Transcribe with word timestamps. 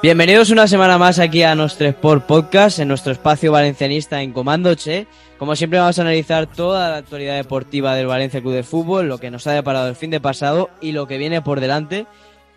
Bienvenidos 0.00 0.50
una 0.50 0.68
semana 0.68 0.96
más 0.96 1.18
aquí 1.18 1.42
a 1.42 1.56
nuestro 1.56 1.88
Sport 1.88 2.24
Podcast, 2.24 2.78
en 2.78 2.86
nuestro 2.86 3.10
espacio 3.10 3.50
valencianista 3.50 4.22
en 4.22 4.32
Comando 4.32 4.72
Che. 4.76 5.08
Como 5.40 5.56
siempre 5.56 5.80
vamos 5.80 5.98
a 5.98 6.02
analizar 6.02 6.46
toda 6.46 6.88
la 6.88 6.96
actualidad 6.98 7.34
deportiva 7.34 7.96
del 7.96 8.06
Valencia 8.06 8.40
Club 8.40 8.52
de 8.52 8.62
Fútbol, 8.62 9.08
lo 9.08 9.18
que 9.18 9.32
nos 9.32 9.48
ha 9.48 9.52
deparado 9.52 9.88
el 9.88 9.96
fin 9.96 10.10
de 10.10 10.20
pasado 10.20 10.70
y 10.80 10.92
lo 10.92 11.08
que 11.08 11.18
viene 11.18 11.42
por 11.42 11.58
delante. 11.58 12.06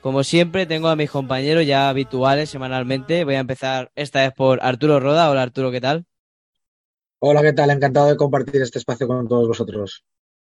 Como 0.02 0.24
siempre 0.24 0.68
tengo 0.68 0.90
a 0.90 0.96
mis 0.96 1.10
compañeros 1.10 1.66
ya 1.66 1.90
habituales 1.90 2.52
semanalmente. 2.52 3.24
Voy 3.24 3.34
a 3.34 3.40
empezar 3.40 3.92
esta 3.96 4.22
vez 4.22 4.34
por 4.34 4.60
Arturo 4.62 5.00
Roda. 5.00 5.32
Hola 5.32 5.42
Arturo, 5.42 5.72
¿qué 5.72 5.82
tal? 5.82 6.06
Hola, 7.18 7.42
¿qué 7.42 7.54
tal? 7.54 7.72
Encantado 7.72 8.06
de 8.06 8.18
compartir 8.18 8.62
este 8.62 8.78
espacio 8.78 9.08
con 9.08 9.28
todos 9.28 9.48
vosotros. 9.48 10.04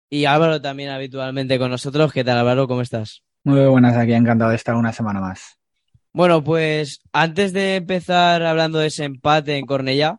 Y 0.08 0.24
Álvaro 0.24 0.60
también 0.60 0.90
habitualmente 0.90 1.56
con 1.56 1.70
nosotros. 1.70 2.12
¿Qué 2.12 2.24
tal 2.24 2.38
Álvaro? 2.38 2.66
¿Cómo 2.66 2.80
estás? 2.82 3.22
Muy 3.44 3.64
buenas 3.66 3.96
aquí, 3.96 4.12
encantado 4.12 4.50
de 4.50 4.56
estar 4.56 4.74
una 4.74 4.92
semana 4.92 5.20
más. 5.20 5.59
Bueno, 6.12 6.42
pues 6.42 7.00
antes 7.12 7.52
de 7.52 7.76
empezar 7.76 8.42
hablando 8.42 8.80
de 8.80 8.88
ese 8.88 9.04
empate 9.04 9.56
en 9.56 9.64
Cornellá, 9.64 10.18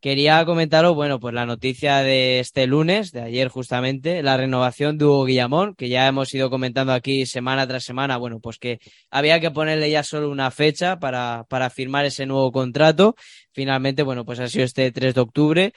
quería 0.00 0.44
comentaros, 0.44 0.96
bueno, 0.96 1.20
pues 1.20 1.32
la 1.32 1.46
noticia 1.46 1.98
de 1.98 2.40
este 2.40 2.66
lunes, 2.66 3.12
de 3.12 3.22
ayer 3.22 3.48
justamente, 3.48 4.22
la 4.24 4.36
renovación 4.36 4.98
de 4.98 5.04
Hugo 5.04 5.24
Guillamón, 5.26 5.76
que 5.76 5.88
ya 5.88 6.08
hemos 6.08 6.34
ido 6.34 6.50
comentando 6.50 6.92
aquí 6.92 7.24
semana 7.24 7.68
tras 7.68 7.84
semana, 7.84 8.16
bueno, 8.16 8.40
pues 8.40 8.58
que 8.58 8.80
había 9.10 9.38
que 9.38 9.52
ponerle 9.52 9.90
ya 9.90 10.02
solo 10.02 10.28
una 10.28 10.50
fecha 10.50 10.98
para, 10.98 11.44
para 11.48 11.70
firmar 11.70 12.04
ese 12.04 12.26
nuevo 12.26 12.50
contrato. 12.50 13.14
Finalmente, 13.52 14.02
bueno, 14.02 14.24
pues 14.24 14.40
ha 14.40 14.48
sido 14.48 14.64
este 14.64 14.90
3 14.90 15.14
de 15.14 15.20
octubre. 15.20 15.72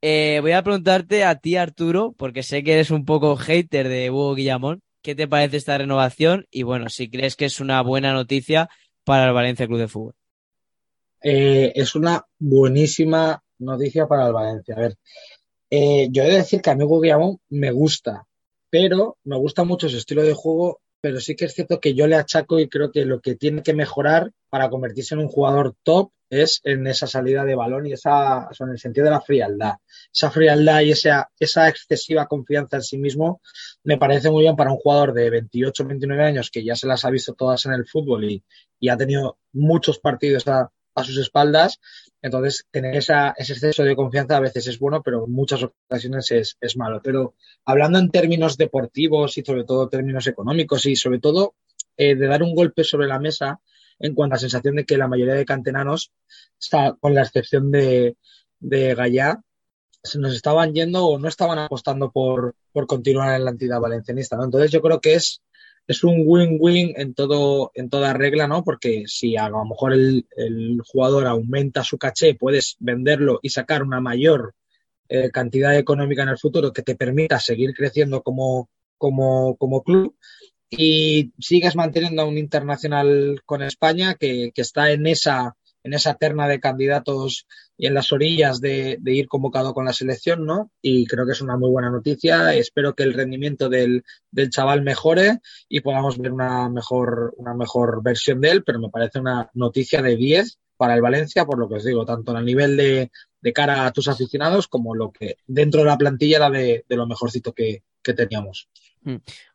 Eh, 0.00 0.38
voy 0.42 0.52
a 0.52 0.62
preguntarte 0.62 1.24
a 1.24 1.36
ti, 1.36 1.56
Arturo, 1.56 2.14
porque 2.16 2.42
sé 2.44 2.62
que 2.62 2.74
eres 2.74 2.90
un 2.92 3.04
poco 3.04 3.36
hater 3.36 3.88
de 3.88 4.10
Hugo 4.10 4.34
Guillamón. 4.36 4.82
¿Qué 5.02 5.16
te 5.16 5.26
parece 5.26 5.56
esta 5.56 5.76
renovación? 5.78 6.46
Y 6.52 6.62
bueno, 6.62 6.88
si 6.88 7.10
crees 7.10 7.34
que 7.34 7.46
es 7.46 7.58
una 7.58 7.82
buena 7.82 8.12
noticia 8.12 8.68
para 9.04 9.26
el 9.26 9.32
Valencia 9.32 9.66
Club 9.66 9.78
de 9.78 9.88
Fútbol. 9.88 10.14
Eh, 11.22 11.72
es 11.74 11.94
una 11.94 12.24
buenísima 12.38 13.42
noticia 13.58 14.06
para 14.06 14.26
el 14.26 14.32
Valencia. 14.32 14.74
A 14.76 14.80
ver, 14.80 14.96
eh, 15.70 16.08
yo 16.10 16.22
he 16.22 16.26
de 16.26 16.36
decir 16.36 16.60
que 16.60 16.70
a 16.70 16.74
mí 16.74 16.84
Guillamón 16.84 17.38
me 17.48 17.70
gusta, 17.70 18.26
pero 18.70 19.16
me 19.24 19.36
gusta 19.36 19.64
mucho 19.64 19.88
su 19.88 19.96
estilo 19.96 20.22
de 20.22 20.34
juego, 20.34 20.80
pero 21.00 21.20
sí 21.20 21.36
que 21.36 21.46
es 21.46 21.54
cierto 21.54 21.80
que 21.80 21.94
yo 21.94 22.06
le 22.06 22.16
achaco 22.16 22.58
y 22.58 22.68
creo 22.68 22.90
que 22.90 23.04
lo 23.04 23.20
que 23.20 23.36
tiene 23.36 23.62
que 23.62 23.74
mejorar 23.74 24.32
para 24.50 24.68
convertirse 24.68 25.14
en 25.14 25.20
un 25.20 25.28
jugador 25.28 25.74
top 25.82 26.10
es 26.32 26.62
en 26.64 26.86
esa 26.86 27.06
salida 27.06 27.44
de 27.44 27.54
balón 27.54 27.86
y 27.86 27.92
esa, 27.92 28.48
o 28.48 28.64
en 28.64 28.70
el 28.70 28.78
sentido 28.78 29.04
de 29.04 29.10
la 29.10 29.20
frialdad. 29.20 29.74
Esa 30.14 30.30
frialdad 30.30 30.80
y 30.80 30.92
esa, 30.92 31.30
esa 31.38 31.68
excesiva 31.68 32.26
confianza 32.26 32.76
en 32.76 32.82
sí 32.82 32.96
mismo 32.96 33.42
me 33.84 33.98
parece 33.98 34.30
muy 34.30 34.44
bien 34.44 34.56
para 34.56 34.72
un 34.72 34.78
jugador 34.78 35.12
de 35.12 35.28
28, 35.28 35.84
29 35.84 36.24
años 36.24 36.50
que 36.50 36.64
ya 36.64 36.74
se 36.74 36.86
las 36.86 37.04
ha 37.04 37.10
visto 37.10 37.34
todas 37.34 37.66
en 37.66 37.74
el 37.74 37.86
fútbol 37.86 38.24
y, 38.24 38.42
y 38.80 38.88
ha 38.88 38.96
tenido 38.96 39.38
muchos 39.52 39.98
partidos 39.98 40.48
a, 40.48 40.72
a 40.94 41.04
sus 41.04 41.18
espaldas. 41.18 41.80
Entonces, 42.22 42.66
tener 42.70 42.96
esa, 42.96 43.34
ese 43.36 43.52
exceso 43.52 43.84
de 43.84 43.94
confianza 43.94 44.38
a 44.38 44.40
veces 44.40 44.66
es 44.68 44.78
bueno, 44.78 45.02
pero 45.02 45.26
en 45.26 45.32
muchas 45.32 45.62
ocasiones 45.62 46.30
es, 46.30 46.56
es 46.62 46.78
malo. 46.78 47.02
Pero 47.04 47.34
hablando 47.66 47.98
en 47.98 48.10
términos 48.10 48.56
deportivos 48.56 49.36
y 49.36 49.42
sobre 49.42 49.64
todo 49.64 49.90
términos 49.90 50.26
económicos 50.26 50.86
y 50.86 50.96
sobre 50.96 51.18
todo 51.18 51.56
eh, 51.98 52.14
de 52.14 52.26
dar 52.26 52.42
un 52.42 52.54
golpe 52.54 52.84
sobre 52.84 53.06
la 53.06 53.18
mesa 53.18 53.60
en 54.02 54.14
cuanto 54.14 54.36
a 54.36 54.38
sensación 54.38 54.76
de 54.76 54.84
que 54.84 54.98
la 54.98 55.08
mayoría 55.08 55.34
de 55.34 55.46
canteranos, 55.46 56.12
está, 56.60 56.96
con 57.00 57.14
la 57.14 57.22
excepción 57.22 57.70
de, 57.70 58.16
de 58.60 58.94
Gallá, 58.94 59.40
se 60.02 60.18
nos 60.18 60.34
estaban 60.34 60.74
yendo 60.74 61.06
o 61.06 61.18
no 61.18 61.28
estaban 61.28 61.58
apostando 61.58 62.10
por, 62.10 62.56
por 62.72 62.86
continuar 62.86 63.36
en 63.36 63.44
la 63.44 63.52
entidad 63.52 63.80
valencianista. 63.80 64.36
¿no? 64.36 64.44
Entonces 64.44 64.70
yo 64.72 64.82
creo 64.82 65.00
que 65.00 65.14
es, 65.14 65.40
es 65.86 66.02
un 66.02 66.24
win-win 66.26 66.94
en 66.96 67.14
todo, 67.14 67.70
en 67.74 67.88
toda 67.88 68.12
regla, 68.12 68.48
¿no? 68.48 68.64
Porque 68.64 69.04
si 69.06 69.36
a 69.36 69.48
lo 69.48 69.64
mejor 69.64 69.92
el, 69.92 70.26
el 70.36 70.80
jugador 70.84 71.26
aumenta 71.26 71.84
su 71.84 71.98
caché, 71.98 72.34
puedes 72.34 72.76
venderlo 72.80 73.38
y 73.42 73.50
sacar 73.50 73.82
una 73.82 74.00
mayor 74.00 74.54
eh, 75.08 75.30
cantidad 75.30 75.76
económica 75.76 76.22
en 76.22 76.30
el 76.30 76.38
futuro 76.38 76.72
que 76.72 76.82
te 76.82 76.96
permita 76.96 77.38
seguir 77.38 77.74
creciendo 77.74 78.22
como, 78.22 78.70
como, 78.96 79.56
como 79.56 79.82
club 79.82 80.16
y 80.72 81.32
sigues 81.38 81.76
manteniendo 81.76 82.22
a 82.22 82.26
un 82.26 82.38
internacional 82.38 83.42
con 83.44 83.62
España 83.62 84.14
que, 84.14 84.52
que 84.54 84.62
está 84.62 84.90
en 84.90 85.06
esa, 85.06 85.56
en 85.84 85.92
esa 85.94 86.14
terna 86.14 86.48
de 86.48 86.60
candidatos 86.60 87.46
y 87.76 87.86
en 87.86 87.94
las 87.94 88.12
orillas 88.12 88.60
de, 88.60 88.98
ir 89.04 89.28
convocado 89.28 89.74
con 89.74 89.84
la 89.84 89.92
selección, 89.92 90.46
¿no? 90.46 90.70
Y 90.80 91.06
creo 91.06 91.26
que 91.26 91.32
es 91.32 91.42
una 91.42 91.56
muy 91.56 91.70
buena 91.70 91.90
noticia. 91.90 92.54
Espero 92.54 92.94
que 92.94 93.02
el 93.02 93.14
rendimiento 93.14 93.68
del, 93.68 94.04
del 94.30 94.50
chaval 94.50 94.82
mejore 94.82 95.40
y 95.68 95.80
podamos 95.80 96.18
ver 96.18 96.32
una 96.32 96.68
mejor, 96.68 97.34
una 97.36 97.54
mejor 97.54 98.02
versión 98.02 98.40
de 98.40 98.50
él, 98.50 98.64
pero 98.64 98.78
me 98.78 98.88
parece 98.88 99.18
una 99.18 99.50
noticia 99.54 100.00
de 100.00 100.16
10 100.16 100.58
para 100.76 100.94
el 100.94 101.02
Valencia, 101.02 101.44
por 101.44 101.58
lo 101.58 101.68
que 101.68 101.76
os 101.76 101.84
digo, 101.84 102.04
tanto 102.04 102.36
a 102.36 102.42
nivel 102.42 102.76
de, 102.76 103.10
de 103.40 103.52
cara 103.52 103.86
a 103.86 103.92
tus 103.92 104.08
aficionados 104.08 104.68
como 104.68 104.94
lo 104.94 105.12
que 105.12 105.36
dentro 105.46 105.80
de 105.80 105.86
la 105.86 105.98
plantilla 105.98 106.38
era 106.38 106.50
de, 106.50 106.84
de 106.88 106.96
lo 106.96 107.06
mejorcito 107.06 107.52
que, 107.52 107.82
que 108.02 108.14
teníamos. 108.14 108.68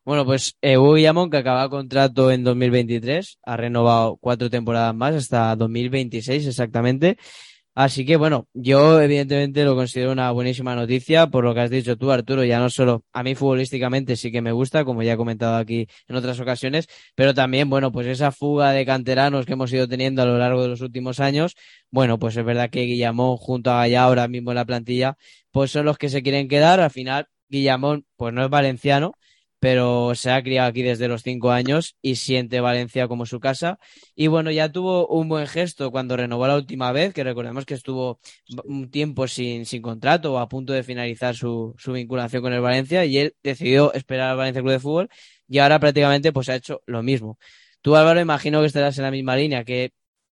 Bueno, 0.03 0.25
pues 0.25 0.57
eh, 0.61 0.77
Hugo 0.77 0.93
Guillamón, 0.95 1.29
que 1.29 1.37
acaba 1.37 1.69
contrato 1.69 2.31
en 2.31 2.43
2023, 2.43 3.39
ha 3.43 3.57
renovado 3.57 4.17
cuatro 4.17 4.49
temporadas 4.49 4.93
más 4.95 5.15
hasta 5.15 5.55
2026 5.55 6.47
exactamente. 6.47 7.17
Así 7.75 8.05
que 8.07 8.17
bueno, 8.17 8.47
yo 8.53 8.99
evidentemente 9.01 9.63
lo 9.63 9.75
considero 9.75 10.11
una 10.11 10.31
buenísima 10.31 10.75
noticia 10.75 11.27
por 11.27 11.43
lo 11.43 11.53
que 11.53 11.59
has 11.61 11.69
dicho 11.69 11.95
tú, 11.95 12.09
Arturo, 12.11 12.43
ya 12.43 12.59
no 12.59 12.71
solo 12.71 13.03
a 13.13 13.21
mí 13.21 13.35
futbolísticamente 13.35 14.15
sí 14.15 14.31
que 14.31 14.41
me 14.41 14.51
gusta, 14.51 14.83
como 14.83 15.03
ya 15.03 15.13
he 15.13 15.17
comentado 15.17 15.57
aquí 15.57 15.87
en 16.07 16.15
otras 16.15 16.39
ocasiones, 16.39 16.87
pero 17.13 17.35
también, 17.35 17.69
bueno, 17.69 17.91
pues 17.91 18.07
esa 18.07 18.31
fuga 18.31 18.71
de 18.71 18.83
canteranos 18.83 19.45
que 19.45 19.53
hemos 19.53 19.71
ido 19.71 19.87
teniendo 19.87 20.23
a 20.23 20.25
lo 20.25 20.39
largo 20.39 20.63
de 20.63 20.69
los 20.69 20.81
últimos 20.81 21.19
años, 21.19 21.55
bueno, 21.91 22.17
pues 22.17 22.35
es 22.35 22.43
verdad 22.43 22.71
que 22.71 22.81
Guillamón 22.81 23.37
junto 23.37 23.69
a 23.69 23.81
allá 23.83 24.03
ahora 24.03 24.27
mismo 24.27 24.51
en 24.51 24.55
la 24.55 24.65
plantilla, 24.65 25.15
pues 25.51 25.69
son 25.69 25.85
los 25.85 25.99
que 25.99 26.09
se 26.09 26.23
quieren 26.23 26.47
quedar. 26.47 26.79
Al 26.79 26.89
final, 26.89 27.27
Guillamón, 27.47 28.05
pues 28.15 28.33
no 28.33 28.43
es 28.43 28.49
valenciano, 28.49 29.13
pero 29.59 30.13
se 30.15 30.31
ha 30.31 30.41
criado 30.43 30.69
aquí 30.69 30.83
desde 30.83 31.07
los 31.07 31.23
cinco 31.23 31.51
años 31.51 31.95
y 32.01 32.15
siente 32.15 32.59
Valencia 32.61 33.07
como 33.07 33.25
su 33.25 33.39
casa. 33.39 33.79
Y 34.15 34.27
bueno, 34.27 34.51
ya 34.51 34.71
tuvo 34.71 35.07
un 35.07 35.29
buen 35.29 35.47
gesto 35.47 35.91
cuando 35.91 36.17
renovó 36.17 36.47
la 36.47 36.55
última 36.55 36.91
vez, 36.91 37.13
que 37.13 37.23
recordemos 37.23 37.65
que 37.65 37.73
estuvo 37.73 38.19
un 38.65 38.89
tiempo 38.91 39.27
sin, 39.27 39.65
sin 39.65 39.81
contrato 39.81 40.33
o 40.33 40.39
a 40.39 40.49
punto 40.49 40.73
de 40.73 40.83
finalizar 40.83 41.35
su, 41.35 41.75
su 41.77 41.93
vinculación 41.93 42.41
con 42.41 42.53
el 42.53 42.61
Valencia 42.61 43.05
y 43.05 43.17
él 43.17 43.35
decidió 43.43 43.93
esperar 43.93 44.31
al 44.31 44.37
Valencia 44.37 44.61
Club 44.61 44.73
de 44.73 44.79
Fútbol 44.79 45.09
y 45.47 45.59
ahora 45.59 45.79
prácticamente 45.79 46.31
pues 46.33 46.49
ha 46.49 46.55
hecho 46.55 46.81
lo 46.85 47.03
mismo. 47.03 47.37
Tú, 47.81 47.95
Álvaro, 47.95 48.19
imagino 48.19 48.61
que 48.61 48.67
estarás 48.67 48.97
en 48.97 49.03
la 49.05 49.11
misma 49.11 49.35
línea. 49.35 49.63
que 49.63 49.91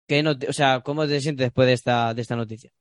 que 0.08 0.24
no 0.24 0.32
o 0.50 0.54
sea, 0.54 0.82
¿Cómo 0.82 1.08
te 1.08 1.22
sientes 1.22 1.46
después 1.46 1.68
de 1.68 1.74
esta, 1.74 2.14
de 2.14 2.22
esta 2.22 2.36
noticia? 2.36 2.72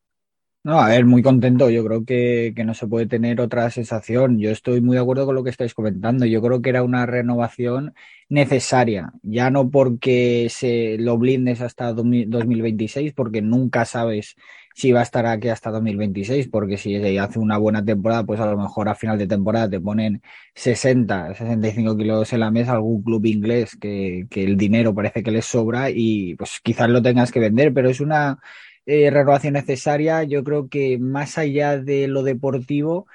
No, 0.65 0.79
a 0.81 0.89
ver, 0.91 1.05
muy 1.05 1.23
contento. 1.23 1.71
Yo 1.71 1.85
creo 1.85 2.05
que, 2.05 2.53
que, 2.55 2.63
no 2.63 2.73
se 2.75 2.87
puede 2.87 3.07
tener 3.07 3.41
otra 3.41 3.69
sensación. 3.71 4.39
Yo 4.39 4.51
estoy 4.51 4.81
muy 4.81 4.95
de 4.95 5.03
acuerdo 5.03 5.27
con 5.27 5.35
lo 5.35 5.43
que 5.43 5.51
estáis 5.51 5.75
comentando. 5.75 6.25
Yo 6.25 6.41
creo 6.41 6.63
que 6.63 6.71
era 6.71 6.85
una 6.85 7.05
renovación 7.05 7.95
necesaria, 8.29 9.13
ya 9.23 9.51
no 9.51 9.69
porque 9.71 10.47
se 10.51 10.97
lo 10.99 11.19
blindes 11.19 11.61
hasta 11.61 11.93
2026, 11.93 13.13
porque 13.13 13.43
nunca 13.43 13.85
sabes 13.85 14.37
si 14.75 14.91
va 14.93 15.01
a 15.01 15.03
estar 15.03 15.27
aquí 15.27 15.49
hasta 15.49 15.71
2026, 15.71 16.49
porque 16.49 16.79
si 16.79 16.97
hace 17.19 17.39
una 17.41 17.59
buena 17.59 17.85
temporada, 17.85 18.25
pues 18.25 18.41
a 18.41 18.47
lo 18.47 18.57
mejor 18.57 18.89
a 18.89 18.95
final 18.95 19.19
de 19.19 19.27
temporada 19.27 19.69
te 19.69 19.81
ponen 19.81 20.23
60, 20.55 21.35
65 21.35 21.97
kilos 21.97 22.33
en 22.33 22.41
la 22.41 22.51
mesa 22.51 22.73
algún 22.73 23.03
club 23.03 23.27
inglés 23.27 23.77
que, 23.77 24.27
que 24.31 24.45
el 24.45 24.57
dinero 24.57 24.95
parece 24.95 25.23
que 25.23 25.31
les 25.33 25.45
sobra 25.45 25.91
y 25.91 26.35
pues 26.37 26.61
quizás 26.63 26.89
lo 26.89 27.03
tengas 27.03 27.33
que 27.33 27.41
vender, 27.41 27.75
pero 27.75 27.91
es 27.91 28.01
una 28.01 28.39
eh, 28.87 29.11
renovación 29.11 29.55
necesaria, 29.55 30.23
yo 30.25 30.45
creo 30.45 30.69
que 30.69 30.99
más 30.99 31.39
allá 31.39 31.79
de 31.79 32.09
lo 32.09 32.23
deportivo, 32.23 33.07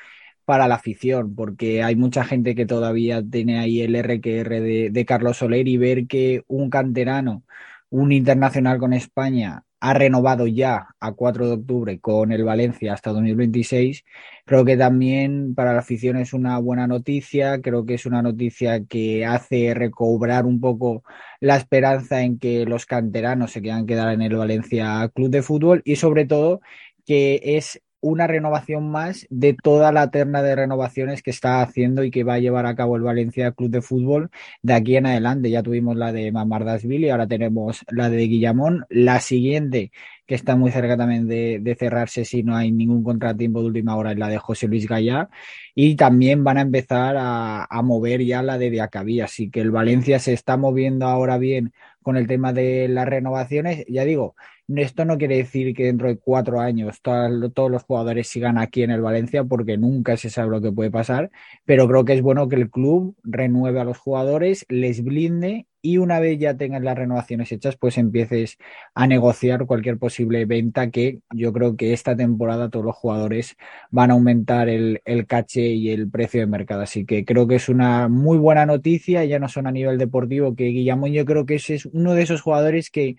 para 0.46 0.68
la 0.68 0.76
afición, 0.76 1.36
porque 1.36 1.84
hay 1.84 1.96
mucha 1.96 2.26
gente 2.26 2.56
que 2.56 2.66
todavía 2.66 3.24
tiene 3.24 3.60
ahí 3.60 3.82
el 3.82 3.96
RQR 3.96 4.62
de, 4.62 4.90
de 4.92 5.06
Carlos 5.06 5.38
Soler 5.38 5.68
y 5.70 5.78
ver 5.78 6.08
que 6.08 6.44
un 6.48 6.70
canterano, 6.72 7.44
un 7.92 8.12
internacional 8.14 8.80
con 8.80 8.94
España, 8.94 9.64
ha 9.80 9.94
renovado 9.94 10.48
ya 10.48 10.88
a 11.00 11.14
4 11.14 11.48
de 11.48 11.54
octubre 11.54 12.00
con 12.00 12.32
el 12.32 12.44
Valencia 12.44 12.94
hasta 12.94 13.12
2026. 13.12 14.04
Creo 14.46 14.66
que 14.66 14.78
también 14.78 15.56
para 15.56 15.74
la 15.74 15.80
afición 15.80 16.18
es 16.18 16.34
una 16.34 16.58
buena 16.60 16.88
noticia, 16.88 17.62
creo 17.62 17.86
que 17.86 17.96
es 17.96 18.06
una 18.06 18.22
noticia 18.22 18.84
que 18.86 19.26
hace 19.26 19.74
recobrar 19.74 20.46
un 20.46 20.60
poco 20.60 21.04
la 21.40 21.58
esperanza 21.58 22.22
en 22.22 22.40
que 22.40 22.66
los 22.66 22.86
canteranos 22.86 23.52
se 23.52 23.62
quieran 23.62 23.86
quedar 23.86 24.14
en 24.14 24.22
el 24.22 24.36
Valencia 24.36 25.10
Club 25.14 25.30
de 25.30 25.44
Fútbol 25.44 25.82
y 25.86 25.96
sobre 25.98 26.26
todo 26.26 26.62
que 27.06 27.40
es 27.44 27.82
una 28.02 28.28
renovación 28.28 28.90
más 28.90 29.26
de 29.30 29.54
toda 29.54 29.92
la 29.92 30.12
terna 30.12 30.42
de 30.42 30.56
renovaciones 30.56 31.24
que 31.24 31.32
está 31.32 31.62
haciendo 31.62 32.04
y 32.04 32.12
que 32.12 32.24
va 32.24 32.36
a 32.36 32.40
llevar 32.40 32.66
a 32.66 32.76
cabo 32.76 32.96
el 32.96 33.02
Valencia 33.02 33.52
Club 33.52 33.72
de 33.72 33.82
Fútbol 33.82 34.30
de 34.62 34.74
aquí 34.74 34.98
en 34.98 35.08
adelante. 35.08 35.50
Ya 35.50 35.64
tuvimos 35.64 35.96
la 35.98 36.12
de 36.12 36.32
Mamardasville 36.32 37.08
y 37.08 37.10
ahora 37.10 37.28
tenemos 37.28 37.84
la 37.90 38.10
de 38.10 38.28
Guillamón. 38.28 38.86
La 38.90 39.20
siguiente, 39.20 39.92
que 40.26 40.36
está 40.36 40.56
muy 40.56 40.72
cerca 40.72 40.98
también 40.98 41.28
de, 41.28 41.76
cerrarse 41.80 42.26
si 42.26 42.44
no 42.44 42.56
hay 42.56 42.72
ningún 42.72 43.04
contratiempo 43.04 43.62
de 43.62 43.68
última 43.68 43.96
hora, 43.96 44.12
es 44.12 44.18
la 44.18 44.30
de 44.30 44.38
José 44.38 44.68
Luis 44.68 44.88
Gallá. 44.88 45.30
Y 45.76 45.96
también 45.96 46.44
van 46.44 46.58
a 46.58 46.62
empezar 46.62 47.16
a, 47.18 47.66
a 47.66 47.82
mover 47.82 48.24
ya 48.24 48.44
la 48.44 48.58
de 48.58 48.70
Diacabí. 48.70 49.22
Así 49.22 49.50
que 49.50 49.62
el 49.62 49.72
Valencia 49.72 50.20
se 50.20 50.34
está 50.34 50.58
moviendo 50.58 51.08
ahora 51.08 51.38
bien 51.38 51.74
con 52.04 52.18
el 52.18 52.28
tema 52.28 52.54
de 52.54 52.88
las 52.88 53.08
renovaciones. 53.08 53.86
Ya 53.88 54.06
digo, 54.06 54.36
esto 54.76 55.06
no 55.06 55.18
quiere 55.18 55.38
decir 55.38 55.74
que 55.74 55.86
dentro 55.86 56.08
de 56.08 56.18
cuatro 56.18 56.60
años 56.60 57.02
todos 57.02 57.72
los 57.72 57.84
jugadores 57.84 58.28
sigan 58.28 58.58
aquí 58.58 58.84
en 58.84 58.92
el 58.92 59.02
Valencia, 59.02 59.44
porque 59.46 59.78
nunca 59.78 60.18
se 60.18 60.30
sabe 60.30 60.50
lo 60.50 60.62
que 60.62 60.72
puede 60.72 60.92
pasar, 60.92 61.32
pero 61.66 61.88
creo 61.88 62.04
que 62.06 62.14
es 62.14 62.22
bueno 62.22 62.50
que 62.50 62.58
el 62.58 62.70
club 62.70 63.16
renueve 63.24 63.80
a 63.80 63.86
los 63.86 63.98
jugadores, 63.98 64.66
les 64.70 65.04
blinde 65.04 65.68
y 65.82 66.00
una 66.00 66.20
vez 66.20 66.38
ya 66.38 66.58
tengan 66.58 66.84
las 66.84 66.98
renovaciones 66.98 67.52
hechas, 67.52 67.78
pues 67.78 67.98
empieces 67.98 68.58
a 68.94 69.08
negociar 69.08 69.66
cualquier 69.66 69.98
posible 69.98 70.46
venta 70.46 70.90
que 70.92 71.22
yo 71.32 71.54
creo 71.54 71.78
que 71.78 71.94
esta 71.94 72.16
temporada 72.16 72.70
todos 72.70 72.84
los 72.84 72.96
jugadores 72.96 73.56
van 73.90 74.12
a 74.12 74.16
aumentar 74.16 74.68
el, 74.68 75.02
el 75.06 75.28
caché 75.28 75.68
y 75.68 75.92
el 75.92 76.10
precio 76.10 76.42
de 76.42 76.48
mercado. 76.48 76.82
Así 76.82 77.06
que 77.06 77.24
creo 77.24 77.48
que 77.48 77.56
es 77.56 77.70
una 77.70 78.10
muy 78.10 78.38
buena 78.38 78.66
noticia, 78.66 79.24
ya 79.24 79.40
no 79.40 79.48
son 79.48 79.68
a 79.68 79.72
nivel 79.72 79.98
deportivo, 79.98 80.56
que 80.56 80.66
Guillermo 80.66 81.08
yo 81.08 81.24
creo 81.26 81.46
que 81.46 81.56
ese 81.56 81.76
es 81.76 81.86
uno 81.86 82.16
de 82.16 82.24
esos 82.24 82.42
jugadores 82.42 82.90
que 82.90 83.16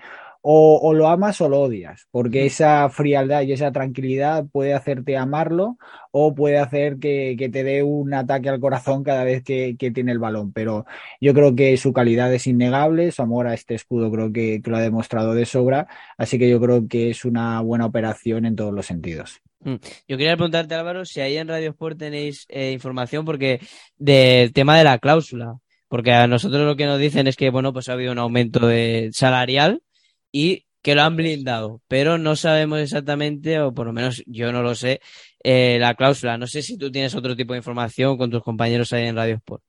o, 0.50 0.78
o, 0.82 0.94
lo 0.94 1.08
amas 1.08 1.42
o 1.42 1.48
lo 1.50 1.60
odias, 1.60 2.08
porque 2.10 2.46
esa 2.46 2.88
frialdad 2.88 3.42
y 3.42 3.52
esa 3.52 3.70
tranquilidad 3.70 4.46
puede 4.50 4.72
hacerte 4.72 5.14
amarlo 5.14 5.76
o 6.10 6.34
puede 6.34 6.56
hacer 6.56 6.96
que, 6.98 7.36
que 7.38 7.50
te 7.50 7.62
dé 7.62 7.82
un 7.82 8.14
ataque 8.14 8.48
al 8.48 8.58
corazón 8.58 9.04
cada 9.04 9.24
vez 9.24 9.42
que, 9.42 9.76
que, 9.78 9.90
tiene 9.90 10.10
el 10.10 10.18
balón. 10.18 10.54
Pero 10.54 10.86
yo 11.20 11.34
creo 11.34 11.54
que 11.54 11.76
su 11.76 11.92
calidad 11.92 12.32
es 12.32 12.46
innegable, 12.46 13.12
su 13.12 13.20
amor 13.20 13.46
a 13.46 13.52
este 13.52 13.74
escudo 13.74 14.10
creo 14.10 14.32
que, 14.32 14.62
que 14.62 14.70
lo 14.70 14.78
ha 14.78 14.80
demostrado 14.80 15.34
de 15.34 15.44
sobra, 15.44 15.86
así 16.16 16.38
que 16.38 16.48
yo 16.48 16.58
creo 16.62 16.88
que 16.88 17.10
es 17.10 17.26
una 17.26 17.60
buena 17.60 17.84
operación 17.84 18.46
en 18.46 18.56
todos 18.56 18.72
los 18.72 18.86
sentidos. 18.86 19.42
Mm. 19.60 19.74
Yo 20.08 20.16
quería 20.16 20.34
preguntarte, 20.36 20.74
Álvaro, 20.74 21.04
si 21.04 21.20
ahí 21.20 21.36
en 21.36 21.48
Radio 21.48 21.68
Sport 21.68 21.98
tenéis 21.98 22.46
eh, 22.48 22.72
información 22.72 23.26
porque 23.26 23.60
del 23.98 24.54
tema 24.54 24.78
de 24.78 24.84
la 24.84 24.98
cláusula, 24.98 25.58
porque 25.88 26.12
a 26.12 26.26
nosotros 26.26 26.64
lo 26.64 26.74
que 26.74 26.86
nos 26.86 26.98
dicen 26.98 27.26
es 27.26 27.36
que, 27.36 27.50
bueno, 27.50 27.74
pues 27.74 27.90
ha 27.90 27.92
habido 27.92 28.12
un 28.12 28.18
aumento 28.18 28.66
de 28.66 29.10
salarial 29.12 29.82
y 30.32 30.66
que 30.82 30.94
lo 30.94 31.02
han 31.02 31.16
blindado, 31.16 31.82
pero 31.88 32.18
no 32.18 32.36
sabemos 32.36 32.80
exactamente, 32.80 33.60
o 33.60 33.74
por 33.74 33.86
lo 33.86 33.92
menos 33.92 34.22
yo 34.26 34.52
no 34.52 34.62
lo 34.62 34.74
sé, 34.74 35.00
eh, 35.42 35.78
la 35.80 35.94
cláusula. 35.94 36.38
No 36.38 36.46
sé 36.46 36.62
si 36.62 36.78
tú 36.78 36.90
tienes 36.90 37.14
otro 37.14 37.36
tipo 37.36 37.52
de 37.52 37.58
información 37.58 38.16
con 38.16 38.30
tus 38.30 38.42
compañeros 38.42 38.92
ahí 38.92 39.06
en 39.06 39.16
Radio 39.16 39.34
Sport. 39.36 39.62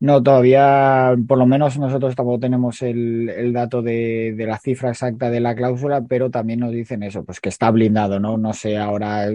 No, 0.00 0.22
todavía, 0.22 1.16
por 1.26 1.38
lo 1.38 1.46
menos 1.46 1.76
nosotros 1.76 2.14
tampoco 2.14 2.38
tenemos 2.38 2.82
el, 2.82 3.28
el 3.30 3.52
dato 3.52 3.82
de, 3.82 4.32
de, 4.36 4.46
la 4.46 4.56
cifra 4.56 4.90
exacta 4.90 5.28
de 5.28 5.40
la 5.40 5.56
cláusula, 5.56 6.04
pero 6.08 6.30
también 6.30 6.60
nos 6.60 6.70
dicen 6.70 7.02
eso, 7.02 7.24
pues 7.24 7.40
que 7.40 7.48
está 7.48 7.72
blindado, 7.72 8.20
¿no? 8.20 8.38
No 8.38 8.52
sé, 8.52 8.76
ahora 8.78 9.26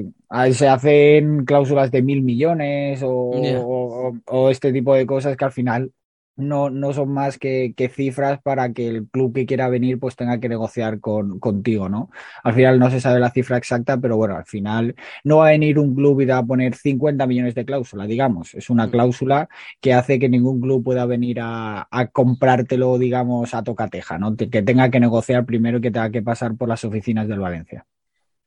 se 0.53 0.67
hacen 0.69 1.43
cláusulas 1.43 1.91
de 1.91 2.01
mil 2.01 2.21
millones 2.21 3.01
o, 3.03 3.41
yeah. 3.41 3.59
o, 3.59 4.13
o 4.25 4.49
este 4.49 4.71
tipo 4.71 4.95
de 4.95 5.05
cosas 5.05 5.35
que 5.35 5.43
al 5.43 5.51
final 5.51 5.91
no, 6.35 6.69
no 6.69 6.93
son 6.93 7.09
más 7.09 7.37
que, 7.37 7.73
que, 7.75 7.89
cifras 7.89 8.41
para 8.41 8.73
que 8.73 8.87
el 8.87 9.07
club 9.07 9.33
que 9.33 9.45
quiera 9.45 9.69
venir 9.69 9.99
pues 9.99 10.15
tenga 10.15 10.39
que 10.39 10.49
negociar 10.49 10.99
con, 10.99 11.39
contigo, 11.39 11.89
¿no? 11.89 12.09
Al 12.43 12.53
final 12.53 12.79
no 12.79 12.89
se 12.89 12.99
sabe 12.99 13.19
la 13.19 13.31
cifra 13.31 13.57
exacta, 13.57 13.97
pero 13.97 14.17
bueno, 14.17 14.35
al 14.35 14.45
final 14.45 14.95
no 15.23 15.37
va 15.37 15.47
a 15.47 15.51
venir 15.51 15.77
un 15.79 15.93
club 15.95 16.21
y 16.21 16.25
va 16.25 16.39
a 16.39 16.45
poner 16.45 16.75
50 16.75 17.27
millones 17.27 17.55
de 17.55 17.65
cláusula, 17.65 18.05
digamos. 18.05 18.53
Es 18.55 18.69
una 18.69 18.89
cláusula 18.89 19.47
que 19.79 19.93
hace 19.93 20.19
que 20.19 20.29
ningún 20.29 20.59
club 20.59 20.83
pueda 20.83 21.05
venir 21.05 21.39
a, 21.41 21.87
a 21.89 22.07
comprártelo, 22.07 22.97
digamos, 22.97 23.53
a 23.53 23.63
tocateja, 23.63 24.17
¿no? 24.17 24.35
Que 24.35 24.63
tenga 24.63 24.89
que 24.89 24.99
negociar 24.99 25.45
primero 25.45 25.77
y 25.77 25.81
que 25.81 25.91
tenga 25.91 26.09
que 26.09 26.21
pasar 26.21 26.55
por 26.55 26.69
las 26.69 26.83
oficinas 26.83 27.27
del 27.27 27.39
Valencia. 27.39 27.85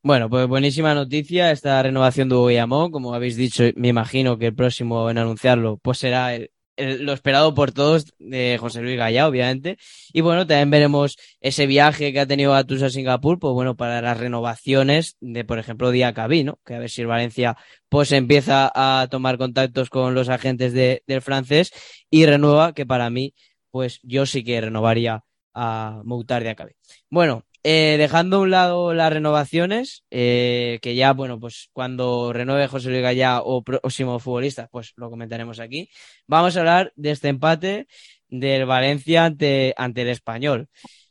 Bueno, 0.02 0.30
pues 0.30 0.46
buenísima 0.46 0.94
noticia 0.94 1.50
esta 1.50 1.82
renovación 1.82 2.28
de 2.28 2.36
Guillamón. 2.36 2.92
Como 2.92 3.12
habéis 3.12 3.36
dicho, 3.36 3.64
me 3.74 3.88
imagino 3.88 4.38
que 4.38 4.46
el 4.46 4.54
próximo 4.54 5.10
en 5.10 5.18
anunciarlo 5.18 5.78
pues 5.78 5.98
será 5.98 6.34
el, 6.34 6.52
lo 6.76 7.12
esperado 7.12 7.54
por 7.54 7.72
todos 7.72 8.14
de 8.18 8.58
José 8.58 8.82
Luis 8.82 8.96
Gallá, 8.96 9.26
obviamente. 9.28 9.78
Y 10.12 10.20
bueno, 10.20 10.46
también 10.46 10.70
veremos 10.70 11.16
ese 11.40 11.66
viaje 11.66 12.12
que 12.12 12.20
ha 12.20 12.26
tenido 12.26 12.54
Atus 12.54 12.82
a 12.82 12.90
Singapur, 12.90 13.38
pues 13.38 13.52
bueno, 13.52 13.76
para 13.76 14.02
las 14.02 14.18
renovaciones 14.18 15.16
de, 15.20 15.44
por 15.44 15.58
ejemplo, 15.58 15.90
Diacabí, 15.90 16.44
¿no? 16.44 16.58
Que 16.64 16.74
a 16.74 16.78
ver 16.78 16.90
si 16.90 17.00
el 17.02 17.06
Valencia 17.06 17.56
pues 17.88 18.12
empieza 18.12 18.70
a 18.74 19.08
tomar 19.08 19.38
contactos 19.38 19.90
con 19.90 20.14
los 20.14 20.28
agentes 20.28 20.72
de, 20.72 21.02
del 21.06 21.22
francés 21.22 21.72
y 22.10 22.26
renueva, 22.26 22.72
que 22.74 22.86
para 22.86 23.10
mí, 23.10 23.34
pues 23.70 24.00
yo 24.02 24.26
sí 24.26 24.44
que 24.44 24.60
renovaría 24.60 25.24
a 25.54 26.02
Moutar 26.04 26.42
Diacabí. 26.42 26.72
Bueno, 27.08 27.44
eh, 27.68 27.96
dejando 27.98 28.36
a 28.36 28.40
un 28.42 28.50
lado 28.50 28.94
las 28.94 29.12
renovaciones, 29.12 30.04
eh, 30.12 30.78
que 30.82 30.94
ya, 30.94 31.12
bueno, 31.12 31.40
pues 31.40 31.68
cuando 31.72 32.32
renueve 32.32 32.68
José 32.68 32.90
Luis 32.90 33.02
Gallá 33.02 33.40
o 33.42 33.64
próximo 33.64 34.20
futbolista, 34.20 34.68
pues 34.70 34.92
lo 34.94 35.10
comentaremos 35.10 35.58
aquí. 35.58 35.90
Vamos 36.28 36.56
a 36.56 36.60
hablar 36.60 36.92
de 36.94 37.10
este 37.10 37.26
empate 37.26 37.88
del 38.28 38.66
Valencia 38.66 39.24
ante, 39.24 39.74
ante 39.76 40.02
el 40.02 40.10
español. 40.10 40.68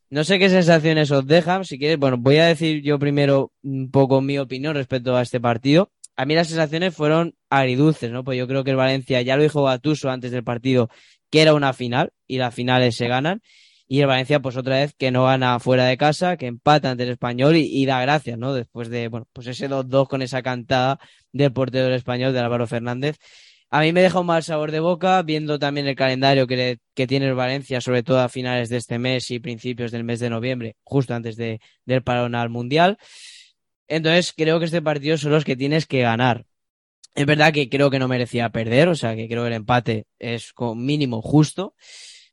No 0.10 0.24
sé 0.24 0.40
qué 0.40 0.50
sensaciones 0.50 1.12
os 1.12 1.28
dejan, 1.28 1.66
si 1.66 1.78
quieres, 1.78 1.98
bueno, 1.98 2.16
voy 2.18 2.38
a 2.38 2.46
decir 2.46 2.82
yo 2.82 2.98
primero 3.00 3.52
un 3.62 3.92
poco 3.92 4.22
mi 4.22 4.38
opinión 4.38 4.76
respecto 4.76 5.14
a 5.18 5.24
este 5.24 5.42
partido. 5.42 5.92
A 6.16 6.24
mí 6.24 6.36
las 6.36 6.48
sensaciones 6.48 6.96
fueron 6.96 7.36
agridulces, 7.50 8.12
¿no? 8.12 8.24
Pues 8.24 8.38
yo 8.38 8.48
creo 8.48 8.64
que 8.64 8.72
el 8.72 8.78
Valencia, 8.78 9.22
ya 9.22 9.36
lo 9.36 9.44
dijo 9.44 9.64
Batuso 9.64 10.10
antes 10.10 10.32
del 10.32 10.46
partido, 10.46 10.90
que 11.30 11.42
era 11.42 11.54
una 11.54 11.74
final 11.74 12.14
y 12.28 12.38
las 12.38 12.56
finales 12.56 12.96
se 12.96 13.10
ganan 13.10 13.42
y 13.88 14.02
el 14.02 14.08
Valencia 14.08 14.42
pues 14.42 14.58
otra 14.58 14.78
vez 14.78 14.94
que 14.96 15.12
no 15.12 15.26
gana 15.26 15.60
fuera 15.60 15.86
de 15.86 15.98
casa, 15.98 16.38
que 16.38 16.48
empata 16.48 16.92
ante 16.92 17.04
el 17.04 17.10
español 17.10 17.56
y, 17.56 17.86
da 17.86 18.02
gracias, 18.02 18.38
¿no? 18.38 18.54
Después 18.54 18.90
de, 18.90 19.08
bueno, 19.08 19.28
pues 19.34 19.48
ese 19.48 19.70
2-2 19.70 20.08
con 20.08 20.22
esa 20.22 20.42
cantada 20.42 21.00
del 21.32 21.54
portero 21.54 21.86
del 21.86 21.94
español 21.94 22.34
de 22.34 22.40
Álvaro 22.40 22.68
Fernández. 22.68 23.18
A 23.70 23.82
mí 23.82 23.92
me 23.94 24.02
deja 24.02 24.20
un 24.20 24.28
mal 24.28 24.44
sabor 24.44 24.72
de 24.72 24.80
boca 24.80 25.22
viendo 25.24 25.60
también 25.60 25.88
el 25.88 25.96
calendario 25.96 26.48
que, 26.48 26.56
le, 26.56 26.80
que 26.94 27.08
tiene 27.08 27.28
el 27.28 27.36
Valencia, 27.36 27.82
sobre 27.82 28.04
todo 28.04 28.20
a 28.20 28.30
finales 28.30 28.70
de 28.70 28.78
este 28.78 29.00
mes 29.00 29.30
y 29.32 29.40
principios 29.40 29.92
del 29.92 30.04
mes 30.04 30.20
de 30.20 30.30
noviembre, 30.30 30.76
justo 30.84 31.14
antes 31.14 31.36
de, 31.36 31.60
del 31.86 32.04
parón 32.04 32.36
al 32.36 32.50
Mundial. 32.50 32.98
Entonces 33.88 34.34
creo 34.36 34.60
que 34.60 34.66
este 34.66 34.82
partido 34.82 35.18
son 35.18 35.32
los 35.32 35.44
que 35.46 35.56
tienes 35.56 35.86
que 35.86 36.02
ganar. 36.02 36.46
Es 37.16 37.26
verdad 37.26 37.54
que 37.54 37.70
creo 37.70 37.90
que 37.90 38.00
no 38.00 38.08
merecía 38.08 38.50
perder, 38.50 38.90
o 38.90 38.96
sea 38.96 39.16
que 39.16 39.28
creo 39.28 39.44
que 39.44 39.48
el 39.48 39.54
empate 39.54 40.06
es 40.20 40.54
con 40.54 40.86
mínimo 40.86 41.22
justo. 41.22 41.76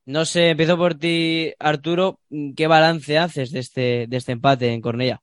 No 0.05 0.25
sé, 0.25 0.51
empiezo 0.51 0.77
por 0.77 0.95
ti, 0.95 1.53
Arturo. 1.59 2.19
¿Qué 2.57 2.67
balance 2.67 3.19
haces 3.19 3.53
de 3.53 3.61
este, 3.61 4.07
de 4.09 4.17
este 4.17 4.33
empate 4.33 4.73
en 4.73 4.81
Cornella? 4.81 5.23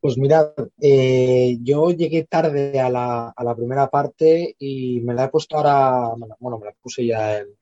Pues 0.00 0.18
mira, 0.18 0.52
eh, 0.80 1.58
yo 1.62 1.90
llegué 1.90 2.24
tarde 2.24 2.78
a 2.78 2.90
la, 2.90 3.30
a 3.30 3.44
la, 3.44 3.56
primera 3.56 3.88
parte 3.88 4.54
y 4.58 5.00
me 5.00 5.14
la 5.14 5.24
he 5.24 5.28
puesto 5.28 5.56
ahora, 5.56 6.12
bueno, 6.38 6.58
me 6.58 6.66
la 6.66 6.72
puse 6.80 7.06
ya 7.06 7.38
el, 7.38 7.56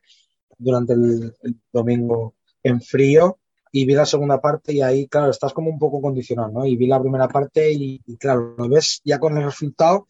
durante 0.59 0.93
el, 0.95 1.35
domingo 1.73 2.35
en 2.63 2.81
frío 2.81 3.39
y 3.71 3.87
vi 3.87 3.95
la 3.95 4.05
segunda 4.05 4.41
parte 4.41 4.73
y 4.73 4.83
ahí, 4.83 5.07
claro, 5.07 5.31
estás 5.31 5.53
como 5.53 5.71
un 5.71 5.79
poco 5.79 6.03
condicionado, 6.03 6.51
¿no? 6.51 6.67
Y 6.67 6.77
vi 6.77 6.87
la 6.87 7.01
primera 7.01 7.29
parte 7.29 7.73
y, 7.73 8.01
y 8.05 8.17
claro, 8.17 8.55
lo 8.59 8.69
ves 8.69 9.01
ya 9.05 9.19
con 9.19 9.37
el 9.39 9.45
resultado. 9.45 10.07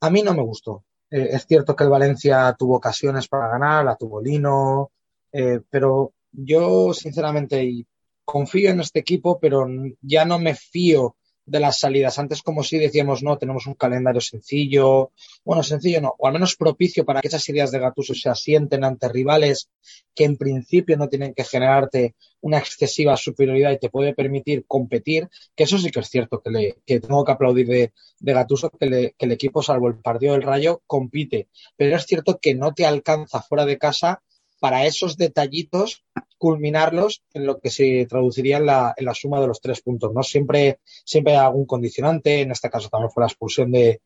A 0.00 0.10
mí 0.10 0.22
no 0.22 0.34
me 0.34 0.42
gustó. 0.42 0.84
Eh, 1.10 1.28
es 1.32 1.46
cierto 1.46 1.74
que 1.74 1.84
el 1.84 1.90
Valencia 1.90 2.54
tuvo 2.58 2.76
ocasiones 2.76 3.28
para 3.28 3.48
ganar, 3.48 3.84
la 3.84 3.96
tuvo 3.96 4.20
Lino, 4.20 4.92
eh, 5.32 5.60
pero 5.70 6.12
yo, 6.32 6.92
sinceramente, 6.94 7.86
confío 8.24 8.70
en 8.70 8.80
este 8.80 9.00
equipo, 9.00 9.38
pero 9.40 9.66
ya 10.00 10.24
no 10.24 10.38
me 10.38 10.54
fío 10.54 11.16
de 11.44 11.60
las 11.60 11.78
salidas. 11.78 12.18
Antes, 12.18 12.42
como 12.42 12.62
si 12.62 12.78
decíamos, 12.78 13.22
no, 13.22 13.36
tenemos 13.36 13.66
un 13.66 13.74
calendario 13.74 14.20
sencillo, 14.20 15.10
bueno, 15.44 15.62
sencillo 15.62 16.00
no, 16.00 16.14
o 16.18 16.26
al 16.26 16.32
menos 16.32 16.56
propicio 16.56 17.04
para 17.04 17.20
que 17.20 17.28
esas 17.28 17.48
ideas 17.48 17.70
de 17.70 17.80
Gatuso 17.80 18.14
se 18.14 18.28
asienten 18.28 18.84
ante 18.84 19.08
rivales 19.08 19.68
que 20.14 20.24
en 20.24 20.36
principio 20.36 20.96
no 20.96 21.08
tienen 21.08 21.34
que 21.34 21.44
generarte 21.44 22.14
una 22.40 22.58
excesiva 22.58 23.16
superioridad 23.16 23.72
y 23.72 23.78
te 23.78 23.90
puede 23.90 24.14
permitir 24.14 24.64
competir, 24.66 25.28
que 25.56 25.64
eso 25.64 25.78
sí 25.78 25.90
que 25.90 26.00
es 26.00 26.08
cierto, 26.08 26.40
que, 26.40 26.50
le, 26.50 26.76
que 26.86 27.00
tengo 27.00 27.24
que 27.24 27.32
aplaudir 27.32 27.66
de, 27.66 27.92
de 28.20 28.32
Gatuso, 28.32 28.70
que, 28.70 28.86
le, 28.86 29.14
que 29.18 29.26
el 29.26 29.32
equipo, 29.32 29.62
salvo 29.62 29.88
el 29.88 29.98
partido 29.98 30.34
del 30.34 30.42
Rayo, 30.42 30.82
compite. 30.86 31.48
Pero 31.76 31.96
es 31.96 32.06
cierto 32.06 32.38
que 32.40 32.54
no 32.54 32.72
te 32.72 32.86
alcanza 32.86 33.42
fuera 33.42 33.64
de 33.64 33.78
casa 33.78 34.22
para 34.62 34.86
esos 34.86 35.16
detallitos 35.16 36.04
culminarlos 36.38 37.24
en 37.34 37.46
lo 37.46 37.58
que 37.58 37.68
se 37.68 38.06
traduciría 38.08 38.58
en 38.58 38.66
la, 38.66 38.94
en 38.96 39.06
la, 39.06 39.12
suma 39.12 39.40
de 39.40 39.48
los 39.48 39.60
tres 39.60 39.82
puntos. 39.82 40.12
¿no? 40.14 40.22
Siempre, 40.22 40.78
siempre 41.04 41.32
hay 41.32 41.40
algún 41.40 41.66
condicionante, 41.66 42.42
en 42.42 42.52
este 42.52 42.70
caso 42.70 42.88
también 42.88 43.10
fue 43.10 43.22
la 43.22 43.26
expulsión 43.26 43.72
de, 43.72 44.02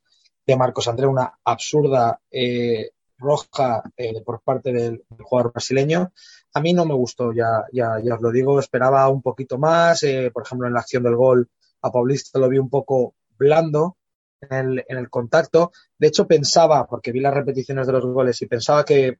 de 0.46 0.56
Marcos 0.56 0.88
André, 0.88 1.06
una 1.06 1.38
absurda 1.44 2.18
eh, 2.30 2.92
roja 3.18 3.82
eh, 3.98 4.22
por 4.22 4.40
parte 4.40 4.72
del, 4.72 5.04
jugador 5.20 5.52
brasileño. 5.52 6.10
A 6.54 6.60
mí 6.62 6.72
no 6.72 6.86
me 6.86 6.94
gustó, 6.94 7.34
ya, 7.34 7.66
ya, 7.70 8.00
ya 8.02 8.14
os 8.14 8.22
lo 8.22 8.30
digo, 8.30 8.58
esperaba 8.58 9.06
un 9.10 9.20
poquito 9.20 9.58
más, 9.58 10.02
eh, 10.04 10.30
por 10.32 10.44
ejemplo 10.44 10.66
en 10.66 10.72
la 10.72 10.80
acción 10.80 11.02
del 11.02 11.16
gol 11.16 11.50
a 11.82 11.92
Paulista 11.92 12.38
lo 12.38 12.48
vi 12.48 12.56
un 12.56 12.70
poco 12.70 13.14
blando, 13.36 13.98
en 14.40 14.58
el, 14.58 14.84
en 14.88 14.98
el 14.98 15.10
contacto. 15.10 15.72
De 15.98 16.08
hecho, 16.08 16.26
pensaba, 16.26 16.86
porque 16.86 17.12
vi 17.12 17.20
las 17.20 17.34
repeticiones 17.34 17.86
de 17.86 17.92
los 17.92 18.04
goles 18.06 18.40
y 18.42 18.46
pensaba 18.46 18.84
que, 18.84 19.18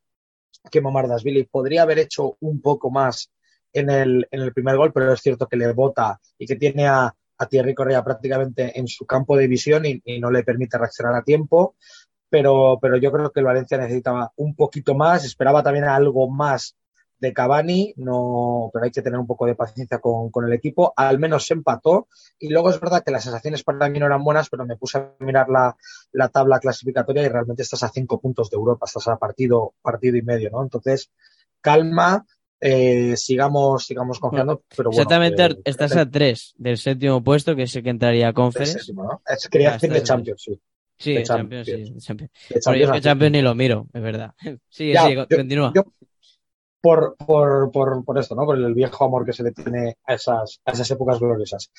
que 0.71 0.81
Billy 1.25 1.45
podría 1.45 1.83
haber 1.83 1.99
hecho 1.99 2.37
un 2.41 2.61
poco 2.61 2.91
más 2.91 3.31
en 3.73 3.91
el, 3.91 4.27
en 4.31 4.41
el 4.43 4.53
primer 4.53 4.77
gol, 4.77 4.93
pero 4.93 5.13
es 5.13 5.21
cierto 5.21 5.47
que 5.47 5.57
le 5.57 5.73
bota 5.73 6.19
y 6.39 6.47
que 6.47 6.57
tiene 6.57 6.87
a, 6.87 7.15
a 7.39 7.47
Thierry 7.47 7.75
Correa 7.75 8.03
prácticamente 8.03 8.79
en 8.79 8.89
su 8.89 9.07
campo 9.07 9.37
de 9.37 9.47
visión 9.47 9.85
y, 9.85 10.01
y, 10.05 10.19
no 10.21 10.31
le 10.31 10.45
permite 10.45 10.79
reaccionar 10.79 11.15
a 11.15 11.23
tiempo. 11.23 11.77
Pero, 12.29 12.79
pero 12.81 12.97
yo 12.97 13.13
creo 13.13 13.31
que 13.31 13.41
el 13.41 13.47
Valencia 13.47 13.79
necesitaba 13.79 14.33
un 14.37 14.57
poquito 14.57 14.95
más, 14.95 15.25
esperaba 15.25 15.63
también 15.63 15.85
algo 15.85 16.29
más 16.29 16.77
de 17.19 17.33
Cavani, 17.33 17.95
no, 17.97 18.71
pero 18.73 18.85
hay 18.85 18.91
que 18.91 19.03
tener 19.03 19.19
un 19.19 19.27
poco 19.27 19.47
de 19.47 19.55
paciencia 19.55 19.99
con, 19.99 20.31
con, 20.31 20.45
el 20.45 20.53
equipo. 20.53 20.93
Al 20.97 21.19
menos 21.19 21.47
se 21.47 21.55
empató. 21.55 22.09
Y 22.39 22.49
luego 22.49 22.71
es 22.71 22.81
verdad 22.81 23.03
que 23.05 23.11
las 23.11 23.25
sensaciones 23.25 23.63
para 23.63 23.89
mí 23.89 23.99
no 23.99 24.07
eran 24.07 24.23
buenas, 24.23 24.49
pero 24.51 24.67
me 24.67 24.77
puse 24.77 24.99
a 24.99 25.15
mirar 25.21 25.49
la, 25.49 25.77
la 26.13 26.29
tabla 26.29 26.59
clasificatoria 26.61 27.23
y 27.23 27.29
realmente 27.29 27.63
estás 27.63 27.83
a 27.83 27.89
cinco 27.89 28.21
puntos 28.21 28.51
de 28.51 28.57
Europa, 28.57 28.87
estás 28.87 29.09
a 29.09 29.17
partido, 29.17 29.75
partido 29.83 30.17
y 30.17 30.23
medio, 30.23 30.51
¿no? 30.51 30.63
Entonces, 30.63 31.11
calma. 31.61 32.25
Eh, 32.59 33.17
sigamos, 33.19 33.85
sigamos 33.85 34.19
confiando. 34.19 34.63
Pero 34.75 34.89
bueno, 34.91 35.03
Exactamente, 35.03 35.45
eh, 35.45 35.63
estás 35.65 35.95
a 35.95 36.11
tres 36.11 36.55
del 36.57 36.79
séptimo 36.79 37.23
puesto, 37.23 37.55
que 37.55 37.65
es 37.65 37.77
el 37.77 37.83
que 37.83 37.91
entraría 37.91 38.29
a 38.29 38.33
Conference. 38.33 38.79
Séptimo, 38.79 39.05
¿no? 39.05 39.23
Es, 39.27 39.47
quería 39.49 39.73
decir 39.73 39.93
de 39.93 40.03
Champions, 40.03 40.43
sí. 40.43 40.61
Sí, 40.99 41.13
de 41.13 41.23
Champions, 41.25 41.67
Champions. 41.67 41.93
sí, 41.95 42.01
Champions. 42.07 42.33
Yo 42.49 42.73
es 42.73 42.91
que 42.91 43.01
Champions, 43.03 43.33
ni 43.33 43.43
lo 43.43 43.55
miro, 43.55 43.87
es 43.93 44.03
verdad. 44.03 44.35
Yo- 44.79 45.27
continúa. 45.29 45.73
yo- 45.75 45.85
por, 46.87 47.17
por, 47.17 47.71
por, 47.73 48.05
por 48.05 48.19
esto, 48.19 48.35
¿no? 48.35 48.45
Por 48.47 48.57
el 48.59 48.75
viejo 48.75 49.05
amor 49.05 49.25
que 49.27 49.33
se 49.33 49.43
le 49.43 49.53
tiene 49.53 49.97
a 50.05 50.15
esas, 50.15 50.61
a 50.65 50.73
esas 50.73 50.91
épocas 50.91 51.19
gloriosas. 51.21 51.71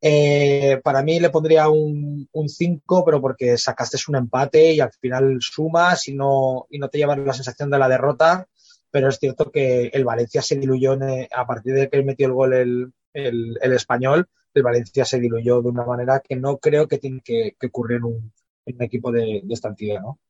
Eh, 0.00 0.80
para 0.82 1.02
mí 1.02 1.20
le 1.20 1.30
pondría 1.30 1.68
un 1.68 2.48
5, 2.48 3.04
pero 3.04 3.20
porque 3.20 3.56
sacaste 3.58 3.98
un 4.08 4.16
empate 4.16 4.72
y 4.72 4.80
al 4.80 4.92
final 4.92 5.38
sumas 5.40 6.08
y 6.08 6.14
no, 6.14 6.66
y 6.70 6.78
no 6.78 6.88
te 6.88 6.98
llevas 6.98 7.18
la 7.18 7.32
sensación 7.32 7.70
de 7.70 7.78
la 7.78 7.88
derrota. 7.88 8.46
Pero 8.90 9.08
es 9.08 9.18
cierto 9.18 9.50
que 9.50 9.86
el 9.88 10.04
Valencia 10.04 10.40
se 10.42 10.56
diluyó 10.58 10.92
en- 10.94 11.26
a 11.34 11.46
partir 11.46 11.74
de 11.74 11.88
que 11.90 12.02
metió 12.02 12.26
el 12.28 12.32
gol 12.32 12.52
el, 12.54 12.92
el, 13.12 13.58
el 13.60 13.72
español. 13.72 14.28
El 14.54 14.62
Valencia 14.62 15.04
se 15.04 15.18
diluyó 15.20 15.60
de 15.62 15.68
una 15.68 15.84
manera 15.84 16.20
que 16.20 16.36
no 16.36 16.58
creo 16.58 16.86
que 16.88 16.98
tiene 16.98 17.20
que, 17.24 17.56
que 17.58 17.66
ocurrir 17.66 17.98
en 17.98 18.04
un, 18.04 18.32
un 18.66 18.82
equipo 18.82 19.10
de, 19.12 19.40
de 19.44 19.54
esta 19.54 19.68
entidad, 19.68 20.00
¿no? 20.00 20.20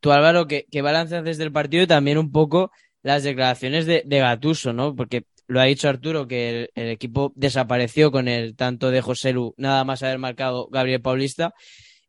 Tú, 0.00 0.12
Álvaro, 0.12 0.46
¿qué, 0.46 0.66
qué 0.70 0.82
balance 0.82 1.16
haces 1.16 1.38
del 1.38 1.52
partido 1.52 1.82
y 1.82 1.86
también 1.86 2.18
un 2.18 2.30
poco 2.30 2.70
las 3.02 3.22
declaraciones 3.22 3.86
de, 3.86 4.02
Gattuso, 4.06 4.72
¿no? 4.72 4.94
Porque 4.94 5.24
lo 5.46 5.60
ha 5.60 5.64
dicho 5.64 5.88
Arturo, 5.88 6.28
que 6.28 6.70
el, 6.74 6.88
equipo 6.88 7.32
desapareció 7.36 8.10
con 8.10 8.28
el 8.28 8.56
tanto 8.56 8.90
de 8.90 9.00
José 9.00 9.32
Lu, 9.32 9.54
nada 9.56 9.84
más 9.84 10.02
haber 10.02 10.18
marcado 10.18 10.68
Gabriel 10.70 11.00
Paulista, 11.00 11.54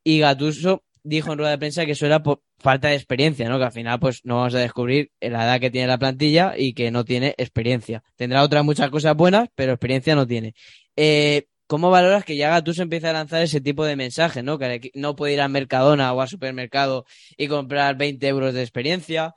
y 0.04 0.20
Gattuso 0.20 0.84
dijo 1.02 1.32
en 1.32 1.38
rueda 1.38 1.52
de 1.52 1.58
prensa 1.58 1.86
que 1.86 1.92
eso 1.92 2.06
era 2.06 2.22
por 2.22 2.42
falta 2.58 2.88
de 2.88 2.94
experiencia, 2.94 3.48
¿no? 3.48 3.58
Que 3.58 3.64
al 3.64 3.72
final, 3.72 3.98
pues, 3.98 4.20
no 4.24 4.36
vamos 4.36 4.54
a 4.54 4.58
descubrir 4.58 5.10
la 5.20 5.44
edad 5.44 5.60
que 5.60 5.70
tiene 5.70 5.86
la 5.86 5.98
plantilla 5.98 6.54
y 6.56 6.74
que 6.74 6.90
no 6.90 7.04
tiene 7.04 7.34
experiencia. 7.38 8.02
Tendrá 8.16 8.42
otras 8.42 8.64
muchas 8.64 8.90
cosas 8.90 9.16
buenas, 9.16 9.48
pero 9.54 9.72
experiencia 9.72 10.14
no 10.14 10.26
tiene. 10.26 10.54
Eh, 10.96 11.46
¿Cómo 11.66 11.90
valoras 11.90 12.24
que 12.24 12.36
ya 12.36 12.50
Gattuso 12.50 12.82
empiece 12.82 13.06
a 13.06 13.12
lanzar 13.12 13.42
ese 13.42 13.60
tipo 13.60 13.84
de 13.84 13.94
mensajes, 13.94 14.42
¿no? 14.42 14.58
Que 14.58 14.90
no 14.94 15.14
puede 15.14 15.34
ir 15.34 15.40
a 15.40 15.46
Mercadona 15.46 16.12
o 16.12 16.20
al 16.20 16.28
supermercado 16.28 17.06
y 17.36 17.46
comprar 17.46 17.96
20 17.96 18.26
euros 18.26 18.54
de 18.54 18.62
experiencia. 18.62 19.34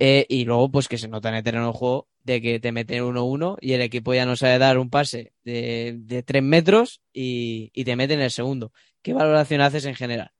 Eh, 0.00 0.26
y 0.30 0.46
luego, 0.46 0.70
pues 0.70 0.88
que 0.88 0.98
se 0.98 1.08
nota 1.08 1.28
en 1.28 1.36
el 1.36 1.42
terreno 1.42 1.66
de 1.66 1.72
juego 1.74 2.08
de 2.24 2.40
que 2.40 2.58
te 2.60 2.72
meten 2.72 3.04
1-1 3.04 3.58
y 3.60 3.74
el 3.74 3.82
equipo 3.82 4.14
ya 4.14 4.26
no 4.26 4.36
sabe 4.36 4.58
dar 4.58 4.78
un 4.78 4.90
pase 4.90 5.34
de, 5.44 5.96
de 5.98 6.22
3 6.22 6.42
metros 6.42 7.02
y, 7.12 7.70
y 7.74 7.84
te 7.84 7.96
meten 7.96 8.20
el 8.20 8.30
segundo. 8.30 8.72
¿Qué 9.02 9.12
valoración 9.12 9.60
haces 9.60 9.84
en 9.84 9.94
general? 9.94 10.32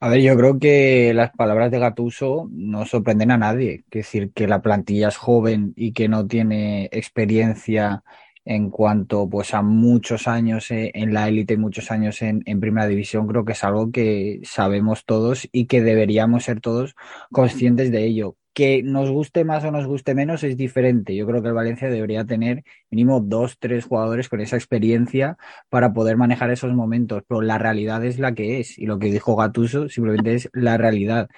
A 0.00 0.08
ver, 0.08 0.20
yo 0.20 0.36
creo 0.36 0.58
que 0.58 1.12
las 1.14 1.30
palabras 1.32 1.70
de 1.70 1.78
Gattuso 1.78 2.48
no 2.50 2.84
sorprenden 2.86 3.30
a 3.30 3.38
nadie. 3.38 3.84
Es 3.86 3.90
decir, 3.90 4.32
que 4.32 4.46
la 4.46 4.60
plantilla 4.62 5.08
es 5.08 5.16
joven 5.16 5.72
y 5.76 5.92
que 5.92 6.08
no 6.08 6.26
tiene 6.26 6.88
experiencia 6.92 8.04
en 8.44 8.70
cuanto 8.70 9.28
pues 9.28 9.54
a 9.54 9.62
muchos 9.62 10.28
años 10.28 10.70
eh, 10.70 10.92
en 10.94 11.12
la 11.14 11.28
élite 11.28 11.54
y 11.54 11.56
muchos 11.56 11.90
años 11.90 12.22
en 12.22 12.60
primera 12.60 12.86
división, 12.86 13.26
creo 13.26 13.44
que 13.44 13.52
es 13.52 13.64
algo 13.64 13.90
que 13.90 14.40
sabemos 14.44 15.04
todos 15.04 15.48
y 15.52 15.66
que 15.66 15.82
deberíamos 15.82 16.44
ser 16.44 16.60
todos 16.60 16.94
conscientes 17.32 17.90
de 17.90 18.04
ello. 18.04 18.36
Que 18.56 18.82
nos 18.82 19.10
guste 19.10 19.44
más 19.44 19.64
o 19.64 19.70
nos 19.70 19.86
guste 19.86 20.14
menos 20.14 20.42
es 20.42 20.56
diferente. 20.56 21.14
Yo 21.14 21.26
creo 21.26 21.42
que 21.42 21.48
el 21.48 21.54
Valencia 21.54 21.90
debería 21.90 22.24
tener 22.24 22.64
mínimo 22.88 23.20
dos, 23.20 23.58
tres 23.58 23.84
jugadores 23.84 24.30
con 24.30 24.40
esa 24.40 24.56
experiencia 24.56 25.36
para 25.68 25.92
poder 25.92 26.16
manejar 26.16 26.50
esos 26.50 26.72
momentos, 26.72 27.22
pero 27.28 27.42
la 27.42 27.58
realidad 27.58 28.02
es 28.02 28.18
la 28.18 28.34
que 28.34 28.58
es 28.60 28.78
y 28.78 28.86
lo 28.86 28.98
que 28.98 29.10
dijo 29.12 29.36
Gattuso 29.36 29.90
simplemente 29.90 30.36
es 30.36 30.48
la 30.54 30.78
realidad. 30.78 31.28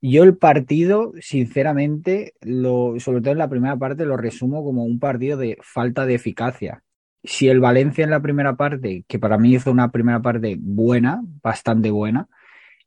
Yo 0.00 0.22
el 0.24 0.38
partido, 0.38 1.12
sinceramente, 1.20 2.32
lo, 2.40 2.94
sobre 3.00 3.20
todo 3.20 3.32
en 3.32 3.38
la 3.38 3.50
primera 3.50 3.76
parte, 3.76 4.06
lo 4.06 4.16
resumo 4.16 4.64
como 4.64 4.84
un 4.84 4.98
partido 4.98 5.36
de 5.36 5.58
falta 5.60 6.06
de 6.06 6.14
eficacia. 6.14 6.82
Si 7.22 7.48
el 7.48 7.60
Valencia 7.60 8.02
en 8.04 8.10
la 8.10 8.22
primera 8.22 8.56
parte, 8.56 9.04
que 9.06 9.18
para 9.18 9.36
mí 9.36 9.54
hizo 9.54 9.70
una 9.70 9.90
primera 9.92 10.22
parte 10.22 10.56
buena, 10.58 11.22
bastante 11.42 11.90
buena, 11.90 12.28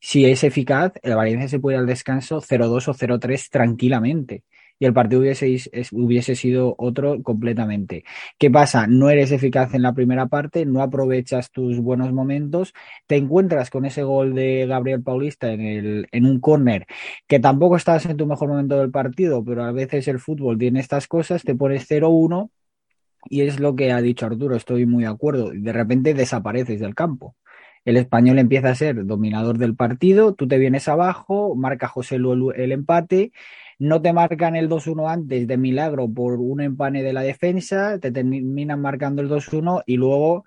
si 0.08 0.26
es 0.26 0.44
eficaz, 0.44 0.94
el 1.04 1.16
Valencia 1.16 1.48
se 1.48 1.60
puede 1.60 1.78
ir 1.78 1.80
al 1.82 1.88
descanso 1.88 2.40
0-2 2.42 2.88
o 2.88 2.94
0-3 2.94 3.50
tranquilamente. 3.50 4.44
Y 4.78 4.86
el 4.86 4.94
partido 4.94 5.22
hubiese, 5.22 5.54
es- 5.54 5.92
hubiese 5.94 6.36
sido 6.36 6.76
otro 6.78 7.24
completamente. 7.24 8.04
¿Qué 8.38 8.52
pasa? 8.52 8.88
No 8.88 9.10
eres 9.10 9.32
eficaz 9.32 9.74
en 9.74 9.82
la 9.82 9.94
primera 9.94 10.28
parte, 10.28 10.66
no 10.66 10.82
aprovechas 10.82 11.50
tus 11.52 11.80
buenos 11.80 12.12
momentos, 12.12 12.74
te 13.08 13.16
encuentras 13.16 13.70
con 13.70 13.86
ese 13.86 14.04
gol 14.04 14.36
de 14.36 14.66
Gabriel 14.68 15.02
Paulista 15.02 15.52
en, 15.52 15.62
el, 15.62 16.08
en 16.12 16.26
un 16.26 16.40
córner 16.42 16.86
que 17.28 17.40
tampoco 17.40 17.78
estabas 17.78 18.06
en 18.06 18.18
tu 18.18 18.28
mejor 18.28 18.50
momento 18.50 18.78
del 18.78 18.92
partido, 18.92 19.44
pero 19.46 19.64
a 19.64 19.72
veces 19.72 20.08
el 20.10 20.20
fútbol 20.20 20.58
tiene 20.58 20.82
estas 20.82 21.08
cosas, 21.08 21.44
te 21.44 21.56
pones 21.56 21.88
0-1 21.88 22.52
y 23.30 23.42
es 23.42 23.60
lo 23.60 23.76
que 23.76 23.92
ha 23.92 24.02
dicho 24.02 24.26
Arturo, 24.26 24.56
estoy 24.56 24.86
muy 24.86 25.04
de 25.04 25.10
acuerdo, 25.10 25.52
de 25.54 25.74
repente 25.74 26.14
desapareces 26.14 26.80
del 26.80 26.96
campo. 26.96 27.36
El 27.86 27.98
español 27.98 28.39
empieza 28.39 28.70
a 28.70 28.75
ser 28.75 29.06
dominador 29.06 29.60
del 29.60 29.75
partido, 29.75 30.34
tú 30.34 30.48
te 30.48 30.58
vienes 30.58 30.88
abajo, 30.88 31.56
marca 31.56 31.88
José 31.88 32.18
Lu 32.18 32.51
el, 32.51 32.72
empate, 32.72 33.32
no 33.77 34.01
te 34.01 34.12
marcan 34.12 34.56
el 34.56 34.68
2-1 34.70 35.08
antes 35.08 35.48
de 35.48 35.58
milagro 35.58 36.10
por 36.10 36.39
un 36.39 36.62
empane 36.62 37.04
de 37.04 37.13
la 37.13 37.22
defensa, 37.22 38.00
te 38.00 38.12
terminan 38.12 38.82
marcando 38.82 39.22
el 39.22 39.30
2-1 39.30 39.84
y 39.86 39.98
luego 39.98 40.46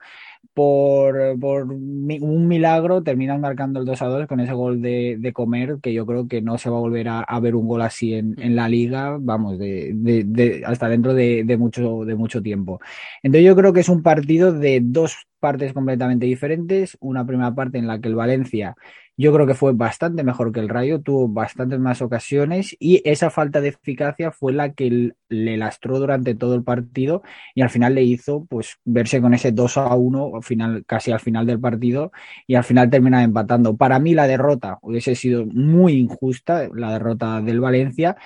por, 0.55 1.39
por 1.39 1.65
un 1.73 2.49
milagro 2.49 3.03
terminan 3.03 3.41
marcando 3.41 3.79
el 3.81 3.87
2 3.87 4.03
a 4.03 4.07
2 4.07 4.27
con 4.27 4.41
ese 4.41 4.53
gol 4.55 4.83
de, 4.83 5.17
de 5.19 5.33
comer, 5.33 5.79
que 5.81 5.93
yo 5.95 6.05
creo 6.07 6.27
que 6.27 6.43
no 6.43 6.59
se 6.59 6.69
va 6.71 6.77
a 6.79 6.81
volver 6.81 7.09
a, 7.09 7.21
a 7.21 7.41
ver 7.41 7.55
un 7.55 7.69
gol 7.69 7.83
así 7.83 8.15
en, 8.15 8.35
en 8.41 8.57
la 8.57 8.69
liga, 8.69 9.17
vamos, 9.21 9.59
de, 9.59 9.93
de- 9.95 10.25
de- 10.25 10.63
hasta 10.67 10.89
dentro 10.89 11.15
de, 11.15 11.45
de 11.45 11.57
mucho, 11.57 12.05
de 12.05 12.15
mucho 12.17 12.43
tiempo. 12.43 12.81
Entonces 13.23 13.47
yo 13.47 13.55
creo 13.57 13.73
que 13.73 13.81
es 13.81 13.89
un 13.89 14.03
partido 14.03 14.53
de 14.53 14.81
dos 14.83 15.17
partes 15.41 15.73
completamente 15.73 16.27
diferentes, 16.27 16.97
una 17.01 17.25
primera 17.27 17.55
parte 17.55 17.79
en 17.79 17.87
la 17.87 18.01
que 18.01 18.09
el 18.09 18.15
Valencia 18.17 18.75
yo 19.19 19.33
creo 19.33 19.47
que 19.47 19.55
fue 19.55 19.73
bastante 19.73 20.23
mejor 20.23 20.53
que 20.53 20.61
el 20.61 20.69
Rayo, 20.69 21.01
tuvo 21.03 21.29
bastantes 21.29 21.81
más 21.81 22.01
ocasiones 22.03 22.77
y 22.79 23.03
esa 23.05 23.31
falta 23.31 23.61
de 23.61 23.71
eficacia 23.71 24.31
fue 24.31 24.53
la 24.53 24.73
que 24.73 25.13
le 25.29 25.57
lastró 25.57 25.99
durante 25.99 26.37
todo 26.37 26.55
el 26.55 26.63
partido 26.63 27.23
y 27.55 27.63
al 27.63 27.71
final 27.71 27.97
le 27.97 28.05
hizo 28.05 28.47
pues 28.47 28.79
verse 28.85 29.21
con 29.21 29.35
ese 29.35 29.51
2 29.51 29.77
a 29.79 29.95
1 29.97 30.37
al 30.37 30.43
final, 30.45 30.85
casi 30.87 31.11
al 31.11 31.19
final 31.19 31.47
del 31.47 31.59
partido 31.61 32.13
y 32.47 32.55
al 32.55 32.63
final 32.65 32.91
termina 32.91 33.25
empatando. 33.25 33.77
Para 33.77 33.99
mí 33.99 34.15
la 34.15 34.29
derrota 34.29 34.79
hubiese 34.83 35.17
sido 35.17 35.45
muy 35.47 35.95
injusta, 35.95 36.69
la 36.73 36.93
derrota 36.93 37.41
del 37.43 37.61
Valencia, 37.61 38.17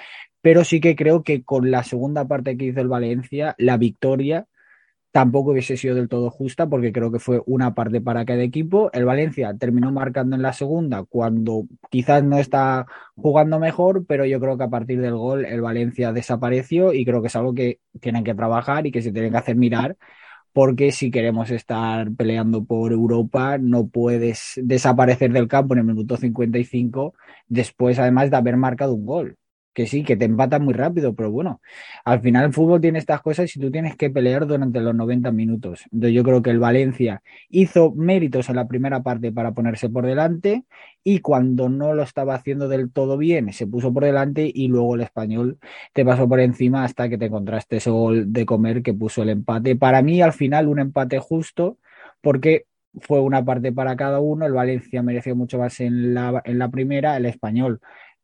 pero 0.42 0.62
sí 0.62 0.80
que 0.80 0.94
creo 0.94 1.22
que 1.22 1.42
con 1.42 1.70
la 1.70 1.84
segunda 1.84 2.26
parte 2.28 2.56
que 2.58 2.66
hizo 2.66 2.80
el 2.80 2.88
Valencia, 2.88 3.54
la 3.58 3.78
victoria 3.78 4.46
tampoco 5.12 5.52
hubiese 5.52 5.76
sido 5.76 5.94
del 5.94 6.08
todo 6.08 6.30
justa 6.30 6.68
porque 6.68 6.92
creo 6.92 7.12
que 7.12 7.18
fue 7.18 7.42
una 7.46 7.74
parte 7.74 8.00
para 8.00 8.24
cada 8.24 8.42
equipo. 8.42 8.90
El 8.92 9.04
Valencia 9.04 9.54
terminó 9.58 9.92
marcando 9.92 10.36
en 10.36 10.42
la 10.42 10.52
segunda 10.54 11.04
cuando 11.04 11.64
quizás 11.90 12.24
no 12.24 12.38
está 12.38 12.86
jugando 13.14 13.58
mejor, 13.60 14.06
pero 14.06 14.24
yo 14.24 14.40
creo 14.40 14.56
que 14.58 14.64
a 14.64 14.70
partir 14.70 15.00
del 15.00 15.14
gol 15.14 15.44
el 15.44 15.60
Valencia 15.60 16.12
desapareció 16.12 16.92
y 16.94 17.04
creo 17.04 17.20
que 17.20 17.28
es 17.28 17.36
algo 17.36 17.54
que 17.54 17.80
tienen 18.00 18.24
que 18.24 18.34
trabajar 18.34 18.86
y 18.86 18.92
que 18.92 19.02
se 19.02 19.12
tienen 19.12 19.32
que 19.32 19.38
hacer 19.38 19.56
mirar. 19.56 19.96
Porque 20.52 20.92
si 20.92 21.10
queremos 21.10 21.50
estar 21.50 22.12
peleando 22.14 22.64
por 22.64 22.92
Europa, 22.92 23.58
no 23.58 23.88
puedes 23.88 24.54
desaparecer 24.62 25.32
del 25.32 25.48
campo 25.48 25.74
en 25.74 25.80
el 25.80 25.86
minuto 25.86 26.16
55 26.16 27.14
después, 27.48 27.98
además 27.98 28.30
de 28.30 28.36
haber 28.36 28.56
marcado 28.58 28.94
un 28.94 29.06
gol. 29.06 29.38
Que 29.72 29.86
sí, 29.86 30.04
que 30.04 30.16
te 30.16 30.26
empatan 30.26 30.64
muy 30.64 30.74
rápido, 30.74 31.14
pero 31.14 31.30
bueno, 31.30 31.62
al 32.04 32.20
final 32.20 32.44
el 32.44 32.52
fútbol 32.52 32.80
tiene 32.80 32.98
estas 32.98 33.22
cosas 33.22 33.54
y 33.56 33.60
tú 33.60 33.70
tienes 33.70 33.96
que 33.96 34.10
pelear 34.10 34.46
durante 34.46 34.80
los 34.80 34.94
90 34.94 35.32
minutos. 35.32 35.84
Entonces 35.90 36.14
yo 36.14 36.22
creo 36.24 36.42
que 36.42 36.50
el 36.50 36.58
Valencia 36.58 37.22
hizo 37.48 37.92
méritos 37.94 38.50
en 38.50 38.56
la 38.56 38.68
primera 38.68 39.02
parte 39.02 39.32
para 39.32 39.52
ponerse 39.52 39.88
por 39.88 40.04
delante 40.04 40.64
y 41.02 41.20
cuando 41.20 41.68
no 41.68 41.94
lo 41.94 42.02
estaba 42.02 42.34
haciendo 42.34 42.68
del 42.68 42.92
todo 42.92 43.16
bien 43.16 43.52
se 43.52 43.66
puso 43.66 43.92
por 43.92 44.04
delante 44.04 44.50
y 44.52 44.68
luego 44.68 44.94
el 44.94 45.00
español 45.02 45.58
te 45.92 46.04
pasó 46.04 46.28
por 46.28 46.40
encima 46.40 46.84
hasta 46.84 47.08
que 47.08 47.18
te 47.18 47.26
encontraste 47.26 47.76
ese 47.76 47.90
gol 47.90 48.32
de 48.32 48.46
comer 48.46 48.82
que 48.82 48.94
puso 48.94 49.22
el 49.22 49.30
empate. 49.30 49.76
Para 49.76 50.02
mí 50.02 50.20
al 50.22 50.32
final 50.32 50.68
un 50.68 50.80
empate 50.80 51.18
justo 51.18 51.78
porque 52.20 52.66
fue 53.00 53.20
una 53.20 53.44
parte 53.44 53.72
para 53.72 53.96
cada 53.96 54.20
uno. 54.20 54.46
El 54.46 54.52
Valencia 54.52 55.02
mereció 55.02 55.34
mucho 55.36 55.58
más 55.58 55.80
en 55.80 56.14
la, 56.14 56.42
en 56.44 56.58
la 56.58 56.70
primera, 56.70 57.16
el 57.16 57.26
español 57.26 57.80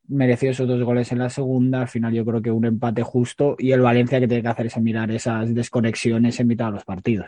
mereció 0.08 0.50
esos 0.50 0.66
dos 0.66 0.82
goles 0.82 1.12
en 1.12 1.18
la 1.18 1.30
segunda. 1.30 1.82
Al 1.82 1.88
final, 1.88 2.12
yo 2.12 2.24
creo 2.24 2.42
que 2.42 2.50
un 2.50 2.64
empate 2.64 3.02
justo 3.02 3.56
y 3.58 3.72
el 3.72 3.80
Valencia 3.80 4.18
que 4.20 4.28
tiene 4.28 4.42
que 4.42 4.48
hacer 4.48 4.66
es 4.66 4.78
mirar 4.78 5.10
esas 5.10 5.54
desconexiones 5.54 6.40
en 6.40 6.46
mitad 6.46 6.66
de 6.66 6.72
los 6.72 6.84
partidos. 6.84 7.26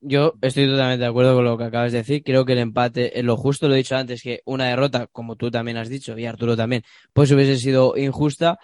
Yo 0.00 0.34
estoy 0.40 0.66
totalmente 0.66 1.02
de 1.02 1.08
acuerdo 1.08 1.34
con 1.34 1.44
lo 1.44 1.58
que 1.58 1.64
acabas 1.64 1.92
de 1.92 1.98
decir. 1.98 2.22
Creo 2.22 2.44
que 2.44 2.52
el 2.52 2.58
empate 2.58 3.18
es 3.18 3.24
lo 3.24 3.36
justo. 3.36 3.68
Lo 3.68 3.74
he 3.74 3.78
dicho 3.78 3.96
antes, 3.96 4.22
que 4.22 4.40
una 4.44 4.66
derrota, 4.66 5.06
como 5.06 5.36
tú 5.36 5.50
también 5.50 5.76
has 5.76 5.88
dicho, 5.88 6.18
y 6.18 6.26
Arturo 6.26 6.56
también, 6.56 6.82
pues 7.12 7.30
hubiese 7.32 7.56
sido 7.56 7.96
injusta. 7.96 8.58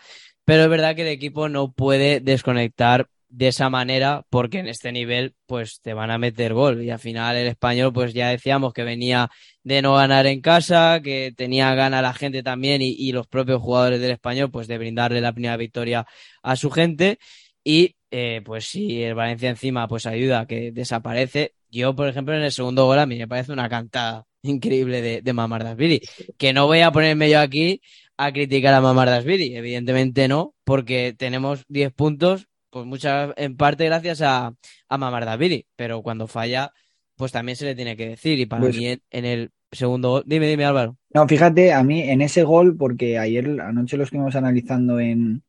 Pero 0.45 0.65
es 0.65 0.69
verdad 0.69 0.97
que 0.97 1.03
el 1.03 1.09
equipo 1.09 1.49
no 1.49 1.73
puede 1.73 2.21
desconectar 2.21 3.09
de 3.33 3.49
esa 3.49 3.71
manera 3.71 4.27
porque 4.29 4.59
en 4.59 4.69
este 4.69 4.93
nivel 4.93 5.35
pues 5.47 5.81
te 5.81 5.95
van 5.95 6.11
a 6.11 6.19
meter 6.19 6.53
gol. 6.53 6.83
Y 6.83 6.91
al 6.91 6.99
final 6.99 7.37
el 7.37 7.47
español 7.49 7.93
pues 7.93 8.13
ya 8.13 8.29
decíamos 8.29 8.73
que 8.75 8.85
venía 8.85 9.31
de 9.65 9.83
no 9.83 9.95
ganar 9.95 10.27
en 10.27 10.41
casa, 10.43 11.01
que 11.03 11.33
tenía 11.37 11.75
gana 11.75 12.03
la 12.03 12.13
gente 12.13 12.43
también 12.43 12.83
y, 12.83 12.91
y 12.91 13.13
los 13.13 13.27
propios 13.27 13.63
jugadores 13.63 14.01
del 14.01 14.13
español 14.13 14.51
pues 14.51 14.69
de 14.69 14.79
brindarle 14.79 15.21
la 15.21 15.33
primera 15.33 15.57
victoria 15.57 16.07
a 16.43 16.57
su 16.57 16.71
gente. 16.71 17.19
Y 17.65 17.97
eh, 18.11 18.43
pues 18.45 18.67
si 18.67 19.03
el 19.03 19.15
Valencia 19.15 19.49
encima 19.49 19.89
pues 19.89 20.05
ayuda 20.07 20.47
que 20.47 20.71
desaparece, 20.73 21.55
yo 21.71 21.95
por 21.97 22.09
ejemplo 22.09 22.35
en 22.37 22.43
el 22.43 22.53
segundo 22.53 22.85
gol 22.87 22.99
a 22.99 23.07
mí 23.07 23.17
me 23.17 23.29
parece 23.29 23.53
una 23.53 23.69
cantada 23.69 24.27
increíble 24.43 25.01
de, 25.01 25.23
de 25.23 25.33
Mamardashvili, 25.33 26.03
que 26.37 26.53
no 26.53 26.67
voy 26.67 26.81
a 26.81 26.93
ponerme 26.93 27.31
yo 27.31 27.41
aquí 27.41 27.81
a 28.19 28.33
criticar 28.33 28.75
a 28.75 28.81
Mamardashvili, 28.83 29.57
evidentemente 29.57 30.29
no, 30.29 30.55
porque 30.65 31.15
tenemos 31.17 31.65
10 31.69 31.93
puntos, 31.93 32.49
pues 32.73 32.87
muchas, 32.87 33.35
en 33.37 33.57
parte 33.57 33.85
gracias 33.85 34.23
a, 34.23 34.55
a 34.89 34.99
Mamardashvili, 34.99 35.67
pero 35.77 36.03
cuando 36.03 36.27
falla, 36.27 36.73
pues 37.17 37.31
también 37.31 37.57
se 37.57 37.67
le 37.67 37.75
tiene 37.75 37.97
que 37.97 38.09
decir, 38.09 38.41
y 38.41 38.47
para 38.47 38.63
Pues- 38.63 38.77
mí 38.77 38.87
en, 38.87 39.03
en 39.11 39.25
el 39.27 39.51
segundo 39.71 40.11
gol, 40.11 40.23
dime, 40.27 40.49
dime 40.49 40.65
Álvaro. 40.65 40.97
No, 41.15 41.29
fíjate, 41.29 41.73
a 41.75 41.83
mí 41.85 42.01
en 42.03 42.23
ese 42.23 42.43
gol, 42.43 42.77
porque 42.77 43.19
ayer 43.19 43.61
anoche 43.61 43.97
lo 43.99 44.05
estuvimos 44.05 44.35
analizando 44.37 44.99
en, 45.01 45.43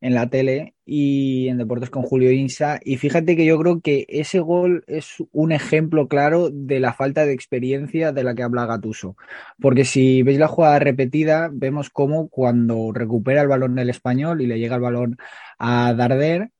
en 0.00 0.14
la 0.14 0.28
tele 0.28 0.74
y 0.84 1.48
en 1.48 1.58
Deportes 1.58 1.88
con 1.90 2.02
Julio 2.02 2.32
Insa, 2.32 2.80
y 2.82 2.96
fíjate 2.96 3.36
que 3.36 3.44
yo 3.44 3.58
creo 3.58 3.80
que 3.80 4.04
ese 4.08 4.40
gol 4.40 4.82
es 4.88 5.16
un 5.30 5.52
ejemplo 5.52 6.08
claro 6.08 6.50
de 6.50 6.80
la 6.80 6.92
falta 6.92 7.24
de 7.24 7.32
experiencia 7.34 8.12
de 8.12 8.24
la 8.24 8.34
que 8.34 8.42
habla 8.42 8.66
Gatuso. 8.66 9.16
Porque 9.60 9.84
si 9.84 10.22
veis 10.22 10.38
la 10.38 10.48
jugada 10.48 10.78
repetida, 10.80 11.48
vemos 11.52 11.88
cómo 11.90 12.28
cuando 12.28 12.92
recupera 12.92 13.42
el 13.42 13.48
balón 13.48 13.74
del 13.76 13.90
español 13.90 14.40
y 14.40 14.46
le 14.46 14.58
llega 14.58 14.76
el 14.76 14.82
balón 14.82 15.16
a 15.58 15.94
Darder, 15.94 16.50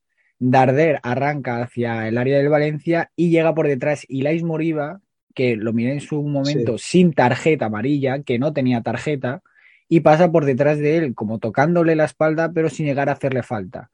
Darder 0.51 0.99
arranca 1.03 1.61
hacia 1.61 2.05
el 2.09 2.17
área 2.17 2.37
del 2.37 2.49
Valencia 2.49 3.11
y 3.15 3.29
llega 3.29 3.55
por 3.55 3.65
detrás 3.65 4.05
Ilais 4.09 4.43
Moriba, 4.43 4.99
que 5.33 5.55
lo 5.55 5.71
miré 5.71 5.93
en 5.93 6.01
su 6.01 6.21
momento 6.21 6.77
sin 6.77 7.13
tarjeta 7.13 7.67
amarilla, 7.67 8.23
que 8.23 8.39
no 8.39 8.51
tenía 8.51 8.81
tarjeta, 8.81 9.41
y 9.87 10.01
pasa 10.01 10.33
por 10.33 10.43
detrás 10.43 10.79
de 10.79 10.97
él, 10.97 11.15
como 11.15 11.39
tocándole 11.39 11.95
la 11.95 12.03
espalda, 12.03 12.51
pero 12.51 12.69
sin 12.69 12.85
llegar 12.85 13.07
a 13.07 13.13
hacerle 13.13 13.41
falta. 13.41 13.89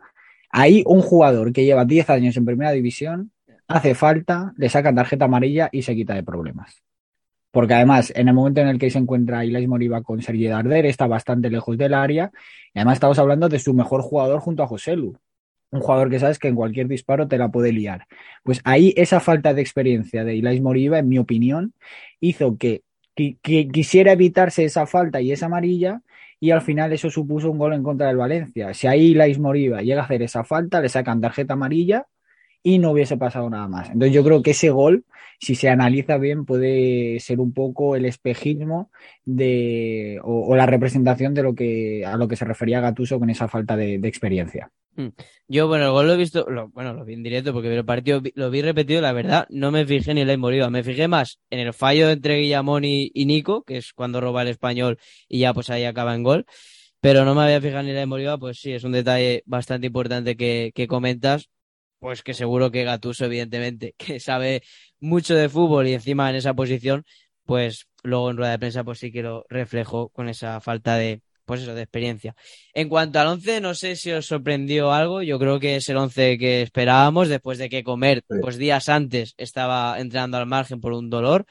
Ahí 0.50 0.84
un 0.88 1.02
jugador 1.02 1.54
que 1.54 1.66
lleva 1.66 1.86
10 1.86 2.10
años 2.10 2.36
en 2.36 2.46
primera 2.46 2.72
división 2.72 3.32
hace 3.68 3.94
falta, 3.94 4.54
le 4.58 4.70
sacan 4.70 4.96
tarjeta 4.96 5.26
amarilla 5.26 5.70
y 5.72 5.84
se 5.84 5.94
quita 5.94 6.16
de 6.16 6.24
problemas. 6.24 6.82
Porque 7.52 7.76
además, 7.76 8.12
en 8.16 8.28
el 8.28 8.34
momento 8.34 8.62
en 8.62 8.70
el 8.70 8.80
que 8.80 8.90
se 8.90 8.98
encuentra 8.98 9.46
Ilais 9.46 9.68
Moriba 9.68 10.02
con 10.02 10.20
Sergio 10.24 10.50
Darder, 10.50 10.88
está 10.88 11.06
bastante 11.06 11.52
lejos 11.52 11.78
del 11.78 11.94
área. 11.94 12.32
Y 12.74 12.80
además 12.80 12.96
estamos 12.96 13.20
hablando 13.20 13.50
de 13.50 13.60
su 13.60 13.76
mejor 13.76 14.02
jugador 14.02 14.40
junto 14.40 14.64
a 14.64 14.68
José 14.68 14.96
Lu. 14.96 15.16
Un 15.72 15.82
jugador 15.82 16.10
que 16.10 16.20
sabes 16.20 16.40
que 16.40 16.48
en 16.48 16.56
cualquier 16.56 16.88
disparo 16.88 17.28
te 17.28 17.38
la 17.38 17.50
puede 17.50 17.72
liar. 17.72 18.08
Pues 18.44 18.60
ahí 18.64 18.94
esa 18.98 19.20
falta 19.20 19.54
de 19.54 19.62
experiencia 19.62 20.24
de 20.24 20.36
Ilais 20.36 20.62
Moriba, 20.62 20.98
en 21.00 21.08
mi 21.08 21.20
opinión, 21.20 21.74
hizo 22.20 22.58
que, 22.58 22.84
que- 23.16 23.38
quisiera 23.72 24.14
evitarse 24.14 24.66
esa 24.66 24.88
falta 24.88 25.22
y 25.22 25.32
esa 25.32 25.46
amarilla 25.46 26.02
y 26.40 26.52
al 26.52 26.62
final 26.62 26.92
eso 26.94 27.10
supuso 27.12 27.52
un 27.52 27.58
gol 27.60 27.74
en 27.74 27.84
contra 27.84 28.08
del 28.08 28.18
Valencia. 28.18 28.74
Si 28.74 28.88
ahí 28.88 29.12
Ilais 29.12 29.38
Moriba 29.40 29.82
llega 29.82 30.02
a 30.02 30.06
hacer 30.06 30.22
esa 30.24 30.44
falta, 30.44 30.82
le 30.82 30.90
sacan 30.90 31.22
tarjeta 31.22 31.54
amarilla 31.54 32.08
y 32.64 32.80
no 32.80 32.92
hubiese 32.92 33.18
pasado 33.18 33.50
nada 33.50 33.68
más. 33.68 33.90
Entonces 33.90 34.14
yo 34.14 34.24
creo 34.24 34.42
que 34.44 34.52
ese 34.52 34.70
gol, 34.72 35.06
si 35.40 35.56
se 35.56 35.70
analiza 35.70 36.18
bien, 36.18 36.46
puede 36.46 37.20
ser 37.20 37.40
un 37.40 37.54
poco 37.54 37.96
el 37.96 38.06
espejismo 38.06 38.92
de 39.26 40.20
o, 40.24 40.56
la 40.56 40.66
representación 40.66 41.34
de 41.34 41.44
lo 41.44 41.56
que 41.56 42.06
a 42.06 42.18
lo 42.18 42.28
que 42.28 42.36
se 42.36 42.46
refería 42.46 42.82
Gatuso 42.82 43.20
con 43.20 43.30
esa 43.30 43.48
falta 43.48 43.76
de 43.78 43.96
experiencia. 44.04 44.72
Yo, 45.48 45.68
bueno, 45.68 45.86
el 45.86 45.92
gol 45.92 46.08
lo 46.08 46.14
he 46.14 46.18
visto, 46.18 46.46
bueno, 46.74 46.94
lo 46.94 47.06
vi 47.06 47.14
en 47.14 47.24
directo 47.24 47.54
porque 47.54 47.74
el 47.74 47.86
partido 47.86 48.22
lo 48.36 48.50
vi 48.50 48.62
repetido, 48.62 49.02
la 49.02 49.14
verdad, 49.14 49.48
no 49.50 49.72
me 49.72 49.86
fijé 49.86 50.14
ni 50.14 50.22
en 50.22 50.28
la 50.28 50.38
Moriba, 50.38 50.70
me 50.70 50.84
fijé 50.84 51.08
más 51.08 51.40
en 51.50 51.60
el 51.60 51.74
fallo 51.74 52.10
entre 52.10 52.38
Guillamón 52.40 52.84
y, 52.84 53.12
Nico, 53.26 53.64
que 53.64 53.78
es 53.78 53.94
cuando 53.94 54.20
roba 54.20 54.42
el 54.42 54.50
español 54.50 55.00
y 55.28 55.40
ya 55.40 55.54
pues 55.54 55.70
ahí 55.70 55.86
acaba 55.86 56.16
en 56.16 56.24
gol, 56.24 56.46
pero 57.00 57.24
no 57.24 57.34
me 57.34 57.44
había 57.44 57.62
fijado 57.62 57.84
ni 57.84 57.92
en 57.92 57.96
la 57.96 58.06
Moriba, 58.06 58.38
pues 58.38 58.60
sí, 58.60 58.74
es 58.74 58.84
un 58.84 58.92
detalle 58.92 59.44
bastante 59.46 59.88
importante 59.88 60.36
que, 60.36 60.72
que 60.76 60.88
comentas, 60.88 61.50
pues 62.00 62.22
que 62.24 62.34
seguro 62.34 62.72
que 62.72 62.84
Gattuso, 62.84 63.26
evidentemente, 63.26 63.96
que 63.98 64.20
sabe 64.20 64.64
mucho 65.00 65.36
de 65.36 65.50
fútbol 65.50 65.88
y 65.88 65.94
encima 65.94 66.30
en 66.30 66.36
esa 66.36 66.54
posición, 66.54 67.06
pues 67.46 67.88
luego 68.04 68.32
en 68.32 68.38
rueda 68.38 68.52
de 68.52 68.60
prensa 68.60 68.84
pues 68.84 69.00
sí 69.00 69.12
que 69.12 69.24
lo 69.24 69.46
reflejó 69.50 70.10
con 70.10 70.30
esa 70.30 70.60
falta 70.62 70.96
de, 70.98 71.22
pues 71.50 71.64
eso, 71.64 71.74
de 71.74 71.82
experiencia. 71.82 72.36
En 72.76 72.90
cuanto 72.90 73.20
al 73.20 73.26
11, 73.26 73.60
no 73.60 73.74
sé 73.74 73.96
si 73.96 74.12
os 74.12 74.28
sorprendió 74.28 74.92
algo. 74.92 75.24
Yo 75.24 75.40
creo 75.40 75.60
que 75.60 75.78
es 75.78 75.90
el 75.90 75.98
11 75.98 76.38
que 76.38 76.62
esperábamos 76.62 77.28
después 77.28 77.58
de 77.58 77.70
que 77.70 77.84
Comer, 77.84 78.24
pues 78.40 78.60
días 78.60 78.88
antes, 78.88 79.34
estaba 79.36 80.00
entrenando 80.00 80.38
al 80.38 80.46
margen 80.46 80.80
por 80.80 80.94
un 80.94 81.10
dolor. 81.10 81.48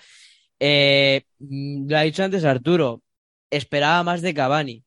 Eh, 0.60 1.24
lo 1.40 1.98
ha 1.98 2.02
dicho 2.02 2.22
antes 2.22 2.44
Arturo, 2.44 3.02
esperaba 3.50 4.04
más 4.04 4.22
de 4.22 4.34
Cavani. 4.34 4.84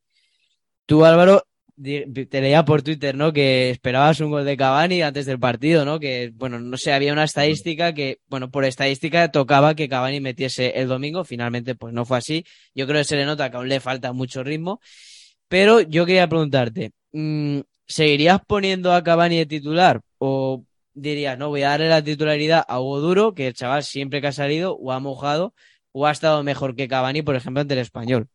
Tú, 0.85 1.03
Álvaro, 1.03 1.43
te 1.75 2.41
leía 2.41 2.65
por 2.65 2.81
Twitter, 2.81 3.15
¿no? 3.15 3.33
Que 3.33 3.69
esperabas 3.69 4.19
un 4.19 4.31
gol 4.31 4.45
de 4.45 4.57
Cavani 4.57 5.01
antes 5.01 5.25
del 5.25 5.39
partido, 5.39 5.85
¿no? 5.85 5.99
Que, 5.99 6.31
bueno, 6.35 6.59
no 6.59 6.77
sé, 6.77 6.93
había 6.93 7.13
una 7.13 7.23
estadística 7.23 7.93
que, 7.93 8.19
bueno, 8.27 8.49
por 8.49 8.65
estadística 8.65 9.31
tocaba 9.31 9.75
que 9.75 9.89
Cavani 9.89 10.19
metiese 10.19 10.79
el 10.79 10.87
domingo. 10.87 11.23
Finalmente, 11.23 11.75
pues 11.75 11.93
no 11.93 12.05
fue 12.05 12.17
así. 12.17 12.45
Yo 12.75 12.87
creo 12.87 12.99
que 13.01 13.05
se 13.05 13.15
le 13.15 13.25
nota 13.25 13.49
que 13.49 13.57
aún 13.57 13.69
le 13.69 13.79
falta 13.79 14.13
mucho 14.13 14.43
ritmo. 14.43 14.79
Pero 15.47 15.81
yo 15.81 16.05
quería 16.05 16.27
preguntarte, 16.29 16.91
mm, 17.11 17.59
¿seguirías 17.85 18.39
poniendo 18.47 18.93
a 18.93 19.03
Cavani 19.03 19.37
de 19.37 19.45
titular? 19.45 20.01
¿O 20.17 20.63
dirías, 20.93 21.37
no, 21.37 21.49
voy 21.49 21.63
a 21.63 21.69
darle 21.69 21.89
la 21.89 22.03
titularidad 22.03 22.63
a 22.67 22.79
Hugo 22.79 22.99
Duro, 23.01 23.33
que 23.33 23.47
el 23.47 23.53
chaval 23.53 23.83
siempre 23.83 24.21
que 24.21 24.27
ha 24.27 24.31
salido 24.31 24.75
o 24.75 24.91
ha 24.91 24.99
mojado 24.99 25.53
o 25.91 26.07
ha 26.07 26.11
estado 26.11 26.43
mejor 26.43 26.75
que 26.75 26.87
Cavani, 26.87 27.21
por 27.21 27.35
ejemplo, 27.35 27.61
ante 27.61 27.73
el 27.73 27.81
español? 27.81 28.27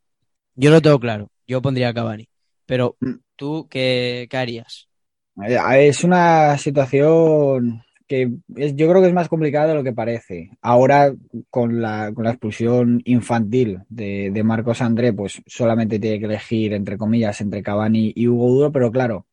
Yo 0.54 0.70
lo 0.70 0.80
tengo 0.82 0.98
claro, 0.98 1.30
yo 1.46 1.62
pondría 1.62 1.88
a 1.88 1.94
Cavani. 1.94 2.28
Pero, 2.66 2.98
Mm. 3.00 3.20
¿tú 3.36 3.68
qué, 3.70 4.26
qué 4.30 4.36
harías? 4.36 4.88
Eh, 5.46 5.88
Es 5.88 6.04
una 6.04 6.56
situación 6.58 7.82
que 8.08 8.30
es- 8.56 8.74
yo 8.76 8.88
creo 8.88 9.02
que 9.02 9.08
es 9.08 9.14
más 9.14 9.28
complicada 9.28 9.66
de 9.68 9.74
lo 9.74 9.82
que 9.84 9.92
parece. 9.92 10.50
Ahora, 10.62 11.12
con 11.50 11.82
la, 11.82 12.12
con 12.14 12.24
la 12.24 12.30
expulsión 12.30 13.02
infantil 13.04 13.80
de, 13.88 14.30
de 14.32 14.44
Marcos 14.44 14.80
André, 14.80 15.12
pues 15.12 15.42
solamente 15.46 15.98
tiene 15.98 16.18
que 16.20 16.26
elegir, 16.26 16.72
entre 16.72 16.96
comillas, 16.98 17.40
entre 17.40 17.62
Cavani 17.62 18.12
y 18.14 18.28
Hugo 18.28 18.48
Duro, 18.50 18.72
pero 18.72 18.92
claro, 18.92 19.26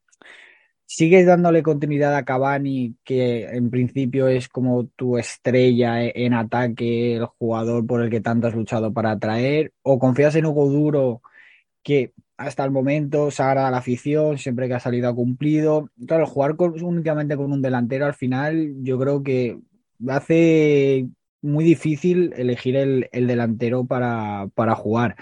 sigues 0.86 1.26
dándole 1.28 1.64
continuidad 1.64 2.16
a 2.16 2.26
Cavani, 2.26 2.96
que 3.04 3.46
en 3.46 3.70
principio 3.72 4.28
es 4.28 4.50
como 4.50 4.88
tu 4.88 5.18
estrella 5.18 6.04
e- 6.06 6.14
en 6.26 6.34
ataque, 6.34 7.16
el 7.18 7.26
jugador 7.26 7.86
por 7.88 8.02
el 8.04 8.10
que 8.12 8.22
tanto 8.22 8.48
has 8.48 8.56
luchado 8.56 8.94
para 8.94 9.12
atraer, 9.12 9.74
o 9.84 10.00
confías 10.00 10.36
en 10.36 10.46
Hugo 10.48 10.70
Duro 10.70 11.22
que 11.84 12.14
hasta 12.44 12.64
el 12.64 12.72
momento 12.72 13.32
se 13.32 13.44
agrada 13.44 13.68
a 13.68 13.72
la 13.72 13.78
afición, 13.78 14.38
siempre 14.38 14.68
que 14.68 14.76
ha 14.76 14.80
salido 14.80 15.10
ha 15.10 15.16
cumplido. 15.16 15.90
Claro, 16.08 16.26
jugar 16.26 16.56
únicamente 16.60 17.36
con 17.36 17.52
un 17.52 17.62
delantero 17.62 18.06
al 18.06 18.14
final, 18.14 18.76
yo 18.82 19.00
creo 19.00 19.24
que 19.24 19.60
hace 20.08 21.08
muy 21.42 21.64
difícil 21.64 22.34
elegir 22.36 22.76
el, 22.76 23.10
el 23.12 23.28
delantero 23.28 23.86
para, 23.86 24.48
para 24.56 24.76
jugar. 24.76 25.16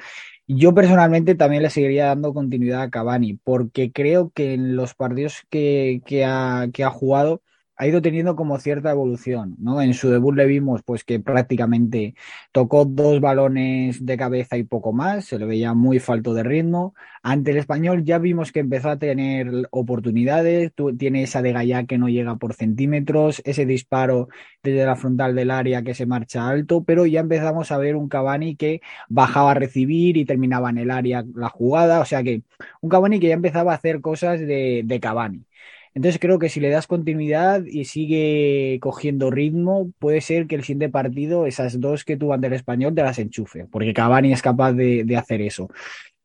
Yo 0.47 0.73
personalmente 0.73 1.35
también 1.35 1.63
le 1.63 1.69
seguiría 1.69 2.07
dando 2.07 2.33
continuidad 2.33 2.81
a 2.81 2.89
Cavani, 2.89 3.35
porque 3.43 3.91
creo 3.91 4.31
que 4.33 4.53
en 4.53 4.75
los 4.75 4.93
partidos 4.93 5.43
que, 5.49 6.01
que 6.05 6.25
ha 6.25 6.89
jugado 6.91 7.41
ha 7.81 7.87
ido 7.87 8.01
teniendo 8.01 8.35
como 8.35 8.59
cierta 8.59 8.91
evolución, 8.91 9.55
¿no? 9.59 9.81
En 9.81 9.93
su 9.95 10.09
debut 10.09 10.35
le 10.35 10.45
vimos 10.45 10.83
pues 10.83 11.03
que 11.03 11.19
prácticamente 11.19 12.13
tocó 12.51 12.85
dos 12.85 13.19
balones 13.21 14.05
de 14.05 14.17
cabeza 14.17 14.57
y 14.57 14.63
poco 14.63 14.93
más, 14.93 15.25
se 15.25 15.39
le 15.39 15.45
veía 15.45 15.73
muy 15.73 15.99
falto 15.99 16.33
de 16.35 16.43
ritmo. 16.43 16.93
Ante 17.23 17.51
el 17.51 17.57
español 17.57 18.03
ya 18.05 18.19
vimos 18.19 18.51
que 18.51 18.59
empezó 18.59 18.89
a 18.89 18.99
tener 18.99 19.67
oportunidades, 19.71 20.73
tu- 20.75 20.95
tiene 20.95 21.23
esa 21.23 21.41
de 21.41 21.53
Gallá 21.53 21.85
que 21.85 21.97
no 21.97 22.07
llega 22.09 22.35
por 22.37 22.53
centímetros, 22.53 23.41
ese 23.45 23.65
disparo 23.65 24.27
desde 24.63 24.85
la 24.85 24.95
frontal 24.95 25.35
del 25.35 25.51
área 25.51 25.81
que 25.83 25.93
se 25.95 26.05
marcha 26.05 26.47
alto, 26.49 26.83
pero 26.83 27.05
ya 27.05 27.21
empezamos 27.21 27.71
a 27.71 27.77
ver 27.77 27.95
un 27.95 28.09
Cavani 28.09 28.55
que 28.55 28.81
bajaba 29.09 29.51
a 29.51 29.53
recibir 29.55 30.17
y 30.17 30.25
terminaba 30.25 30.69
en 30.69 30.77
el 30.79 30.91
área 30.91 31.23
la 31.35 31.49
jugada, 31.49 31.99
o 32.01 32.05
sea 32.05 32.23
que 32.23 32.43
un 32.81 32.89
Cavani 32.89 33.19
que 33.19 33.27
ya 33.29 33.33
empezaba 33.35 33.71
a 33.73 33.75
hacer 33.75 34.01
cosas 34.01 34.39
de, 34.39 34.81
de 34.85 34.99
Cavani. 34.99 35.45
Entonces 35.93 36.19
creo 36.19 36.39
que 36.39 36.49
si 36.49 36.59
le 36.59 36.69
das 36.69 36.87
continuidad 36.87 37.63
y 37.65 37.85
sigue 37.85 38.79
cogiendo 38.81 39.29
ritmo, 39.29 39.91
puede 39.99 40.21
ser 40.21 40.47
que 40.47 40.55
el 40.55 40.63
siguiente 40.63 40.89
partido, 40.89 41.45
esas 41.45 41.79
dos 41.81 42.05
que 42.05 42.17
tuvo 42.17 42.33
ante 42.33 42.47
el 42.47 42.53
español, 42.53 42.95
te 42.95 43.03
las 43.03 43.19
enchufe, 43.19 43.65
porque 43.69 43.93
Cavani 43.93 44.31
es 44.31 44.41
capaz 44.41 44.73
de, 44.73 45.05
hacer 45.17 45.41
eso. 45.41 45.69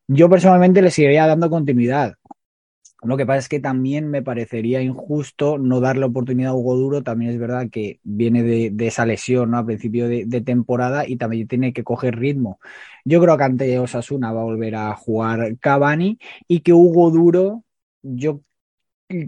Yo 0.08 0.30
personalmente 0.30 0.82
le 0.82 0.90
seguiría 0.90 1.26
dando 1.26 1.50
continuidad. 1.50 2.14
Lo 3.02 3.16
que 3.16 3.26
pasa 3.26 3.40
es 3.40 3.48
que 3.48 3.60
también 3.60 4.08
me 4.08 4.22
parecería 4.22 4.80
injusto 4.80 5.58
no 5.58 5.80
darle 5.80 6.06
oportunidad 6.06 6.52
a 6.52 6.54
Hugo 6.54 6.76
Duro. 6.76 7.02
También 7.02 7.32
es 7.32 7.38
verdad 7.38 7.68
que 7.70 8.00
viene 8.04 8.42
de, 8.42 8.70
de 8.70 8.86
esa 8.86 9.04
lesión 9.04 9.50
¿no? 9.50 9.58
a 9.58 9.66
principio 9.66 10.08
de, 10.08 10.24
de, 10.26 10.40
temporada 10.40 11.06
y 11.06 11.16
también 11.16 11.46
tiene 11.46 11.72
que 11.72 11.84
coger 11.84 12.18
ritmo. 12.18 12.58
Yo 13.04 13.20
creo 13.20 13.36
que 13.36 13.44
ante 13.44 13.78
Osasuna 13.78 14.32
va 14.32 14.40
a 14.40 14.44
volver 14.44 14.76
a 14.76 14.94
jugar 14.96 15.56
Cavani 15.58 16.18
y 16.48 16.60
que 16.60 16.72
Hugo 16.72 17.10
Duro, 17.10 17.64
yo 18.02 18.40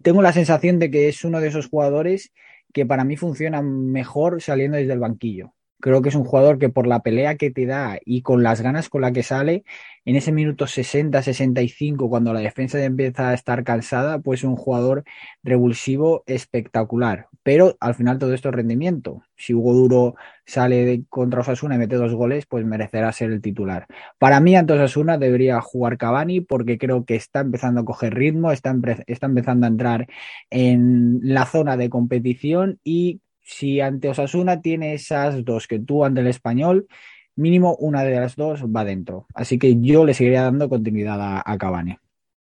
tengo 0.03 0.23
la 0.23 0.33
sensación 0.33 0.79
de 0.79 0.91
que 0.91 1.09
es 1.09 1.25
uno 1.25 1.41
de 1.41 1.49
esos 1.49 1.69
jugadores 1.69 2.33
que 2.73 2.87
para 2.87 3.05
mí 3.05 3.17
funciona 3.17 3.63
mejor 3.63 4.43
saliendo 4.43 4.77
desde 4.77 4.93
el 4.93 4.99
banquillo. 5.01 5.55
Creo 5.81 6.03
que 6.03 6.09
es 6.09 6.15
un 6.15 6.25
jugador 6.25 6.59
que 6.59 6.69
por 6.69 6.87
la 6.87 7.01
pelea 7.01 7.37
que 7.37 7.51
te 7.51 7.67
da 7.67 7.99
y 8.05 8.23
con 8.23 8.43
las 8.43 8.61
ganas 8.61 8.89
con 8.89 9.01
la 9.03 9.13
que 9.13 9.23
sale, 9.23 9.65
en 10.05 10.17
ese 10.17 10.33
minuto 10.33 10.67
60, 10.67 11.23
65, 11.23 12.09
cuando 12.09 12.33
la 12.33 12.41
defensa 12.41 12.83
empieza 12.83 13.29
a 13.29 13.35
estar 13.35 13.63
cansada, 13.63 14.19
pues 14.21 14.41
es 14.41 14.45
un 14.45 14.57
jugador 14.57 15.05
revulsivo 15.43 16.25
espectacular. 16.27 17.29
Pero 17.43 17.77
al 17.81 17.95
final 17.95 18.19
todo 18.19 18.35
esto 18.35 18.49
es 18.49 18.55
rendimiento. 18.55 19.23
Si 19.37 19.55
Hugo 19.55 19.75
Duro 19.75 20.15
sale 20.47 20.85
de 20.85 21.05
contra 21.09 21.43
Osasuna 21.43 21.77
y 21.77 21.79
mete 21.79 21.97
dos 21.97 22.15
goles, 22.15 22.47
pues 22.47 22.65
merecerá 22.65 23.13
ser 23.13 23.31
el 23.31 23.41
titular. 23.43 23.87
Para 24.19 24.41
mí, 24.41 24.57
ante 24.57 24.73
Osasuna 24.73 25.19
debería 25.19 25.61
jugar 25.61 25.99
Cavani 25.99 26.41
porque 26.41 26.79
creo 26.79 27.05
que 27.05 27.15
está 27.15 27.41
empezando 27.41 27.83
a 27.83 27.85
coger 27.85 28.15
ritmo, 28.15 28.51
está 28.51 28.71
empezando 28.71 29.67
a 29.67 29.69
entrar 29.69 30.07
en 30.51 31.21
la 31.23 31.47
zona 31.47 31.77
de 31.77 31.91
competición 31.91 32.81
y 32.83 33.21
si 33.49 33.81
ante 33.81 34.11
Osasuna 34.11 34.61
tiene 34.61 34.93
esas 34.93 35.43
dos 35.43 35.67
que 35.67 35.79
tú 35.79 36.05
ante 36.05 36.21
el 36.21 36.27
español, 36.27 36.87
mínimo 37.35 37.75
una 37.77 38.05
de 38.05 38.21
las 38.21 38.37
dos 38.37 38.63
va 38.65 38.85
dentro. 38.85 39.27
Así 39.35 39.59
que 39.59 39.81
yo 39.81 40.05
le 40.05 40.13
seguiría 40.13 40.43
dando 40.43 40.69
continuidad 40.69 41.21
a, 41.21 41.43
a 41.45 41.57
Cavani. 41.57 41.97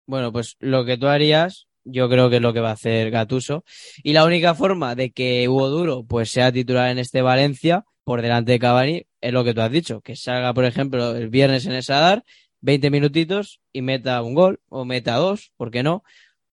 Bueno, 0.07 0.31
pues 0.31 0.55
lo 0.59 0.83
que 0.83 0.97
tú 0.97 1.07
harías, 1.07 1.67
yo 1.83 2.09
creo 2.09 2.29
que 2.29 2.37
es 2.37 2.41
lo 2.41 2.53
que 2.53 2.59
va 2.59 2.69
a 2.69 2.73
hacer 2.73 3.11
Gatuso. 3.11 3.63
Y 4.01 4.13
la 4.13 4.25
única 4.25 4.55
forma 4.55 4.95
de 4.95 5.11
que 5.11 5.47
Hugo 5.47 5.69
Duro 5.69 6.03
pues 6.03 6.31
sea 6.31 6.51
titular 6.51 6.89
en 6.89 6.97
este 6.97 7.21
Valencia, 7.21 7.85
por 8.03 8.23
delante 8.23 8.53
de 8.53 8.59
Cavani, 8.59 9.05
es 9.21 9.33
lo 9.33 9.43
que 9.43 9.53
tú 9.53 9.61
has 9.61 9.71
dicho, 9.71 10.01
que 10.01 10.15
salga, 10.15 10.53
por 10.53 10.65
ejemplo, 10.65 11.15
el 11.15 11.29
viernes 11.29 11.67
en 11.67 11.73
el 11.73 11.83
Sadar, 11.83 12.23
20 12.61 12.89
minutitos 12.89 13.59
y 13.71 13.83
meta 13.83 14.21
un 14.23 14.33
gol 14.33 14.59
o 14.69 14.85
meta 14.85 15.15
dos, 15.17 15.51
¿por 15.55 15.69
qué 15.69 15.83
no? 15.83 16.03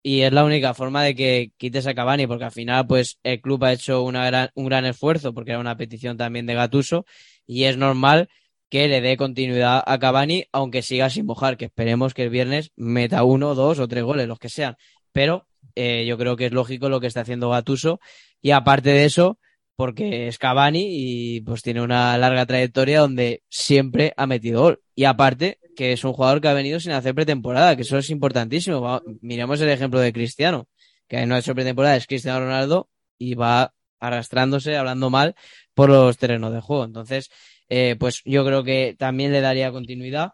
Y 0.02 0.22
es 0.22 0.32
la 0.32 0.44
única 0.44 0.74
forma 0.74 1.02
de 1.02 1.14
que 1.14 1.52
quites 1.56 1.86
a 1.86 1.94
Cavani, 1.94 2.26
porque 2.26 2.44
al 2.44 2.52
final, 2.52 2.86
pues, 2.86 3.18
el 3.22 3.40
club 3.40 3.64
ha 3.64 3.72
hecho 3.72 4.02
una 4.02 4.26
gran, 4.26 4.50
un 4.54 4.66
gran 4.66 4.84
esfuerzo, 4.84 5.32
porque 5.32 5.52
era 5.52 5.60
una 5.60 5.76
petición 5.76 6.16
también 6.16 6.46
de 6.46 6.54
Gatuso, 6.54 7.06
y 7.46 7.64
es 7.64 7.76
normal 7.76 8.28
que 8.68 8.88
le 8.88 9.00
dé 9.00 9.16
continuidad 9.16 9.82
a 9.86 9.98
Cavani, 9.98 10.46
aunque 10.50 10.82
siga 10.82 11.10
sin 11.10 11.26
mojar, 11.26 11.56
que 11.56 11.66
esperemos 11.66 12.14
que 12.14 12.24
el 12.24 12.30
viernes 12.30 12.72
meta 12.74 13.22
uno, 13.22 13.54
dos 13.54 13.78
o 13.78 13.86
tres 13.86 14.02
goles, 14.02 14.26
los 14.26 14.38
que 14.38 14.48
sean. 14.48 14.76
Pero 15.12 15.46
eh, 15.74 16.04
yo 16.06 16.18
creo 16.18 16.36
que 16.36 16.46
es 16.46 16.52
lógico 16.52 16.88
lo 16.88 17.00
que 17.00 17.06
está 17.06 17.20
haciendo 17.20 17.50
Gatuso, 17.50 18.00
y 18.40 18.50
aparte 18.50 18.90
de 18.90 19.04
eso, 19.04 19.38
porque 19.76 20.28
es 20.28 20.38
Cavani 20.38 20.86
y 20.90 21.40
pues 21.40 21.62
tiene 21.62 21.82
una 21.82 22.16
larga 22.18 22.46
trayectoria 22.46 23.00
donde 23.00 23.42
siempre 23.48 24.12
ha 24.16 24.26
metido 24.26 24.62
gol. 24.62 24.82
Y 24.94 25.04
aparte, 25.04 25.58
que 25.76 25.92
es 25.92 26.04
un 26.04 26.12
jugador 26.12 26.40
que 26.40 26.48
ha 26.48 26.54
venido 26.54 26.80
sin 26.80 26.92
hacer 26.92 27.14
pretemporada, 27.14 27.76
que 27.76 27.82
eso 27.82 27.98
es 27.98 28.10
importantísimo. 28.10 29.00
Miremos 29.20 29.60
el 29.60 29.70
ejemplo 29.70 30.00
de 30.00 30.12
Cristiano, 30.12 30.68
que 31.08 31.24
no 31.26 31.34
ha 31.34 31.38
hecho 31.38 31.54
pretemporada, 31.54 31.96
es 31.96 32.06
Cristiano 32.06 32.40
Ronaldo 32.40 32.88
y 33.18 33.34
va 33.34 33.74
arrastrándose, 33.98 34.76
hablando 34.76 35.10
mal 35.10 35.34
por 35.74 35.88
los 35.88 36.18
terrenos 36.18 36.52
de 36.52 36.60
juego. 36.60 36.84
Entonces, 36.84 37.30
eh, 37.68 37.96
pues 37.98 38.22
yo 38.24 38.44
creo 38.44 38.64
que 38.64 38.94
también 38.98 39.32
le 39.32 39.40
daría 39.40 39.72
continuidad. 39.72 40.32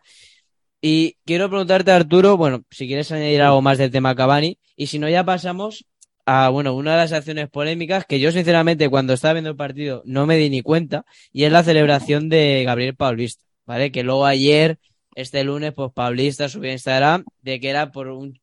Y 0.80 1.16
quiero 1.24 1.48
preguntarte, 1.48 1.90
Arturo, 1.90 2.36
bueno, 2.36 2.64
si 2.70 2.86
quieres 2.86 3.10
añadir 3.12 3.42
algo 3.42 3.62
más 3.62 3.78
del 3.78 3.90
tema 3.90 4.14
Cavani, 4.14 4.58
y 4.76 4.86
si 4.86 4.98
no, 4.98 5.08
ya 5.08 5.24
pasamos 5.24 5.84
a, 6.30 6.50
bueno, 6.50 6.74
una 6.74 6.92
de 6.92 6.98
las 6.98 7.12
acciones 7.12 7.48
polémicas 7.48 8.04
que 8.04 8.20
yo, 8.20 8.30
sinceramente, 8.30 8.90
cuando 8.90 9.14
estaba 9.14 9.32
viendo 9.32 9.48
el 9.48 9.56
partido 9.56 10.02
no 10.04 10.26
me 10.26 10.36
di 10.36 10.50
ni 10.50 10.60
cuenta, 10.60 11.06
y 11.32 11.44
es 11.44 11.52
la 11.52 11.64
celebración 11.64 12.28
de 12.28 12.64
Gabriel 12.66 12.94
Paulista, 12.94 13.46
¿vale? 13.64 13.90
Que 13.90 14.02
luego 14.02 14.26
ayer 14.26 14.78
este 15.14 15.42
lunes, 15.42 15.72
pues 15.72 15.90
Pablista 15.94 16.50
subió 16.50 16.68
a 16.70 16.74
Instagram 16.74 17.24
de 17.40 17.60
que 17.60 17.70
era 17.70 17.92
por 17.92 18.08
un, 18.08 18.38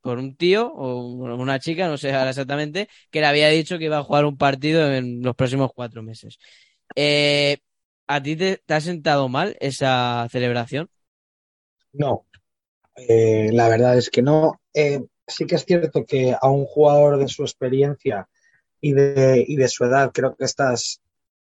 por 0.00 0.18
un 0.18 0.36
tío 0.36 0.72
o 0.72 1.34
una 1.34 1.58
chica, 1.58 1.88
no 1.88 1.98
sé 1.98 2.12
ahora 2.12 2.30
exactamente, 2.30 2.88
que 3.10 3.20
le 3.20 3.26
había 3.26 3.48
dicho 3.48 3.78
que 3.78 3.86
iba 3.86 3.98
a 3.98 4.04
jugar 4.04 4.26
un 4.26 4.36
partido 4.36 4.94
en 4.94 5.20
los 5.20 5.34
próximos 5.34 5.72
cuatro 5.74 6.04
meses. 6.04 6.38
Eh, 6.94 7.58
¿A 8.06 8.22
ti 8.22 8.36
te, 8.36 8.58
te, 8.64 8.74
ha 8.74 8.80
sentado 8.80 9.28
mal 9.28 9.56
esa 9.58 10.28
celebración? 10.30 10.88
No, 11.92 12.26
eh, 12.96 13.50
la 13.52 13.68
verdad 13.68 13.98
es 13.98 14.08
que 14.08 14.22
no. 14.22 14.60
Eh, 14.72 15.00
sí 15.26 15.46
que 15.46 15.56
es 15.56 15.64
cierto 15.64 16.04
que 16.04 16.34
a 16.38 16.48
un 16.48 16.64
jugador 16.64 17.18
de 17.18 17.28
su 17.28 17.42
experiencia 17.42 18.28
y 18.80 18.92
de, 18.92 19.44
y 19.46 19.56
de 19.56 19.68
su 19.68 19.84
edad, 19.84 20.10
creo 20.12 20.34
que 20.36 20.44
estas 20.44 21.00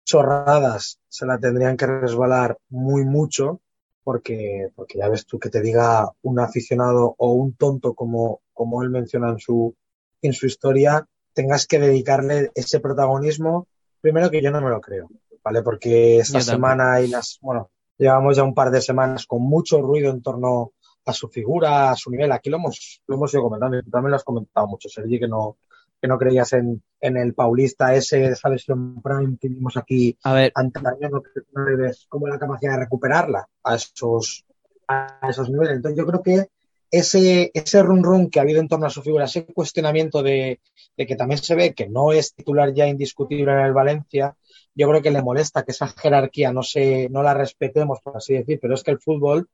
chorradas 0.05 0.99
se 1.09 1.27
la 1.27 1.39
tendrían 1.39 1.77
que 1.77 1.87
resbalar 1.87 2.59
muy 2.69 3.05
mucho 3.05 3.61
porque, 4.05 4.69
porque 4.75 4.99
ya 4.99 5.09
ves 5.09 5.27
tú 5.27 5.39
que 5.39 5.49
te 5.49 5.61
diga 5.61 6.11
un 6.23 6.41
aficionado 6.41 7.15
o 7.19 7.33
un 7.33 7.55
tonto 7.55 7.95
como, 7.95 8.41
como 8.53 8.83
él 8.83 8.91
menciona 8.91 9.31
en 9.31 9.39
su, 9.39 9.75
en 10.23 10.33
su 10.33 10.47
historia, 10.47 11.07
tengas 11.33 11.67
que 11.67 11.79
dedicarle 11.79 12.51
ese 12.55 12.81
protagonismo, 12.81 13.69
primero 14.01 14.31
que 14.31 14.43
yo 14.43 14.51
no 14.51 14.61
me 14.61 14.71
lo 14.71 14.81
creo, 14.81 15.09
¿vale? 15.43 15.63
Porque 15.63 16.19
esta 16.19 16.41
semana 16.41 17.01
y 17.01 17.09
las, 17.09 17.39
bueno, 17.41 17.71
llevamos 17.97 18.37
ya 18.37 18.43
un 18.43 18.55
par 18.55 18.71
de 18.71 18.81
semanas 18.81 19.27
con 19.27 19.43
mucho 19.43 19.81
ruido 19.81 20.11
en 20.11 20.23
torno 20.23 20.73
a 21.05 21.13
su 21.13 21.29
figura, 21.29 21.91
a 21.91 21.97
su 21.97 22.11
nivel. 22.11 22.33
Aquí 22.33 22.51
lo 22.51 22.57
hemos, 22.57 23.03
lo 23.07 23.17
hemos 23.17 23.33
ido 23.33 23.43
comentando 23.43 23.79
y 23.79 23.83
tú 23.83 23.91
también 23.91 24.11
lo 24.11 24.17
has 24.17 24.25
comentado 24.25 24.67
mucho, 24.67 24.89
Sergi, 24.89 25.19
que 25.19 25.29
no, 25.29 25.59
que 26.01 26.09
no 26.09 26.19
creías 26.19 26.53
en, 26.53 26.83
en 27.01 27.17
el 27.17 27.35
Paulista 27.35 27.95
ese, 27.95 28.27
esa 28.27 28.49
versión 28.49 29.01
Prime 29.03 29.37
que 29.41 29.49
vimos 29.49 29.77
aquí 29.77 30.17
a 30.25 30.33
ver. 30.33 30.53
antaño, 30.55 31.09
no, 31.09 31.23
no 31.53 31.65
le 31.65 31.77
ves 31.77 32.07
como 32.09 32.27
la 32.27 32.39
capacidad 32.39 32.73
de 32.73 32.81
recuperarla 32.81 33.49
a 33.63 33.75
esos, 33.75 34.45
a 34.89 35.19
esos 35.29 35.49
niveles. 35.49 35.77
Entonces 35.77 35.99
yo 35.99 36.07
creo 36.07 36.23
que 36.23 36.49
ese, 36.91 37.51
ese 37.55 37.83
run 37.83 38.05
run 38.05 38.31
que 38.31 38.39
ha 38.39 38.43
habido 38.43 38.61
en 38.61 38.69
torno 38.69 38.87
a 38.87 38.91
su 38.91 39.03
figura, 39.03 39.25
ese 39.25 39.47
cuestionamiento 39.47 40.23
de, 40.23 40.61
de, 40.97 41.07
que 41.07 41.17
también 41.17 41.39
se 41.39 41.55
ve 41.55 41.73
que 41.73 41.89
no 41.89 42.13
es 42.13 42.35
titular 42.35 42.75
ya 42.75 42.87
indiscutible 42.87 43.51
en 43.51 43.61
el 43.61 43.73
Valencia, 43.73 44.37
yo 44.75 44.89
creo 44.89 45.03
que 45.03 45.11
le 45.11 45.23
molesta 45.23 45.63
que 45.65 45.73
esa 45.73 45.89
jerarquía 45.89 46.53
no 46.53 46.63
se, 46.63 47.09
no 47.11 47.23
la 47.23 47.35
respetemos, 47.35 48.01
por 48.01 48.17
así 48.17 48.35
decir, 48.35 48.59
pero 48.61 48.75
es 48.75 48.83
que 48.83 48.91
el 48.91 49.01
fútbol, 49.01 49.49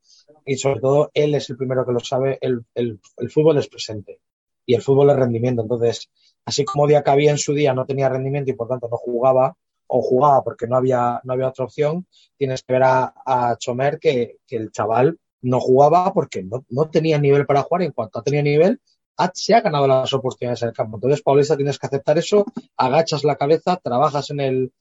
y 0.45 0.55
sobre 0.57 0.79
todo 0.79 1.11
él 1.13 1.35
es 1.35 1.49
el 1.49 1.57
primero 1.57 1.85
que 1.85 1.91
lo 1.91 1.99
sabe, 1.99 2.37
el, 2.41 2.65
el, 2.73 2.99
fútbol 3.29 3.57
es 3.57 3.67
presente 3.67 4.21
y 4.65 4.75
el 4.75 4.81
fútbol 4.81 5.09
es 5.09 5.17
rendimiento. 5.17 5.61
Entonces, 5.61 6.09
así 6.45 6.63
como 6.63 6.87
Diacabí 6.87 7.27
en 7.27 7.37
su 7.37 7.53
día 7.53 7.73
no 7.73 7.85
tenía 7.85 8.09
rendimiento 8.09 8.51
y 8.51 8.55
por 8.55 8.67
tanto 8.67 8.87
no 8.89 8.97
jugaba, 8.97 9.55
o 9.87 10.01
jugaba 10.01 10.43
porque 10.43 10.67
no 10.67 10.77
había, 10.77 11.19
no 11.23 11.33
había 11.33 11.49
otra 11.49 11.65
opción, 11.65 12.05
tienes 12.37 12.63
que 12.63 12.73
ver 12.73 12.83
a, 12.83 13.13
a 13.25 13.57
Chomer 13.57 13.99
que, 13.99 14.37
que, 14.45 14.55
el 14.55 14.71
chaval 14.71 15.17
no 15.41 15.59
jugaba 15.59 16.13
porque 16.13 16.43
no, 16.43 16.63
no, 16.69 16.89
tenía 16.89 17.17
nivel 17.17 17.45
para 17.47 17.63
jugar 17.63 17.81
y 17.81 17.85
en 17.85 17.91
cuanto 17.91 18.19
ha 18.19 18.23
tenido 18.23 18.43
nivel, 18.43 18.79
se 19.33 19.53
ha 19.55 19.61
ganado 19.61 19.87
las 19.87 20.13
oportunidades 20.13 20.61
en 20.61 20.69
el 20.69 20.73
campo. 20.75 20.97
Entonces, 20.97 21.21
Paulista, 21.21 21.57
tienes 21.57 21.77
que 21.77 21.87
aceptar 21.87 22.17
eso, 22.17 22.45
agachas 22.77 23.23
la 23.23 23.35
cabeza, 23.35 23.77
trabajas 23.77 24.29
en 24.29 24.39
el, 24.39 24.71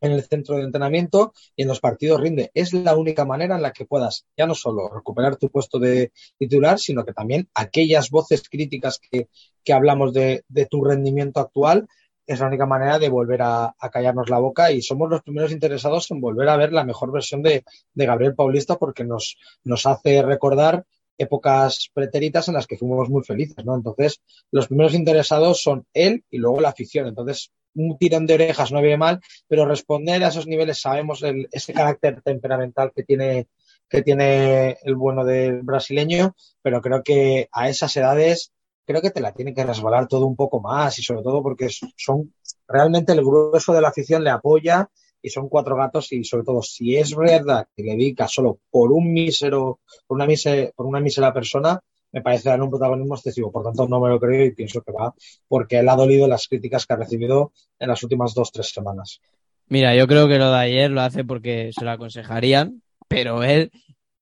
en 0.00 0.12
el 0.12 0.22
centro 0.24 0.56
de 0.56 0.64
entrenamiento 0.64 1.32
y 1.54 1.62
en 1.62 1.68
los 1.68 1.80
partidos 1.80 2.20
rinde. 2.20 2.50
Es 2.54 2.72
la 2.72 2.96
única 2.96 3.24
manera 3.24 3.56
en 3.56 3.62
la 3.62 3.72
que 3.72 3.86
puedas 3.86 4.26
ya 4.36 4.46
no 4.46 4.54
solo 4.54 4.88
recuperar 4.88 5.36
tu 5.36 5.48
puesto 5.48 5.78
de 5.78 6.12
titular, 6.38 6.78
sino 6.78 7.04
que 7.04 7.12
también 7.12 7.48
aquellas 7.54 8.10
voces 8.10 8.48
críticas 8.48 8.98
que, 8.98 9.28
que 9.64 9.72
hablamos 9.72 10.12
de, 10.12 10.44
de, 10.48 10.66
tu 10.66 10.84
rendimiento 10.84 11.40
actual, 11.40 11.88
es 12.26 12.40
la 12.40 12.48
única 12.48 12.66
manera 12.66 12.98
de 12.98 13.08
volver 13.08 13.40
a, 13.42 13.74
callarnos 13.92 14.28
la 14.28 14.38
boca 14.38 14.72
y 14.72 14.82
somos 14.82 15.08
los 15.08 15.22
primeros 15.22 15.52
interesados 15.52 16.10
en 16.10 16.20
volver 16.20 16.48
a 16.48 16.56
ver 16.56 16.72
la 16.72 16.84
mejor 16.84 17.12
versión 17.12 17.42
de, 17.42 17.64
de 17.94 18.06
Gabriel 18.06 18.34
Paulista 18.34 18.76
porque 18.76 19.04
nos, 19.04 19.36
nos 19.64 19.86
hace 19.86 20.22
recordar 20.22 20.84
épocas 21.18 21.88
pretéritas 21.94 22.48
en 22.48 22.54
las 22.54 22.66
que 22.66 22.76
fuimos 22.76 23.08
muy 23.08 23.22
felices, 23.22 23.64
¿no? 23.64 23.74
Entonces, 23.74 24.20
los 24.50 24.66
primeros 24.66 24.94
interesados 24.94 25.62
son 25.62 25.86
él 25.94 26.24
y 26.30 26.38
luego 26.38 26.60
la 26.60 26.70
afición. 26.70 27.06
Entonces, 27.06 27.52
un 27.76 27.96
tirón 27.98 28.26
de 28.26 28.34
orejas 28.34 28.72
no 28.72 28.80
viene 28.80 28.96
mal, 28.96 29.20
pero 29.46 29.66
responder 29.66 30.24
a 30.24 30.28
esos 30.28 30.46
niveles 30.46 30.80
sabemos 30.80 31.22
el, 31.22 31.48
ese 31.52 31.72
carácter 31.72 32.22
temperamental 32.22 32.92
que 32.94 33.04
tiene, 33.04 33.48
que 33.88 34.02
tiene 34.02 34.78
el 34.82 34.96
bueno 34.96 35.24
del 35.24 35.62
brasileño, 35.62 36.34
pero 36.62 36.80
creo 36.80 37.02
que 37.02 37.48
a 37.52 37.68
esas 37.68 37.96
edades 37.96 38.52
creo 38.86 39.02
que 39.02 39.10
te 39.10 39.20
la 39.20 39.32
tiene 39.32 39.52
que 39.52 39.64
resbalar 39.64 40.06
todo 40.06 40.26
un 40.26 40.36
poco 40.36 40.60
más 40.60 40.98
y 40.98 41.02
sobre 41.02 41.22
todo 41.22 41.42
porque 41.42 41.68
son 41.96 42.32
realmente 42.68 43.12
el 43.12 43.24
grueso 43.24 43.72
de 43.72 43.80
la 43.80 43.88
afición 43.88 44.22
le 44.24 44.30
apoya 44.30 44.88
y 45.20 45.30
son 45.30 45.48
cuatro 45.48 45.76
gatos 45.76 46.12
y 46.12 46.22
sobre 46.24 46.44
todo 46.44 46.62
si 46.62 46.96
es 46.96 47.14
verdad 47.14 47.66
que 47.74 47.82
le 47.82 47.92
dedica 47.92 48.28
solo 48.28 48.60
por 48.70 48.92
un 48.92 49.12
mísero, 49.12 49.80
por 50.06 50.16
una 50.16 50.26
mísera, 50.26 50.70
por 50.76 50.86
una 50.86 51.00
mísera 51.00 51.32
persona, 51.32 51.80
me 52.16 52.22
parece 52.22 52.48
dar 52.48 52.62
un 52.62 52.70
protagonismo 52.70 53.14
excesivo. 53.14 53.52
Por 53.52 53.62
tanto, 53.62 53.86
no 53.86 54.00
me 54.00 54.08
lo 54.08 54.18
creo 54.18 54.46
y 54.46 54.54
pienso 54.54 54.80
que 54.80 54.90
va 54.90 55.14
porque 55.46 55.80
él 55.80 55.88
ha 55.90 55.94
dolido 55.94 56.26
las 56.26 56.48
críticas 56.48 56.86
que 56.86 56.94
ha 56.94 56.96
recibido 56.96 57.52
en 57.78 57.88
las 57.88 58.02
últimas 58.02 58.32
dos, 58.32 58.50
tres 58.50 58.70
semanas. 58.70 59.20
Mira, 59.68 59.94
yo 59.94 60.06
creo 60.06 60.26
que 60.26 60.38
lo 60.38 60.50
de 60.50 60.56
ayer 60.56 60.90
lo 60.90 61.02
hace 61.02 61.24
porque 61.24 61.72
se 61.78 61.84
lo 61.84 61.90
aconsejarían, 61.90 62.80
pero 63.06 63.42
él 63.42 63.70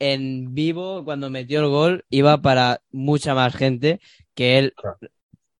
en 0.01 0.55
vivo, 0.55 1.05
cuando 1.05 1.31
metió 1.31 1.61
el 1.61 1.69
gol, 1.69 2.05
iba 2.11 2.43
para 2.43 2.81
mucha 2.91 3.33
más 3.33 3.55
gente 3.55 4.01
que 4.35 4.59
él. 4.59 4.75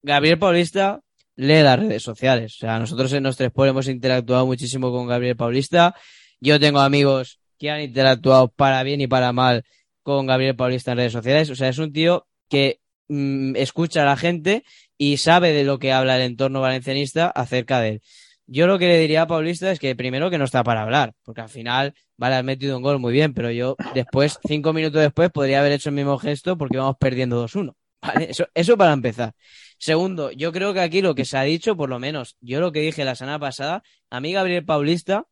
Gabriel 0.03 0.41
Paulista 0.41 1.03
lee 1.37 1.63
las 1.63 1.79
redes 1.79 2.03
sociales. 2.03 2.57
O 2.57 2.59
sea, 2.59 2.81
nosotros 2.81 3.13
en 3.13 3.23
los 3.23 3.37
tres 3.37 3.53
hemos 3.57 3.87
interactuado 3.87 4.45
muchísimo 4.45 4.91
con 4.91 5.07
Gabriel 5.07 5.37
Paulista. 5.37 5.95
Yo 6.41 6.59
tengo 6.59 6.81
amigos 6.81 7.39
que 7.61 7.71
han 7.71 7.83
interactuado 7.83 8.49
para 8.49 8.83
bien 8.83 9.01
y 9.01 9.07
para 9.07 9.33
mal 9.33 9.65
con 10.05 10.27
Gabriel 10.27 10.55
Paulista 10.55 10.93
en 10.93 10.99
redes 10.99 11.13
sociales. 11.13 11.51
O 11.51 11.57
sea, 11.57 11.69
es 11.69 11.79
un 11.79 11.93
tío 11.93 12.29
que 12.49 12.81
mm, 13.09 13.57
escucha 13.57 14.03
a 14.03 14.07
la 14.07 14.17
gente 14.17 14.63
y 14.97 15.17
sabe 15.17 15.53
de 15.53 15.65
lo 15.65 15.81
que 15.81 15.93
habla 15.93 16.17
el 16.17 16.23
entorno 16.23 16.61
valencianista 16.61 17.27
acerca 17.29 17.81
de 17.81 17.89
él. 17.89 18.03
Yo 18.47 18.67
lo 18.67 18.79
que 18.79 18.87
le 18.87 18.99
diría 18.99 19.23
a 19.23 19.27
Paulista 19.27 19.73
es 19.73 19.79
que 19.79 19.97
primero 19.97 20.31
que 20.31 20.39
no 20.39 20.45
está 20.45 20.63
para 20.63 20.83
hablar, 20.83 21.15
porque 21.25 21.41
al 21.41 21.49
final, 21.49 21.95
vale, 22.19 22.37
has 22.37 22.45
metido 22.45 22.77
un 22.77 22.83
gol 22.83 22.99
muy 22.99 23.13
bien, 23.13 23.33
pero 23.33 23.51
yo 23.51 23.75
después, 23.95 24.39
cinco 24.47 24.75
minutos 24.75 25.01
después, 25.01 25.31
podría 25.31 25.61
haber 25.61 25.73
hecho 25.73 25.89
el 25.89 25.95
mismo 25.95 26.19
gesto 26.19 26.59
porque 26.59 26.77
íbamos 26.77 26.97
perdiendo 26.99 27.43
2-1. 27.43 27.75
¿vale? 28.03 28.31
Eso, 28.31 28.47
eso 28.55 28.77
para 28.77 28.93
empezar. 28.93 29.35
Segundo, 29.79 30.31
yo 30.31 30.53
creo 30.53 30.75
que 30.75 30.81
aquí 30.81 31.01
lo 31.01 31.15
que 31.15 31.25
se 31.25 31.39
ha 31.39 31.43
dicho, 31.43 31.75
por 31.75 31.89
lo 31.89 31.99
menos, 31.99 32.37
yo 32.41 32.61
lo 32.61 32.71
que 32.71 32.81
dije 32.81 33.05
la 33.05 33.15
semana 33.15 33.39
pasada, 33.39 33.83
a 34.11 34.21
mí 34.21 34.33
Gabriel 34.33 34.65
Paulista 34.65 35.27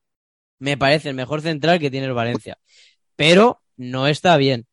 me 0.58 0.78
parece 0.78 1.10
el 1.10 1.14
mejor 1.14 1.42
central 1.42 1.78
que 1.78 1.90
tiene 1.90 2.06
el 2.06 2.14
Valencia, 2.14 2.58
pero 3.14 3.61
no 3.76 4.06
está 4.06 4.36
bien. 4.36 4.66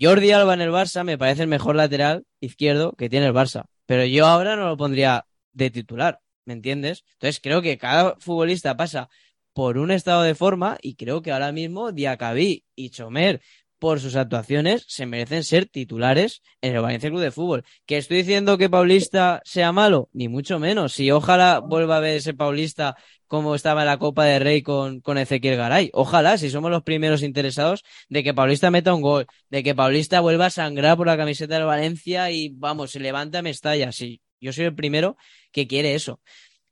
Jordi 0.00 0.30
Alba 0.32 0.54
en 0.54 0.60
el 0.60 0.70
Barça 0.70 1.04
me 1.04 1.18
parece 1.18 1.42
el 1.42 1.48
mejor 1.48 1.76
lateral 1.76 2.24
izquierdo 2.40 2.92
que 2.92 3.08
tiene 3.08 3.26
el 3.26 3.34
Barça, 3.34 3.64
pero 3.86 4.04
yo 4.04 4.26
ahora 4.26 4.56
no 4.56 4.68
lo 4.68 4.76
pondría 4.76 5.26
de 5.52 5.70
titular. 5.70 6.20
¿me 6.46 6.54
entiendes? 6.54 7.04
Entonces 7.14 7.40
creo 7.42 7.60
que 7.60 7.76
cada 7.76 8.16
futbolista 8.18 8.76
pasa 8.76 9.10
por 9.52 9.76
un 9.78 9.90
estado 9.90 10.22
de 10.22 10.34
forma 10.34 10.78
y 10.80 10.94
creo 10.94 11.20
que 11.20 11.32
ahora 11.32 11.52
mismo 11.52 11.92
Diacabí 11.92 12.64
y 12.74 12.90
Chomer 12.90 13.42
por 13.78 14.00
sus 14.00 14.16
actuaciones 14.16 14.84
se 14.88 15.06
merecen 15.06 15.44
ser 15.44 15.66
titulares 15.66 16.42
en 16.62 16.74
el 16.74 16.82
Valencia 16.82 17.10
Club 17.10 17.20
de 17.20 17.30
Fútbol. 17.30 17.64
¿Que 17.86 17.98
estoy 17.98 18.18
diciendo 18.18 18.58
que 18.58 18.70
Paulista 18.70 19.42
sea 19.44 19.72
malo? 19.72 20.08
Ni 20.12 20.28
mucho 20.28 20.58
menos. 20.58 20.92
Si 20.94 21.10
ojalá 21.10 21.60
vuelva 21.60 21.98
a 21.98 22.00
ver 22.00 22.16
ese 22.16 22.34
Paulista 22.34 22.96
como 23.26 23.54
estaba 23.54 23.82
en 23.82 23.86
la 23.86 23.98
Copa 23.98 24.24
de 24.24 24.38
Rey 24.38 24.62
con, 24.62 25.00
con 25.00 25.18
Ezequiel 25.18 25.56
Garay. 25.56 25.90
Ojalá, 25.92 26.38
si 26.38 26.50
somos 26.50 26.70
los 26.70 26.82
primeros 26.82 27.22
interesados 27.22 27.84
de 28.08 28.22
que 28.22 28.34
Paulista 28.34 28.70
meta 28.70 28.94
un 28.94 29.02
gol, 29.02 29.26
de 29.50 29.62
que 29.62 29.74
Paulista 29.74 30.20
vuelva 30.20 30.46
a 30.46 30.50
sangrar 30.50 30.96
por 30.96 31.06
la 31.06 31.16
camiseta 31.16 31.56
del 31.56 31.64
Valencia 31.64 32.30
y 32.30 32.50
vamos, 32.50 32.92
se 32.92 33.00
levanta 33.00 33.42
Mestalla. 33.42 33.92
Sí, 33.92 34.20
yo 34.40 34.52
soy 34.52 34.66
el 34.66 34.74
primero 34.74 35.16
que 35.52 35.66
quiere 35.66 35.94
eso. 35.94 36.20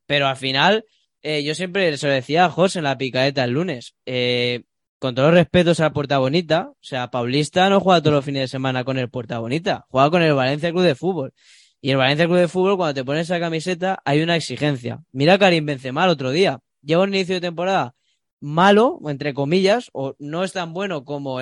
Pero 0.07 0.27
al 0.27 0.37
final, 0.37 0.85
eh, 1.23 1.43
yo 1.43 1.55
siempre 1.55 1.97
se 1.97 2.07
lo 2.07 2.13
decía 2.13 2.45
a 2.45 2.51
José 2.51 2.79
en 2.79 2.85
la 2.85 2.99
picadeta 2.99 3.45
el 3.45 3.53
lunes. 3.53 3.95
Eh, 4.07 4.63
con 5.05 5.15
todos 5.15 5.29
los 5.29 5.35
respetos 5.35 5.81
a 5.81 5.93
Puerta 5.93 6.17
Bonita, 6.17 6.71
o 6.71 6.77
sea, 6.81 7.11
Paulista 7.11 7.69
no 7.69 7.79
juega 7.79 8.01
todos 8.01 8.15
los 8.15 8.25
fines 8.25 8.45
de 8.45 8.49
semana 8.49 8.85
con 8.85 8.97
el 8.97 9.11
Puerta 9.11 9.39
Bonita, 9.39 9.85
juega 9.91 10.09
con 10.09 10.23
el 10.23 10.33
Valencia 10.33 10.71
Club 10.71 10.83
de 10.83 10.95
Fútbol. 10.95 11.35
Y 11.83 11.91
el 11.91 11.99
Valencia 11.99 12.25
Club 12.25 12.39
de 12.39 12.49
Fútbol, 12.49 12.79
cuando 12.79 12.95
te 12.95 13.05
pones 13.05 13.25
esa 13.25 13.39
camiseta, 13.39 14.01
hay 14.07 14.23
una 14.23 14.35
exigencia. 14.35 15.03
Mira 15.13 15.37
Karim 15.39 15.67
Benzema 15.67 16.05
el 16.05 16.11
otro 16.11 16.31
día. 16.31 16.61
Lleva 16.81 17.03
un 17.03 17.15
inicio 17.15 17.35
de 17.35 17.43
temporada 17.43 17.95
malo, 18.41 18.99
entre 19.05 19.35
comillas, 19.35 19.91
o 19.93 20.17
no 20.19 20.43
es 20.43 20.55
tan 20.55 20.73
bueno 20.73 21.05
como 21.05 21.39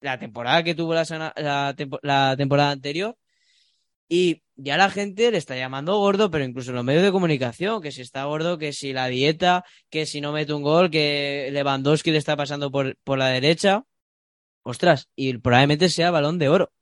la 0.00 0.18
temporada 0.18 0.64
que 0.64 0.74
tuvo 0.74 0.92
la, 0.92 1.32
la 2.02 2.36
temporada 2.36 2.72
anterior, 2.72 3.16
y 4.08 4.42
ya 4.56 4.76
la 4.76 4.90
gente 4.90 5.30
le 5.30 5.38
está 5.38 5.56
llamando 5.56 5.96
gordo, 5.98 6.30
pero 6.30 6.44
incluso 6.44 6.70
en 6.70 6.76
los 6.76 6.84
medios 6.84 7.02
de 7.02 7.12
comunicación, 7.12 7.82
que 7.82 7.92
si 7.92 8.00
está 8.02 8.24
gordo, 8.24 8.58
que 8.58 8.72
si 8.72 8.92
la 8.92 9.06
dieta, 9.08 9.64
que 9.90 10.06
si 10.06 10.20
no 10.20 10.32
mete 10.32 10.52
un 10.54 10.62
gol, 10.62 10.90
que 10.90 11.50
Lewandowski 11.52 12.10
le 12.10 12.18
está 12.18 12.36
pasando 12.36 12.70
por, 12.70 12.96
por 13.04 13.18
la 13.18 13.28
derecha. 13.28 13.84
Ostras, 14.62 15.08
y 15.14 15.36
probablemente 15.38 15.88
sea 15.88 16.10
balón 16.10 16.38
de 16.38 16.48
oro. 16.48 16.72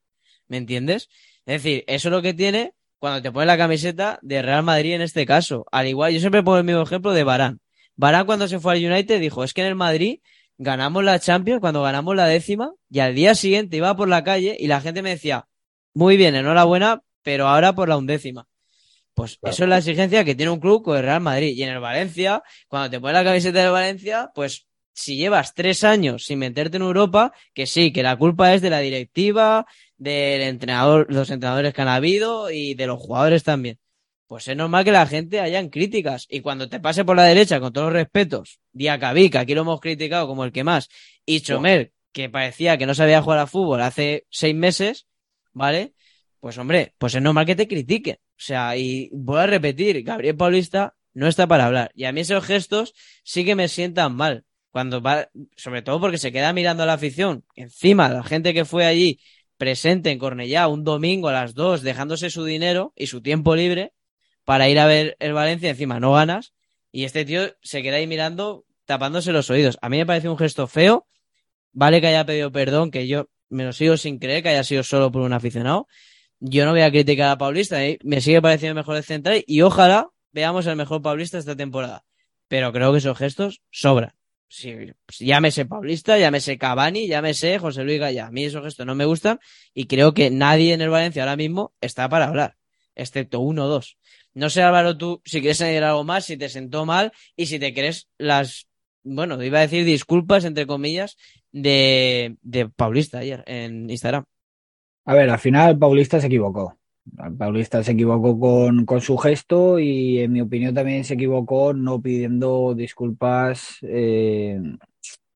¿Me 0.48 0.56
entiendes? 0.56 1.08
Es 1.46 1.62
decir, 1.62 1.84
eso 1.86 2.08
es 2.08 2.12
lo 2.12 2.22
que 2.22 2.32
tiene 2.34 2.74
cuando 2.98 3.20
te 3.20 3.30
pones 3.30 3.46
la 3.46 3.58
camiseta 3.58 4.18
de 4.22 4.40
Real 4.40 4.62
Madrid 4.62 4.94
en 4.94 5.02
este 5.02 5.26
caso. 5.26 5.66
Al 5.70 5.86
igual, 5.86 6.12
yo 6.12 6.20
siempre 6.20 6.42
pongo 6.42 6.58
el 6.58 6.64
mismo 6.64 6.82
ejemplo 6.82 7.12
de 7.12 7.24
Barán. 7.24 7.60
Barán 7.96 8.24
cuando 8.24 8.48
se 8.48 8.60
fue 8.60 8.72
al 8.72 8.84
United 8.84 9.20
dijo, 9.20 9.44
es 9.44 9.52
que 9.52 9.60
en 9.60 9.68
el 9.68 9.74
Madrid 9.74 10.20
ganamos 10.56 11.04
la 11.04 11.18
Champions 11.18 11.60
cuando 11.60 11.82
ganamos 11.82 12.16
la 12.16 12.26
décima 12.26 12.72
y 12.88 13.00
al 13.00 13.14
día 13.14 13.34
siguiente 13.34 13.76
iba 13.76 13.94
por 13.96 14.08
la 14.08 14.24
calle 14.24 14.56
y 14.58 14.68
la 14.68 14.80
gente 14.80 15.02
me 15.02 15.10
decía, 15.10 15.46
muy 15.92 16.16
bien, 16.16 16.34
enhorabuena, 16.34 17.02
pero 17.24 17.48
ahora 17.48 17.74
por 17.74 17.88
la 17.88 17.96
undécima. 17.96 18.46
Pues 19.14 19.38
eso 19.42 19.62
es 19.64 19.68
la 19.68 19.78
exigencia 19.78 20.24
que 20.24 20.34
tiene 20.34 20.50
un 20.50 20.60
club 20.60 20.82
con 20.82 20.96
el 20.96 21.02
Real 21.02 21.20
Madrid. 21.20 21.54
Y 21.56 21.62
en 21.62 21.70
el 21.70 21.80
Valencia, 21.80 22.42
cuando 22.68 22.90
te 22.90 23.00
pones 23.00 23.14
la 23.14 23.24
camiseta 23.24 23.62
del 23.62 23.70
Valencia, 23.70 24.30
pues 24.34 24.66
si 24.92 25.16
llevas 25.16 25.54
tres 25.54 25.84
años 25.84 26.24
sin 26.24 26.40
meterte 26.40 26.76
en 26.76 26.82
Europa, 26.82 27.32
que 27.52 27.66
sí, 27.66 27.92
que 27.92 28.02
la 28.02 28.16
culpa 28.16 28.54
es 28.54 28.62
de 28.62 28.70
la 28.70 28.80
directiva, 28.80 29.66
del 29.96 30.42
entrenador, 30.42 31.06
los 31.08 31.30
entrenadores 31.30 31.72
que 31.72 31.82
han 31.82 31.88
habido 31.88 32.50
y 32.50 32.74
de 32.74 32.86
los 32.86 33.00
jugadores 33.00 33.44
también. 33.44 33.78
Pues 34.26 34.48
es 34.48 34.56
normal 34.56 34.84
que 34.84 34.92
la 34.92 35.06
gente 35.06 35.40
hayan 35.40 35.68
críticas. 35.68 36.26
Y 36.28 36.40
cuando 36.40 36.68
te 36.68 36.80
pase 36.80 37.04
por 37.04 37.16
la 37.16 37.24
derecha, 37.24 37.60
con 37.60 37.72
todos 37.72 37.86
los 37.86 37.94
respetos, 37.94 38.58
Diacabí, 38.72 39.30
que 39.30 39.38
aquí 39.38 39.54
lo 39.54 39.60
hemos 39.62 39.80
criticado 39.80 40.26
como 40.26 40.44
el 40.44 40.52
que 40.52 40.64
más, 40.64 40.88
y 41.24 41.40
Chomer, 41.40 41.92
que 42.12 42.28
parecía 42.28 42.78
que 42.78 42.86
no 42.86 42.94
sabía 42.94 43.22
jugar 43.22 43.40
a 43.40 43.46
fútbol 43.46 43.82
hace 43.82 44.26
seis 44.30 44.54
meses, 44.54 45.06
¿vale? 45.52 45.94
Pues 46.44 46.58
hombre, 46.58 46.92
pues 46.98 47.14
es 47.14 47.22
normal 47.22 47.46
que 47.46 47.56
te 47.56 47.66
critiquen. 47.66 48.16
O 48.16 48.36
sea, 48.36 48.76
y 48.76 49.08
voy 49.14 49.40
a 49.40 49.46
repetir, 49.46 50.02
Gabriel 50.02 50.36
Paulista 50.36 50.94
no 51.14 51.26
está 51.26 51.46
para 51.46 51.64
hablar. 51.64 51.90
Y 51.94 52.04
a 52.04 52.12
mí 52.12 52.20
esos 52.20 52.44
gestos 52.44 52.92
sí 53.22 53.46
que 53.46 53.54
me 53.54 53.66
sientan 53.66 54.14
mal. 54.14 54.44
Cuando 54.70 55.00
va, 55.00 55.30
sobre 55.56 55.80
todo 55.80 55.98
porque 56.02 56.18
se 56.18 56.32
queda 56.32 56.52
mirando 56.52 56.82
a 56.82 56.86
la 56.86 56.92
afición. 56.92 57.46
Encima, 57.54 58.10
la 58.10 58.22
gente 58.22 58.52
que 58.52 58.66
fue 58.66 58.84
allí 58.84 59.20
presente 59.56 60.10
en 60.10 60.18
Cornellá 60.18 60.68
un 60.68 60.84
domingo 60.84 61.28
a 61.28 61.32
las 61.32 61.54
dos, 61.54 61.80
dejándose 61.80 62.28
su 62.28 62.44
dinero 62.44 62.92
y 62.94 63.06
su 63.06 63.22
tiempo 63.22 63.56
libre 63.56 63.94
para 64.44 64.68
ir 64.68 64.78
a 64.80 64.86
ver 64.86 65.16
el 65.20 65.32
Valencia, 65.32 65.70
encima 65.70 65.98
no 65.98 66.12
ganas. 66.12 66.52
Y 66.92 67.04
este 67.04 67.24
tío 67.24 67.56
se 67.62 67.82
queda 67.82 67.96
ahí 67.96 68.06
mirando, 68.06 68.66
tapándose 68.84 69.32
los 69.32 69.48
oídos. 69.48 69.78
A 69.80 69.88
mí 69.88 69.96
me 69.96 70.04
parece 70.04 70.28
un 70.28 70.36
gesto 70.36 70.66
feo. 70.66 71.06
Vale 71.72 72.02
que 72.02 72.08
haya 72.08 72.26
pedido 72.26 72.52
perdón, 72.52 72.90
que 72.90 73.08
yo 73.08 73.30
me 73.48 73.64
lo 73.64 73.72
sigo 73.72 73.96
sin 73.96 74.18
creer 74.18 74.42
que 74.42 74.50
haya 74.50 74.62
sido 74.62 74.82
solo 74.82 75.10
por 75.10 75.22
un 75.22 75.32
aficionado 75.32 75.88
yo 76.40 76.64
no 76.64 76.72
voy 76.72 76.82
a 76.82 76.90
criticar 76.90 77.30
a 77.30 77.38
Paulista, 77.38 77.84
¿eh? 77.84 77.98
me 78.02 78.20
sigue 78.20 78.42
pareciendo 78.42 78.74
mejor 78.74 78.96
el 78.96 79.04
central 79.04 79.44
y 79.46 79.62
ojalá 79.62 80.08
veamos 80.32 80.66
el 80.66 80.76
mejor 80.76 81.02
Paulista 81.02 81.38
esta 81.38 81.56
temporada. 81.56 82.04
Pero 82.48 82.72
creo 82.72 82.92
que 82.92 82.98
esos 82.98 83.16
gestos 83.16 83.62
sobran. 83.70 84.12
Sí, 84.48 84.72
llámese 85.18 85.66
Paulista, 85.66 86.18
llámese 86.18 86.58
Cavani, 86.58 87.08
llámese 87.08 87.58
José 87.58 87.82
Luis 87.82 87.98
Gaya. 87.98 88.26
A 88.26 88.30
mí 88.30 88.44
esos 88.44 88.62
gestos 88.62 88.86
no 88.86 88.94
me 88.94 89.04
gustan 89.04 89.40
y 89.72 89.86
creo 89.86 90.14
que 90.14 90.30
nadie 90.30 90.74
en 90.74 90.80
el 90.80 90.90
Valencia 90.90 91.22
ahora 91.22 91.36
mismo 91.36 91.72
está 91.80 92.08
para 92.08 92.26
hablar, 92.26 92.56
excepto 92.94 93.40
uno 93.40 93.64
o 93.64 93.68
dos. 93.68 93.96
No 94.32 94.50
sé, 94.50 94.62
Álvaro, 94.62 94.96
tú 94.96 95.22
si 95.24 95.40
quieres 95.40 95.60
añadir 95.60 95.84
algo 95.84 96.04
más, 96.04 96.26
si 96.26 96.36
te 96.36 96.48
sentó 96.48 96.84
mal 96.84 97.12
y 97.36 97.46
si 97.46 97.58
te 97.58 97.72
crees 97.72 98.08
las, 98.18 98.68
bueno, 99.02 99.42
iba 99.42 99.58
a 99.58 99.62
decir 99.62 99.84
disculpas, 99.84 100.44
entre 100.44 100.66
comillas, 100.66 101.16
de, 101.50 102.36
de 102.42 102.68
Paulista 102.68 103.18
ayer 103.18 103.42
en 103.46 103.88
Instagram. 103.88 104.24
A 105.06 105.14
ver, 105.14 105.30
al 105.30 105.38
final 105.38 105.78
Paulista 105.78 106.20
se 106.20 106.26
equivocó. 106.28 106.78
Paulista 107.38 107.82
se 107.82 107.92
equivocó 107.92 108.38
con, 108.38 108.86
con, 108.86 109.00
su 109.02 109.18
gesto 109.18 109.78
y 109.78 110.20
en 110.20 110.32
mi 110.32 110.40
opinión 110.40 110.74
también 110.74 111.04
se 111.04 111.14
equivocó 111.14 111.74
no 111.74 112.00
pidiendo 112.00 112.74
disculpas 112.74 113.76
eh, 113.82 114.58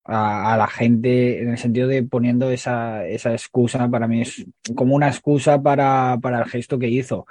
a, 0.04 0.56
la 0.56 0.66
gente 0.66 1.42
en 1.42 1.50
el 1.50 1.58
sentido 1.58 1.86
de 1.86 2.02
poniendo 2.02 2.50
esa, 2.50 3.06
esa 3.06 3.32
excusa, 3.32 3.90
para 3.90 4.08
mí 4.08 4.22
es 4.22 4.46
como 4.74 4.94
una 4.94 5.08
excusa 5.08 5.62
para, 5.62 6.18
para 6.22 6.38
el 6.38 6.46
gesto 6.46 6.78
que 6.78 6.88
hizo. 6.88 7.26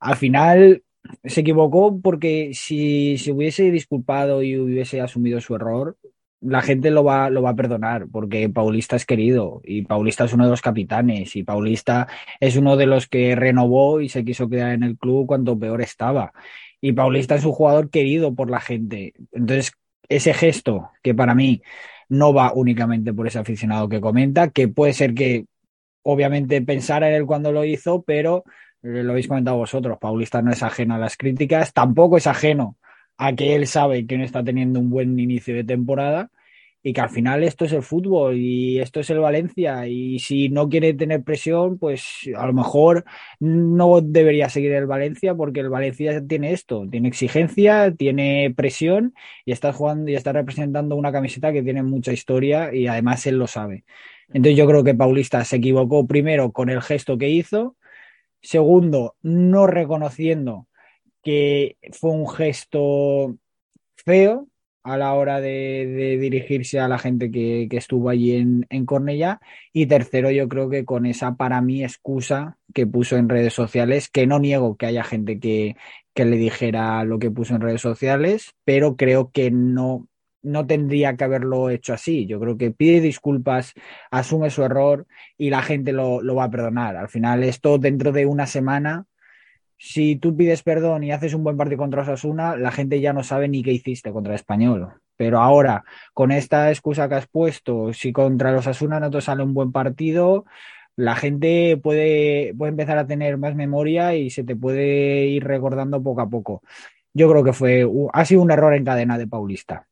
Al 0.00 0.16
final 0.16 0.82
se 1.24 1.40
equivocó 1.42 2.00
porque 2.00 2.52
si 2.54 3.18
se 3.18 3.32
hubiese 3.32 3.70
disculpado 3.70 4.42
y 4.42 4.56
hubiese 4.56 5.02
asumido 5.02 5.40
su 5.42 5.54
error, 5.54 5.98
la 6.46 6.62
gente 6.62 6.90
lo 6.90 7.04
va, 7.04 7.30
lo 7.30 7.42
va 7.42 7.50
a 7.50 7.56
perdonar 7.56 8.06
porque 8.10 8.48
Paulista 8.48 8.96
es 8.96 9.04
querido 9.04 9.60
y 9.64 9.82
Paulista 9.82 10.24
es 10.24 10.32
uno 10.32 10.44
de 10.44 10.50
los 10.50 10.62
capitanes 10.62 11.34
y 11.36 11.42
Paulista 11.42 12.08
es 12.40 12.56
uno 12.56 12.76
de 12.76 12.86
los 12.86 13.08
que 13.08 13.34
renovó 13.34 14.00
y 14.00 14.08
se 14.08 14.24
quiso 14.24 14.48
quedar 14.48 14.72
en 14.72 14.82
el 14.82 14.96
club 14.96 15.26
cuando 15.26 15.58
peor 15.58 15.82
estaba. 15.82 16.32
Y 16.80 16.92
Paulista 16.92 17.34
es 17.34 17.44
un 17.44 17.52
jugador 17.52 17.90
querido 17.90 18.34
por 18.34 18.50
la 18.50 18.60
gente. 18.60 19.14
Entonces, 19.32 19.72
ese 20.08 20.34
gesto 20.34 20.90
que 21.02 21.14
para 21.14 21.34
mí 21.34 21.62
no 22.08 22.32
va 22.32 22.52
únicamente 22.54 23.12
por 23.12 23.26
ese 23.26 23.38
aficionado 23.38 23.88
que 23.88 24.00
comenta, 24.00 24.50
que 24.50 24.68
puede 24.68 24.92
ser 24.92 25.14
que 25.14 25.46
obviamente 26.02 26.62
pensara 26.62 27.08
en 27.08 27.16
él 27.16 27.26
cuando 27.26 27.50
lo 27.50 27.64
hizo, 27.64 28.02
pero 28.02 28.44
lo 28.82 29.10
habéis 29.10 29.26
comentado 29.26 29.56
vosotros, 29.56 29.98
Paulista 29.98 30.42
no 30.42 30.52
es 30.52 30.62
ajeno 30.62 30.94
a 30.94 30.98
las 30.98 31.16
críticas, 31.16 31.72
tampoco 31.72 32.18
es 32.18 32.28
ajeno 32.28 32.76
a 33.18 33.32
que 33.32 33.56
él 33.56 33.66
sabe 33.66 34.06
que 34.06 34.16
no 34.16 34.24
está 34.24 34.44
teniendo 34.44 34.78
un 34.78 34.90
buen 34.90 35.18
inicio 35.18 35.54
de 35.54 35.64
temporada 35.64 36.30
y 36.86 36.92
que 36.92 37.00
al 37.00 37.10
final 37.10 37.42
esto 37.42 37.64
es 37.64 37.72
el 37.72 37.82
fútbol 37.82 38.36
y 38.36 38.78
esto 38.78 39.00
es 39.00 39.10
el 39.10 39.18
Valencia 39.18 39.88
y 39.88 40.20
si 40.20 40.50
no 40.50 40.68
quiere 40.68 40.94
tener 40.94 41.24
presión, 41.24 41.80
pues 41.80 42.30
a 42.36 42.46
lo 42.46 42.52
mejor 42.52 43.04
no 43.40 44.00
debería 44.00 44.48
seguir 44.48 44.70
el 44.70 44.86
Valencia 44.86 45.34
porque 45.34 45.58
el 45.58 45.68
Valencia 45.68 46.24
tiene 46.24 46.52
esto, 46.52 46.86
tiene 46.88 47.08
exigencia, 47.08 47.92
tiene 47.92 48.54
presión 48.56 49.14
y 49.44 49.50
está 49.50 49.72
jugando 49.72 50.12
y 50.12 50.14
está 50.14 50.32
representando 50.32 50.94
una 50.94 51.10
camiseta 51.10 51.52
que 51.52 51.64
tiene 51.64 51.82
mucha 51.82 52.12
historia 52.12 52.72
y 52.72 52.86
además 52.86 53.26
él 53.26 53.36
lo 53.36 53.48
sabe. 53.48 53.84
Entonces 54.28 54.56
yo 54.56 54.68
creo 54.68 54.84
que 54.84 54.94
Paulista 54.94 55.44
se 55.44 55.56
equivocó 55.56 56.06
primero 56.06 56.52
con 56.52 56.70
el 56.70 56.82
gesto 56.82 57.18
que 57.18 57.30
hizo, 57.30 57.74
segundo, 58.40 59.16
no 59.22 59.66
reconociendo 59.66 60.68
que 61.24 61.78
fue 61.90 62.12
un 62.12 62.28
gesto 62.28 63.36
feo, 63.96 64.46
a 64.86 64.96
la 64.96 65.14
hora 65.14 65.40
de, 65.40 66.16
dirigirse 66.20 66.78
a 66.78 66.86
la 66.86 66.98
gente 66.98 67.30
que, 67.32 67.66
estuvo 67.72 68.08
allí 68.08 68.36
en, 68.36 68.66
en. 68.70 68.86
Y 69.72 69.86
tercero, 69.86 70.30
yo 70.30 70.48
creo 70.48 70.70
que 70.70 70.84
con 70.84 71.06
esa, 71.06 71.34
para 71.34 71.60
mí, 71.60 71.82
excusa 71.82 72.56
que 72.72 72.86
puso 72.86 73.16
en 73.16 73.28
redes 73.28 73.52
sociales, 73.52 74.08
que 74.08 74.28
no 74.28 74.38
niego 74.38 74.76
que 74.76 74.86
haya 74.86 75.02
gente 75.02 75.40
que, 75.40 75.76
le 76.14 76.36
dijera 76.36 77.02
lo 77.04 77.18
que 77.18 77.32
puso 77.32 77.56
en 77.56 77.62
redes 77.62 77.80
sociales, 77.80 78.54
pero 78.64 78.96
creo 78.96 79.32
que 79.32 79.50
no, 79.50 80.06
no 80.42 80.66
tendría 80.68 81.16
que 81.16 81.24
haberlo 81.24 81.68
hecho 81.68 81.92
así. 81.92 82.26
Yo 82.26 82.38
creo 82.38 82.56
que 82.56 82.70
pide 82.70 83.00
disculpas, 83.00 83.74
asume 84.12 84.50
su 84.50 84.62
error 84.62 85.06
y 85.36 85.50
la 85.50 85.62
gente 85.62 85.92
lo 85.92 86.34
va 86.36 86.44
a 86.44 86.50
perdonar. 86.50 86.96
Al 86.96 87.08
final, 87.08 87.42
esto 87.42 87.78
dentro 87.78 88.12
de 88.12 88.24
una 88.24 88.46
semana 88.46 89.06
si 89.78 90.16
tú 90.16 90.36
pides 90.36 90.62
perdón 90.62 91.04
y 91.04 91.12
haces 91.12 91.34
un 91.34 91.44
buen 91.44 91.56
partido 91.56 91.78
contra 91.78 92.02
Osasuna, 92.02 92.56
la 92.56 92.72
gente 92.72 93.00
ya 93.00 93.12
no 93.12 93.22
sabe 93.22 93.48
ni 93.48 93.62
qué 93.62 93.72
hiciste 93.72 94.12
contra 94.12 94.32
el 94.32 94.40
español. 94.40 94.94
Pero 95.16 95.40
ahora, 95.40 95.84
con 96.12 96.30
esta 96.30 96.70
excusa 96.70 97.08
que 97.08 97.14
has 97.16 97.26
puesto, 97.26 97.92
si 97.92 98.12
contra 98.12 98.52
los 98.52 98.60
Osasuna 98.60 99.00
no 99.00 99.10
te 99.10 99.20
sale 99.20 99.42
un 99.42 99.54
buen 99.54 99.72
partido, 99.72 100.44
la 100.96 101.14
gente 101.14 101.78
puede, 101.82 102.54
puede 102.56 102.70
empezar 102.70 102.98
a 102.98 103.06
tener 103.06 103.36
más 103.36 103.54
memoria 103.54 104.14
y 104.14 104.30
se 104.30 104.44
te 104.44 104.56
puede 104.56 105.26
ir 105.26 105.44
recordando 105.44 106.02
poco 106.02 106.22
a 106.22 106.28
poco. 106.28 106.62
Yo 107.12 107.30
creo 107.30 107.44
que 107.44 107.52
fue, 107.52 107.86
ha 108.12 108.24
sido 108.24 108.42
un 108.42 108.50
error 108.50 108.74
en 108.74 108.84
cadena 108.84 109.18
de 109.18 109.26
Paulista. 109.26 109.86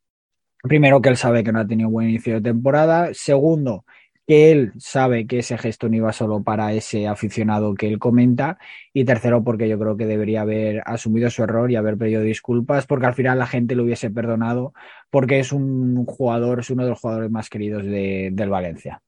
Primero, 0.61 1.01
que 1.01 1.09
él 1.09 1.17
sabe 1.17 1.43
que 1.43 1.51
no 1.51 1.59
ha 1.59 1.67
tenido 1.67 1.89
buen 1.89 2.09
inicio 2.09 2.35
de 2.35 2.41
temporada. 2.41 3.09
Segundo, 3.13 3.85
que 4.27 4.51
él 4.51 4.73
sabe 4.77 5.27
que 5.27 5.39
ese 5.39 5.57
gesto 5.57 5.87
no 5.87 5.97
iba 5.97 6.13
solo 6.13 6.43
para 6.43 6.73
ese 6.73 7.07
aficionado 7.07 7.75
que 7.75 7.87
él 7.87 7.99
comenta. 7.99 8.57
Y 8.93 9.05
tercero, 9.05 9.43
porque 9.43 9.69
yo 9.69 9.77
creo 9.79 9.97
que 9.97 10.05
debería 10.05 10.41
haber 10.41 10.81
asumido 10.85 11.29
su 11.29 11.43
error 11.43 11.71
y 11.71 11.75
haber 11.75 11.97
pedido 11.97 12.21
disculpas, 12.21 12.87
porque 12.87 13.05
al 13.05 13.13
final 13.13 13.39
la 13.39 13.47
gente 13.47 13.75
lo 13.75 13.83
hubiese 13.83 14.09
perdonado, 14.09 14.73
porque 15.09 15.39
es 15.39 15.51
un 15.51 16.05
jugador, 16.05 16.61
es 16.61 16.69
uno 16.69 16.83
de 16.83 16.89
los 16.89 16.99
jugadores 16.99 17.29
más 17.29 17.49
queridos 17.49 17.83
de, 17.85 18.29
del 18.33 18.49
Valencia. 18.49 19.01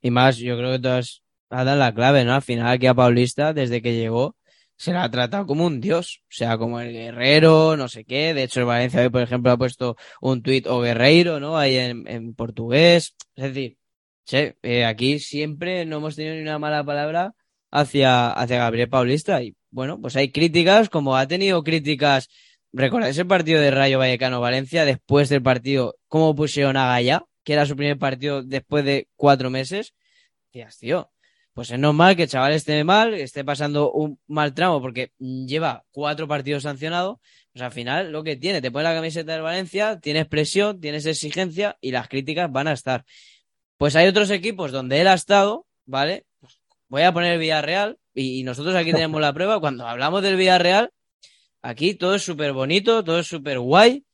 Y 0.00 0.10
más, 0.10 0.38
yo 0.38 0.56
creo 0.56 0.72
que 0.72 0.78
todas 0.78 1.22
dado 1.50 1.76
la 1.76 1.94
clave, 1.94 2.24
¿no? 2.24 2.34
Al 2.34 2.42
final 2.42 2.68
aquí 2.68 2.86
a 2.86 2.94
Paulista, 2.94 3.52
desde 3.52 3.82
que 3.82 3.94
llegó, 3.94 4.36
se 4.76 4.92
la 4.92 5.04
ha 5.04 5.10
tratado 5.10 5.46
como 5.46 5.66
un 5.66 5.80
dios, 5.80 6.22
o 6.22 6.26
sea, 6.30 6.56
como 6.56 6.80
el 6.80 6.92
guerrero, 6.92 7.76
no 7.76 7.88
sé 7.88 8.04
qué. 8.04 8.32
De 8.32 8.44
hecho, 8.44 8.60
el 8.60 8.66
Valencia 8.66 9.02
hoy, 9.02 9.10
por 9.10 9.20
ejemplo, 9.22 9.52
ha 9.52 9.58
puesto 9.58 9.96
un 10.22 10.42
tuit 10.42 10.66
o 10.66 10.80
guerreiro, 10.80 11.38
¿no? 11.40 11.58
Ahí 11.58 11.76
en, 11.76 12.08
en 12.08 12.34
portugués. 12.34 13.14
Es 13.36 13.44
decir, 13.44 13.76
Sí, 14.30 14.52
eh, 14.62 14.84
aquí 14.84 15.18
siempre 15.18 15.84
no 15.84 15.96
hemos 15.96 16.14
tenido 16.14 16.36
ni 16.36 16.42
una 16.42 16.60
mala 16.60 16.84
palabra 16.84 17.34
hacia, 17.72 18.30
hacia 18.30 18.58
Gabriel 18.58 18.88
Paulista. 18.88 19.42
Y 19.42 19.56
bueno, 19.72 20.00
pues 20.00 20.14
hay 20.14 20.30
críticas, 20.30 20.88
como 20.88 21.16
ha 21.16 21.26
tenido 21.26 21.64
críticas. 21.64 22.28
¿Recordáis 22.72 23.18
el 23.18 23.26
partido 23.26 23.60
de 23.60 23.72
Rayo 23.72 23.98
Vallecano-Valencia 23.98 24.84
después 24.84 25.30
del 25.30 25.42
partido? 25.42 25.96
¿Cómo 26.06 26.36
pusieron 26.36 26.76
a 26.76 26.86
Gaya? 26.86 27.24
Que 27.42 27.54
era 27.54 27.66
su 27.66 27.74
primer 27.74 27.98
partido 27.98 28.44
después 28.44 28.84
de 28.84 29.08
cuatro 29.16 29.50
meses. 29.50 29.94
Tías, 30.52 30.78
tío. 30.78 31.10
Pues 31.52 31.72
es 31.72 31.80
normal 31.80 32.14
que 32.14 32.22
el 32.22 32.28
chaval 32.28 32.52
esté 32.52 32.84
mal, 32.84 33.14
esté 33.14 33.44
pasando 33.44 33.90
un 33.90 34.20
mal 34.28 34.54
tramo 34.54 34.80
porque 34.80 35.10
lleva 35.18 35.82
cuatro 35.90 36.28
partidos 36.28 36.62
sancionados. 36.62 37.18
Pues 37.52 37.64
al 37.64 37.72
final 37.72 38.12
lo 38.12 38.22
que 38.22 38.36
tiene, 38.36 38.62
te 38.62 38.70
pone 38.70 38.84
la 38.84 38.94
camiseta 38.94 39.32
del 39.32 39.42
Valencia, 39.42 39.98
tienes 39.98 40.28
presión, 40.28 40.80
tienes 40.80 41.04
exigencia 41.04 41.76
y 41.80 41.90
las 41.90 42.06
críticas 42.06 42.48
van 42.52 42.68
a 42.68 42.74
estar. 42.74 43.04
Pues 43.80 43.96
hay 43.96 44.08
otros 44.08 44.30
equipos 44.30 44.72
donde 44.72 45.00
él 45.00 45.08
ha 45.08 45.14
estado, 45.14 45.66
¿vale? 45.86 46.26
Voy 46.88 47.00
a 47.00 47.14
poner 47.14 47.32
el 47.32 47.38
Villarreal 47.38 47.98
y, 48.12 48.42
nosotros 48.42 48.74
aquí 48.74 48.92
tenemos 48.92 49.22
la 49.22 49.32
prueba. 49.32 49.58
Cuando 49.58 49.86
hablamos 49.86 50.22
del 50.22 50.36
Villarreal, 50.36 50.90
aquí 51.62 51.94
todo 51.94 52.16
es 52.16 52.22
súper 52.22 52.52
bonito, 52.52 53.02
todo 53.02 53.20
es 53.20 53.26
súper 53.26 53.58
guay. 53.58 54.04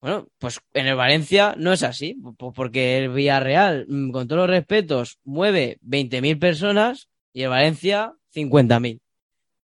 Bueno, 0.00 0.28
pues 0.38 0.60
en 0.72 0.86
el 0.86 0.94
Valencia 0.94 1.56
no 1.58 1.72
es 1.72 1.82
así, 1.82 2.16
porque 2.54 2.98
el 2.98 3.08
Villarreal, 3.08 3.86
mm, 3.88 4.12
con 4.12 4.28
todos 4.28 4.42
los 4.42 4.50
respetos, 4.50 5.18
mueve 5.24 5.78
20.000 5.80 6.38
personas 6.38 7.08
y 7.32 7.42
el 7.42 7.48
Valencia 7.48 8.14
50.000. 8.32 9.00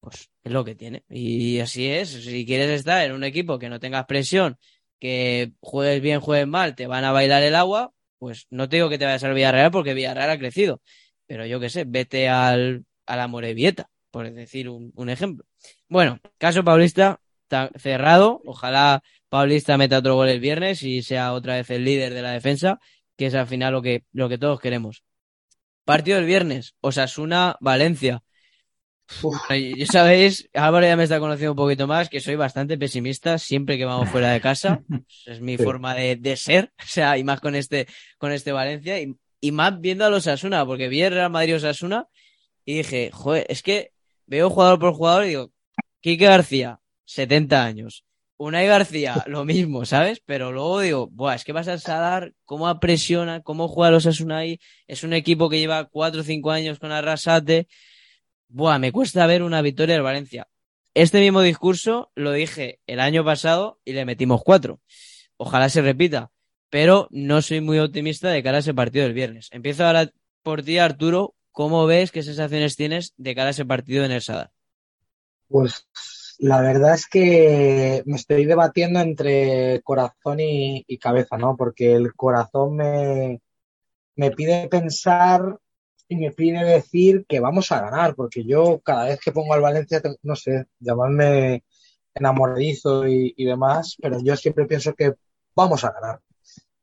Pues 0.00 0.30
es 0.44 0.50
lo 0.50 0.64
que 0.64 0.74
tiene. 0.76 1.04
Y 1.10 1.58
así 1.58 1.86
es. 1.86 2.08
Si 2.08 2.46
quieres 2.46 2.70
estar 2.70 3.04
en 3.04 3.12
un 3.12 3.22
equipo 3.22 3.58
que 3.58 3.68
no 3.68 3.80
tengas 3.80 4.06
presión, 4.06 4.56
que 4.98 5.52
juegues 5.60 6.00
bien, 6.00 6.20
juegues 6.20 6.48
mal, 6.48 6.74
te 6.74 6.86
van 6.86 7.04
a 7.04 7.12
bailar 7.12 7.42
el 7.42 7.54
agua, 7.54 7.92
pues 8.18 8.46
no 8.50 8.68
te 8.68 8.76
digo 8.76 8.88
que 8.88 8.98
te 8.98 9.04
vayas 9.04 9.24
al 9.24 9.34
Villarreal 9.34 9.70
porque 9.70 9.94
Villarreal 9.94 10.30
ha 10.30 10.38
crecido, 10.38 10.80
pero 11.26 11.46
yo 11.46 11.60
qué 11.60 11.70
sé, 11.70 11.84
vete 11.86 12.28
al, 12.28 12.84
a 13.06 13.16
la 13.16 13.28
Morevieta, 13.28 13.88
por 14.10 14.30
decir 14.32 14.68
un, 14.68 14.92
un 14.94 15.08
ejemplo. 15.10 15.44
Bueno, 15.88 16.20
caso 16.38 16.64
Paulista 16.64 17.20
está 17.42 17.70
cerrado, 17.78 18.40
ojalá 18.44 19.02
Paulista 19.28 19.76
meta 19.76 19.98
otro 19.98 20.14
gol 20.14 20.28
el 20.28 20.40
viernes 20.40 20.82
y 20.82 21.02
sea 21.02 21.32
otra 21.32 21.56
vez 21.56 21.70
el 21.70 21.84
líder 21.84 22.14
de 22.14 22.22
la 22.22 22.32
defensa, 22.32 22.80
que 23.16 23.26
es 23.26 23.34
al 23.34 23.46
final 23.46 23.72
lo 23.72 23.82
que, 23.82 24.04
lo 24.12 24.28
que 24.28 24.38
todos 24.38 24.60
queremos. 24.60 25.04
Partido 25.84 26.16
del 26.16 26.26
viernes, 26.26 26.74
Osasuna, 26.80 27.56
Valencia. 29.22 29.76
Ya 29.76 29.86
sabéis, 29.86 30.48
Álvaro 30.54 30.86
ya 30.86 30.96
me 30.96 31.04
está 31.04 31.20
conociendo 31.20 31.52
un 31.52 31.56
poquito 31.56 31.86
más, 31.86 32.08
que 32.08 32.20
soy 32.20 32.34
bastante 32.36 32.76
pesimista 32.76 33.38
siempre 33.38 33.78
que 33.78 33.84
vamos 33.84 34.08
fuera 34.10 34.32
de 34.32 34.40
casa. 34.40 34.82
Es 35.26 35.40
mi 35.40 35.56
forma 35.56 35.94
de, 35.94 36.16
de, 36.16 36.36
ser, 36.36 36.72
o 36.82 36.86
sea, 36.86 37.18
y 37.18 37.24
más 37.24 37.40
con 37.40 37.54
este, 37.54 37.86
con 38.18 38.32
este 38.32 38.52
Valencia, 38.52 39.00
y, 39.00 39.14
y 39.40 39.52
más 39.52 39.80
viendo 39.80 40.04
a 40.04 40.10
los 40.10 40.26
Asuna, 40.26 40.64
porque 40.66 40.88
vi 40.88 41.02
el 41.02 41.12
Real 41.12 41.30
Madrid 41.30 41.56
Osasuna 41.56 42.06
y 42.64 42.78
dije, 42.78 43.10
joder, 43.12 43.46
es 43.48 43.62
que 43.62 43.92
veo 44.26 44.50
jugador 44.50 44.78
por 44.78 44.92
jugador 44.92 45.24
y 45.24 45.28
digo, 45.28 45.52
Quique 46.00 46.26
García, 46.26 46.80
70 47.04 47.64
años. 47.64 48.04
Unai 48.38 48.66
García, 48.66 49.24
lo 49.26 49.44
mismo, 49.44 49.84
¿sabes? 49.84 50.20
Pero 50.24 50.52
luego 50.52 50.80
digo, 50.80 51.08
Buah, 51.08 51.36
es 51.36 51.44
que 51.44 51.52
vas 51.52 51.68
a 51.68 51.78
salar 51.78 52.34
cómo 52.44 52.68
apresiona, 52.68 53.42
cómo 53.42 53.68
juega 53.68 53.92
los 53.92 54.06
Asuna 54.06 54.38
ahí. 54.38 54.58
Es 54.86 55.04
un 55.04 55.12
equipo 55.12 55.48
que 55.48 55.58
lleva 55.58 55.84
4 55.84 56.20
o 56.20 56.24
5 56.24 56.50
años 56.50 56.78
con 56.78 56.92
Arrasate 56.92 57.68
Buah, 58.48 58.78
me 58.78 58.92
cuesta 58.92 59.26
ver 59.26 59.42
una 59.42 59.62
victoria 59.62 59.94
del 59.94 60.04
Valencia. 60.04 60.48
Este 60.94 61.20
mismo 61.20 61.42
discurso 61.42 62.10
lo 62.14 62.32
dije 62.32 62.80
el 62.86 63.00
año 63.00 63.24
pasado 63.24 63.80
y 63.84 63.92
le 63.92 64.04
metimos 64.04 64.42
cuatro. 64.42 64.80
Ojalá 65.36 65.68
se 65.68 65.82
repita, 65.82 66.30
pero 66.70 67.08
no 67.10 67.42
soy 67.42 67.60
muy 67.60 67.78
optimista 67.78 68.30
de 68.30 68.42
cara 68.42 68.58
a 68.58 68.60
ese 68.60 68.72
partido 68.72 69.04
del 69.04 69.12
viernes. 69.12 69.48
Empiezo 69.52 69.84
ahora 69.84 70.10
por 70.42 70.62
ti, 70.62 70.78
Arturo. 70.78 71.34
¿Cómo 71.50 71.86
ves, 71.86 72.12
qué 72.12 72.22
sensaciones 72.22 72.76
tienes 72.76 73.14
de 73.16 73.34
cara 73.34 73.48
a 73.48 73.50
ese 73.50 73.64
partido 73.64 74.04
en 74.04 74.12
el 74.12 74.22
Sadar? 74.22 74.50
Pues 75.48 75.86
la 76.38 76.60
verdad 76.60 76.94
es 76.94 77.06
que 77.06 78.02
me 78.06 78.16
estoy 78.16 78.44
debatiendo 78.44 79.00
entre 79.00 79.80
corazón 79.82 80.40
y, 80.40 80.84
y 80.86 80.98
cabeza, 80.98 81.36
¿no? 81.36 81.56
Porque 81.56 81.94
el 81.94 82.14
corazón 82.14 82.76
me, 82.76 83.40
me 84.16 84.30
pide 84.30 84.68
pensar 84.68 85.58
y 86.08 86.16
me 86.16 86.32
pide 86.32 86.64
decir 86.64 87.24
que 87.28 87.40
vamos 87.40 87.72
a 87.72 87.80
ganar, 87.80 88.14
porque 88.14 88.44
yo 88.44 88.80
cada 88.80 89.06
vez 89.06 89.20
que 89.20 89.32
pongo 89.32 89.54
al 89.54 89.60
Valencia, 89.60 90.00
no 90.22 90.36
sé, 90.36 90.66
llamarme 90.78 91.64
enamoradizo 92.14 93.06
y, 93.06 93.44
demás, 93.44 93.96
pero 94.00 94.18
yo 94.22 94.36
siempre 94.36 94.66
pienso 94.66 94.94
que 94.94 95.14
vamos 95.54 95.84
a 95.84 95.92
ganar. 95.92 96.20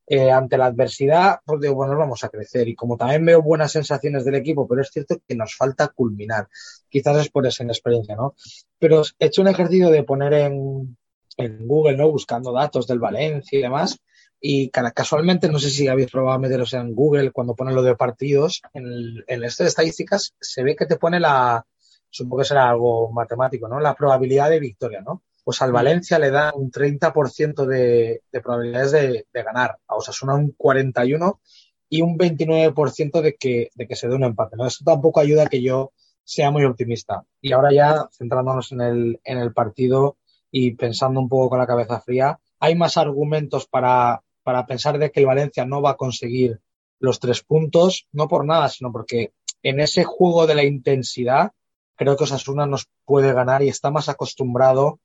Eh, 0.05 0.29
ante 0.29 0.57
la 0.57 0.65
adversidad, 0.65 1.39
pues 1.45 1.61
digo, 1.61 1.75
bueno, 1.75 1.97
vamos 1.97 2.23
a 2.23 2.29
crecer. 2.29 2.67
Y 2.67 2.75
como 2.75 2.97
también 2.97 3.25
veo 3.25 3.41
buenas 3.41 3.71
sensaciones 3.71 4.25
del 4.25 4.35
equipo, 4.35 4.67
pero 4.67 4.81
es 4.81 4.89
cierto 4.91 5.17
que 5.25 5.35
nos 5.35 5.55
falta 5.55 5.87
culminar. 5.87 6.49
Quizás 6.89 7.17
es 7.17 7.29
por 7.29 7.47
esa 7.47 7.63
inexperiencia, 7.63 8.15
¿no? 8.15 8.35
Pero 8.77 9.01
he 9.17 9.27
hecho 9.27 9.41
un 9.41 9.47
ejercicio 9.47 9.89
de 9.89 10.03
poner 10.03 10.33
en, 10.33 10.97
en 11.37 11.67
Google, 11.67 11.97
¿no? 11.97 12.11
Buscando 12.11 12.51
datos 12.51 12.85
del 12.85 12.99
Valencia 12.99 13.57
y 13.57 13.61
demás. 13.61 13.97
Y 14.45 14.69
casualmente, 14.71 15.47
no 15.47 15.57
sé 15.57 15.69
si 15.69 15.87
habéis 15.87 16.11
probado 16.11 16.37
meteros 16.37 16.73
en 16.73 16.93
Google 16.93 17.31
cuando 17.31 17.55
ponen 17.55 17.75
lo 17.75 17.81
de 17.81 17.95
partidos, 17.95 18.61
en 18.73 18.85
el, 18.85 19.23
en 19.25 19.41
este 19.45 19.63
de 19.63 19.69
estadísticas 19.69 20.35
se 20.37 20.63
ve 20.63 20.75
que 20.75 20.85
te 20.85 20.97
pone 20.97 21.17
la, 21.17 21.65
supongo 22.09 22.39
que 22.39 22.49
será 22.49 22.69
algo 22.69 23.09
matemático, 23.13 23.69
¿no? 23.69 23.79
La 23.79 23.95
probabilidad 23.95 24.49
de 24.49 24.59
victoria, 24.59 24.99
¿no? 24.99 25.23
Pues 25.45 25.61
al 25.61 25.71
Valencia 25.71 26.19
le 26.19 26.29
da 26.29 26.51
un 26.53 26.69
30% 26.71 27.65
de, 27.65 28.23
de 28.29 28.41
probabilidades 28.41 28.91
de, 28.91 29.27
de, 29.31 29.43
ganar, 29.43 29.77
a 29.87 29.95
Osasuna 29.95 30.35
un 30.35 30.53
41% 30.57 31.39
y 31.87 32.01
un 32.01 32.17
29% 32.17 33.21
de 33.21 33.35
que, 33.35 33.69
de 33.73 33.87
que 33.87 33.95
se 33.95 34.09
dé 34.09 34.15
un 34.15 34.25
empate, 34.25 34.57
¿no? 34.57 34.67
Eso 34.67 34.83
tampoco 34.83 35.21
ayuda 35.21 35.43
a 35.43 35.47
que 35.47 35.61
yo 35.61 35.93
sea 36.25 36.51
muy 36.51 36.65
optimista. 36.65 37.23
Y 37.39 37.53
ahora 37.53 37.71
ya, 37.71 38.09
centrándonos 38.11 38.73
en 38.73 38.81
el, 38.81 39.21
en 39.23 39.37
el 39.37 39.53
partido 39.53 40.17
y 40.51 40.71
pensando 40.71 41.21
un 41.21 41.29
poco 41.29 41.51
con 41.51 41.59
la 41.59 41.67
cabeza 41.67 42.01
fría, 42.01 42.41
hay 42.59 42.75
más 42.75 42.97
argumentos 42.97 43.67
para 43.67 44.22
para 44.43 44.65
pensar 44.65 44.97
de 44.99 45.11
que 45.11 45.21
el 45.21 45.25
Valencia 45.25 45.65
no 45.65 45.81
va 45.81 45.91
a 45.91 45.97
conseguir 45.97 46.59
los 46.99 47.19
tres 47.19 47.41
puntos, 47.41 48.07
no 48.11 48.27
por 48.27 48.45
nada, 48.45 48.69
sino 48.69 48.91
porque 48.91 49.33
en 49.61 49.79
ese 49.79 50.03
juego 50.03 50.45
de 50.47 50.55
la 50.55 50.63
intensidad, 50.63 51.51
creo 51.95 52.15
que 52.17 52.23
Osasuna 52.25 52.65
nos 52.65 52.87
puede 53.05 53.33
ganar 53.33 53.63
y 53.63 53.69
está 53.69 53.91
más 53.91 54.09
acostumbrado 54.09 54.99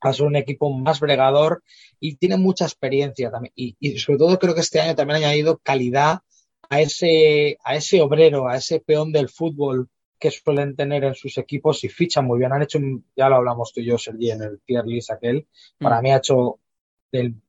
a 0.00 0.12
ser 0.12 0.26
un 0.26 0.36
equipo 0.36 0.70
más 0.70 1.00
bregador 1.00 1.62
y 2.00 2.16
tiene 2.16 2.36
mucha 2.36 2.64
experiencia 2.66 3.30
también. 3.30 3.52
Y, 3.56 3.76
y 3.80 3.98
sobre 3.98 4.18
todo 4.18 4.38
creo 4.38 4.54
que 4.54 4.60
este 4.60 4.80
año 4.80 4.94
también 4.94 5.16
ha 5.16 5.26
añadido 5.26 5.58
calidad 5.62 6.20
a 6.68 6.80
ese, 6.80 7.58
a 7.64 7.76
ese 7.76 8.02
obrero, 8.02 8.48
a 8.48 8.56
ese 8.56 8.80
peón 8.80 9.12
del 9.12 9.28
fútbol 9.28 9.88
que 10.18 10.30
suelen 10.30 10.76
tener 10.76 11.04
en 11.04 11.14
sus 11.14 11.36
equipos 11.38 11.84
y 11.84 11.88
fichan 11.88 12.26
muy 12.26 12.38
bien. 12.38 12.52
Han 12.52 12.62
hecho, 12.62 12.78
ya 13.16 13.28
lo 13.28 13.36
hablamos 13.36 13.72
tú 13.72 13.80
y 13.80 13.86
yo, 13.86 13.98
Sergi, 13.98 14.30
en 14.30 14.42
el 14.42 14.60
tier 14.64 14.86
list 14.86 15.10
aquel. 15.10 15.46
Para 15.78 16.00
Mm. 16.00 16.02
mí 16.02 16.10
ha 16.12 16.16
hecho, 16.16 16.58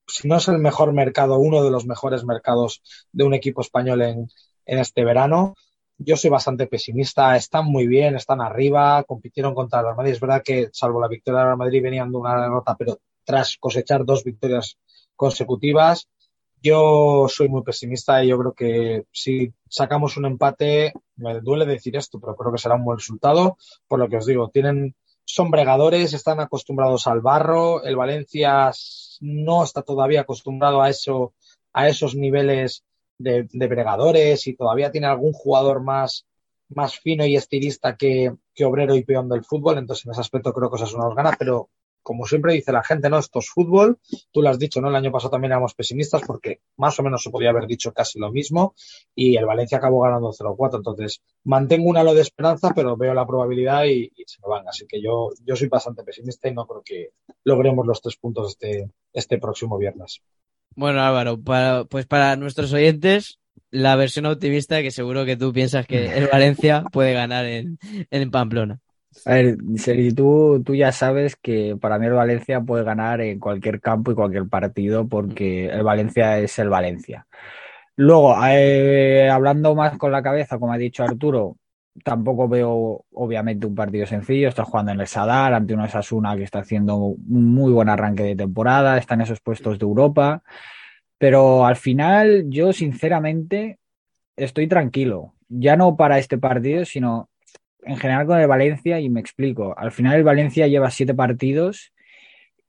si 0.08 0.28
no 0.28 0.38
es 0.38 0.48
el 0.48 0.60
mejor 0.60 0.94
mercado, 0.94 1.40
uno 1.40 1.64
de 1.64 1.72
los 1.72 1.86
mejores 1.86 2.24
mercados 2.24 2.82
de 3.12 3.24
un 3.24 3.34
equipo 3.34 3.62
español 3.62 4.02
en, 4.02 4.30
en 4.66 4.80
este 4.80 5.04
verano. 5.04 5.56
Yo 5.98 6.18
soy 6.18 6.30
bastante 6.30 6.68
pesimista. 6.68 7.36
Están 7.36 7.66
muy 7.66 7.88
bien, 7.88 8.16
están 8.16 8.42
arriba, 8.42 9.04
compitieron 9.04 9.56
contra 9.56 9.80
el 9.80 9.96
Madrid. 9.96 10.14
Es 10.14 10.20
verdad 10.20 10.44
que, 10.44 10.70
salvo 10.74 11.00
la 11.00 11.08
victoria 11.08 11.40
del 11.40 11.48
Real 11.48 11.58
Madrid, 11.58 11.84
venían 11.84 12.12
de 12.12 12.18
una 12.18 12.42
derrota, 12.42 12.76
pero 12.78 13.00
tras 13.24 13.58
cosechar 13.58 14.06
dos 14.06 14.24
victorias 14.24 14.78
consecutivas, 15.16 16.08
yo 16.62 17.28
soy 17.30 17.48
muy 17.48 17.62
pesimista 17.62 18.24
y 18.24 18.30
yo 18.30 18.40
creo 18.40 18.54
que 18.54 19.06
si 19.12 19.54
sacamos 19.70 20.18
un 20.18 20.26
empate, 20.26 20.94
me 21.16 21.40
duele 21.40 21.66
decir 21.66 21.96
esto, 21.96 22.20
pero 22.20 22.36
creo 22.36 22.52
que 22.52 22.58
será 22.58 22.74
un 22.74 22.84
buen 22.84 22.98
resultado. 22.98 23.58
Por 23.88 24.00
lo 24.00 24.10
que 24.10 24.18
os 24.18 24.26
digo, 24.26 24.50
tienen, 24.50 24.96
son 25.26 25.52
bregadores, 25.52 26.14
están 26.14 26.40
acostumbrados 26.40 27.08
al 27.08 27.22
barro. 27.22 27.84
El 27.84 27.96
Valencia 27.96 28.72
no 29.22 29.64
está 29.64 29.82
todavía 29.82 30.22
acostumbrado 30.22 30.82
a 30.82 30.90
eso, 30.90 31.34
a 31.74 31.90
esos 31.90 32.16
niveles 32.16 32.84
de, 33.18 33.44
bregadores 33.68 34.48
y 34.48 34.56
todavía 34.56 34.92
tiene 34.92 35.08
algún 35.08 35.34
jugador 35.34 35.82
más, 35.82 36.26
más 36.70 37.00
fino 37.00 37.26
y 37.26 37.36
estilista 37.36 37.98
que, 37.98 38.34
que 38.54 38.66
obrero 38.66 38.96
y 38.96 39.04
peón 39.04 39.28
del 39.28 39.44
fútbol. 39.44 39.78
Entonces, 39.78 40.06
en 40.06 40.12
ese 40.12 40.22
aspecto 40.22 40.54
creo 40.54 40.70
que 40.70 40.76
Osasuna 40.76 41.06
nos 41.06 41.16
gana, 41.16 41.36
pero 41.38 41.70
como 42.06 42.28
siempre 42.28 42.54
dice 42.54 42.72
la 42.72 42.84
gente, 42.84 43.10
no, 43.10 43.18
esto 43.18 43.40
es 43.40 43.50
fútbol. 43.50 43.98
Tú 44.32 44.44
lo 44.44 44.50
has 44.50 44.60
dicho, 44.60 44.80
¿no? 44.80 44.90
El 44.90 44.96
año 44.96 45.12
pasado 45.12 45.32
también 45.32 45.54
éramos 45.54 45.74
pesimistas 45.74 46.22
porque 46.22 46.62
más 46.78 47.00
o 47.00 47.04
menos 47.04 47.24
se 47.24 47.32
podía 47.32 47.50
haber 47.50 47.66
dicho 47.66 47.92
casi 47.94 48.20
lo 48.20 48.32
mismo 48.32 48.76
y 49.16 49.36
el 49.38 49.46
Valencia 49.48 49.80
acabó 49.80 50.02
ganando 50.02 50.32
0-4. 50.32 50.76
Entonces, 50.76 51.24
mantengo 51.46 51.90
un 51.90 51.98
halo 51.98 52.14
de 52.14 52.22
esperanza, 52.22 52.74
pero 52.76 52.96
veo 52.96 53.16
la 53.16 53.26
probabilidad 53.26 53.86
y, 53.86 54.12
se 54.28 54.40
me 54.44 54.50
van. 54.50 54.68
Así 54.68 54.86
que 54.86 55.02
yo, 55.02 55.30
yo 55.44 55.56
soy 55.56 55.68
bastante 55.68 56.04
pesimista 56.04 56.48
y 56.48 56.54
no 56.54 56.68
creo 56.68 56.84
que 56.86 57.10
logremos 57.44 57.88
los 57.88 58.00
tres 58.00 58.18
puntos 58.18 58.52
este, 58.52 58.92
este 59.12 59.40
próximo 59.40 59.80
viernes. 59.80 60.22
Bueno, 60.76 61.02
Álvaro, 61.02 61.42
para, 61.42 61.86
pues 61.86 62.06
para 62.06 62.36
nuestros 62.36 62.72
oyentes, 62.72 63.40
la 63.72 63.96
versión 63.96 64.28
optimista 64.28 64.84
que 64.84 64.92
seguro 64.92 65.26
que 65.26 65.38
tú 65.38 65.52
piensas 65.52 65.88
que 65.88 66.16
el 66.16 66.28
Valencia 66.28 66.84
puede 66.92 67.14
ganar 67.14 67.46
en, 67.46 67.80
en 68.12 68.30
Pamplona. 68.30 68.80
A 69.24 69.34
ver, 69.34 69.58
Sergi, 69.78 70.12
tú, 70.12 70.62
ya 70.76 70.92
sabes 70.92 71.36
que 71.36 71.78
para 71.80 71.98
mí 71.98 72.06
el 72.06 72.14
Valencia 72.14 72.62
puede 72.62 72.84
ganar 72.84 73.22
en 73.22 73.40
cualquier 73.40 73.80
campo 73.80 74.12
y 74.12 74.16
cualquier 74.16 74.48
partido 74.48 75.08
porque 75.08 75.68
el 75.68 75.84
Valencia 75.84 76.38
es 76.40 76.60
el 76.60 76.70
Valencia. 76.70 77.26
Luego, 77.96 78.36
eh, 78.46 79.30
hablando 79.30 79.74
más 79.74 79.98
con 79.98 80.12
la 80.12 80.22
cabeza, 80.22 80.60
como 80.60 80.74
ha 80.74 80.78
dicho 80.78 81.04
Arturo, 81.04 81.58
tampoco 82.04 82.48
veo 82.48 83.06
obviamente 83.14 83.66
un 83.66 83.76
partido 83.76 84.06
sencillo. 84.06 84.50
Está 84.50 84.66
jugando 84.66 84.92
en 84.92 85.00
el 85.00 85.08
Sadar 85.08 85.54
ante 85.54 85.74
una 85.74 85.88
Sasuna 85.88 86.36
que 86.36 86.44
está 86.44 86.60
haciendo 86.60 86.98
un 86.98 87.54
muy 87.54 87.72
buen 87.72 87.90
arranque 87.90 88.24
de 88.24 88.36
temporada, 88.36 88.98
está 88.98 89.14
en 89.16 89.22
esos 89.22 89.40
puestos 89.40 89.80
de 89.80 89.86
Europa. 89.86 90.44
Pero 91.18 91.66
al 91.66 91.78
final, 91.78 92.46
yo 92.50 92.74
sinceramente 92.74 93.80
estoy 94.36 94.68
tranquilo. 94.68 95.34
Ya 95.48 95.78
no 95.78 95.96
para 95.96 96.20
este 96.20 96.38
partido, 96.38 96.86
sino 96.86 97.30
en 97.86 97.98
general 97.98 98.26
con 98.26 98.40
el 98.40 98.48
Valencia 98.48 99.00
y 99.00 99.10
me 99.10 99.20
explico. 99.20 99.78
Al 99.78 99.92
final 99.92 100.16
el 100.16 100.24
Valencia 100.24 100.68
lleva 100.68 100.92
siete 100.92 101.14
partidos 101.14 101.94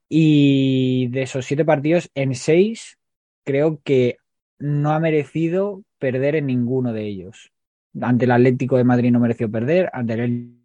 y 0.09 1.07
de 1.09 1.23
esos 1.23 1.45
siete 1.45 1.65
partidos 1.65 2.09
en 2.15 2.35
seis 2.35 2.97
creo 3.43 3.81
que 3.83 4.17
no 4.59 4.91
ha 4.91 4.99
merecido 4.99 5.83
perder 5.99 6.35
en 6.35 6.47
ninguno 6.47 6.93
de 6.93 7.07
ellos. 7.07 7.51
Ante 7.99 8.25
el 8.25 8.31
Atlético 8.31 8.77
de 8.77 8.83
Madrid 8.83 9.11
no 9.11 9.19
mereció 9.19 9.49
perder, 9.49 9.89
ante 9.93 10.13
el 10.13 10.57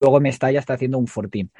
luego 0.00 0.20
Mestalla 0.20 0.58
está 0.58 0.74
haciendo 0.74 0.98
un 0.98 1.06
fortín. 1.06 1.50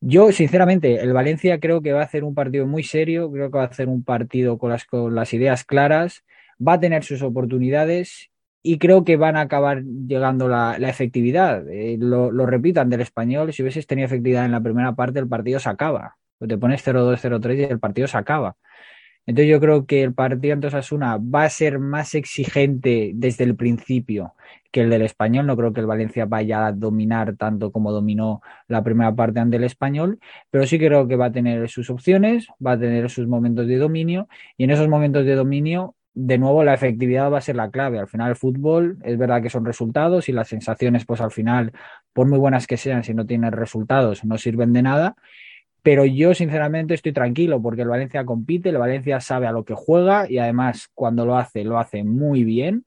Yo, 0.00 0.30
sinceramente, 0.32 1.00
el 1.00 1.12
Valencia 1.12 1.58
creo 1.58 1.80
que 1.80 1.92
va 1.92 2.00
a 2.00 2.04
hacer 2.04 2.24
un 2.24 2.34
partido 2.34 2.66
muy 2.66 2.82
serio, 2.82 3.30
creo 3.30 3.50
que 3.50 3.58
va 3.58 3.64
a 3.64 3.68
hacer 3.68 3.88
un 3.88 4.04
partido 4.04 4.58
con 4.58 4.70
las, 4.70 4.84
con 4.84 5.14
las 5.14 5.32
ideas 5.32 5.64
claras, 5.64 6.24
va 6.60 6.74
a 6.74 6.80
tener 6.80 7.04
sus 7.04 7.22
oportunidades 7.22 8.30
y 8.66 8.78
creo 8.78 9.04
que 9.04 9.16
van 9.16 9.36
a 9.36 9.42
acabar 9.42 9.84
llegando 9.84 10.48
la, 10.48 10.76
efectividad. 10.76 11.68
Eh, 11.68 11.96
lo, 12.00 12.32
lo, 12.32 12.46
repito, 12.46 12.80
ante 12.80 12.96
el 12.96 13.02
español, 13.02 13.52
si 13.52 13.62
hubieses 13.62 13.86
tenido 13.86 14.06
efectividad 14.06 14.44
en 14.44 14.50
la 14.52 14.60
primera 14.60 14.96
parte, 14.96 15.20
el 15.20 15.28
partido 15.28 15.60
se 15.60 15.68
acaba. 15.68 16.16
Te 16.40 16.58
pones 16.58 16.84
0-2, 16.84 17.18
0-3 17.20 17.58
y 17.58 17.62
el 17.62 17.78
partido 17.78 18.08
se 18.08 18.18
acaba. 18.18 18.56
Entonces 19.26 19.50
yo 19.50 19.60
creo 19.60 19.86
que 19.86 20.02
el 20.02 20.14
partido 20.14 20.54
ante 20.54 20.68
Osasuna 20.68 21.18
va 21.18 21.44
a 21.44 21.50
ser 21.50 21.78
más 21.78 22.14
exigente 22.14 23.12
desde 23.14 23.44
el 23.44 23.56
principio 23.56 24.34
que 24.72 24.82
el 24.82 24.90
del 24.90 25.02
español. 25.02 25.46
No 25.46 25.56
creo 25.56 25.72
que 25.72 25.80
el 25.80 25.86
Valencia 25.86 26.26
vaya 26.26 26.66
a 26.66 26.72
dominar 26.72 27.36
tanto 27.36 27.72
como 27.72 27.92
dominó 27.92 28.40
la 28.68 28.82
primera 28.82 29.14
parte 29.14 29.40
ante 29.40 29.56
el 29.58 29.64
español, 29.64 30.18
pero 30.50 30.66
sí 30.66 30.78
creo 30.78 31.08
que 31.08 31.16
va 31.16 31.26
a 31.26 31.32
tener 31.32 31.68
sus 31.68 31.90
opciones, 31.90 32.48
va 32.64 32.72
a 32.72 32.78
tener 32.78 33.10
sus 33.10 33.26
momentos 33.28 33.66
de 33.66 33.76
dominio 33.78 34.28
y 34.56 34.64
en 34.64 34.70
esos 34.70 34.88
momentos 34.88 35.24
de 35.24 35.34
dominio 35.34 35.94
de 36.16 36.38
nuevo 36.38 36.64
la 36.64 36.72
efectividad 36.72 37.30
va 37.30 37.38
a 37.38 37.42
ser 37.42 37.56
la 37.56 37.70
clave. 37.70 37.98
Al 37.98 38.08
final 38.08 38.30
el 38.30 38.36
fútbol 38.36 38.96
es 39.04 39.18
verdad 39.18 39.42
que 39.42 39.50
son 39.50 39.66
resultados 39.66 40.30
y 40.30 40.32
las 40.32 40.48
sensaciones 40.48 41.04
pues 41.04 41.20
al 41.20 41.30
final, 41.30 41.72
por 42.14 42.26
muy 42.26 42.38
buenas 42.38 42.66
que 42.66 42.78
sean, 42.78 43.04
si 43.04 43.12
no 43.12 43.26
tienen 43.26 43.52
resultados 43.52 44.24
no 44.24 44.38
sirven 44.38 44.72
de 44.72 44.82
nada. 44.82 45.16
Pero 45.82 46.06
yo 46.06 46.34
sinceramente 46.34 46.94
estoy 46.94 47.12
tranquilo 47.12 47.60
porque 47.60 47.82
el 47.82 47.88
Valencia 47.88 48.24
compite, 48.24 48.70
el 48.70 48.78
Valencia 48.78 49.20
sabe 49.20 49.46
a 49.46 49.52
lo 49.52 49.64
que 49.64 49.74
juega 49.74 50.28
y 50.28 50.38
además 50.38 50.88
cuando 50.94 51.26
lo 51.26 51.36
hace, 51.36 51.64
lo 51.64 51.78
hace 51.78 52.02
muy 52.02 52.44
bien. 52.44 52.86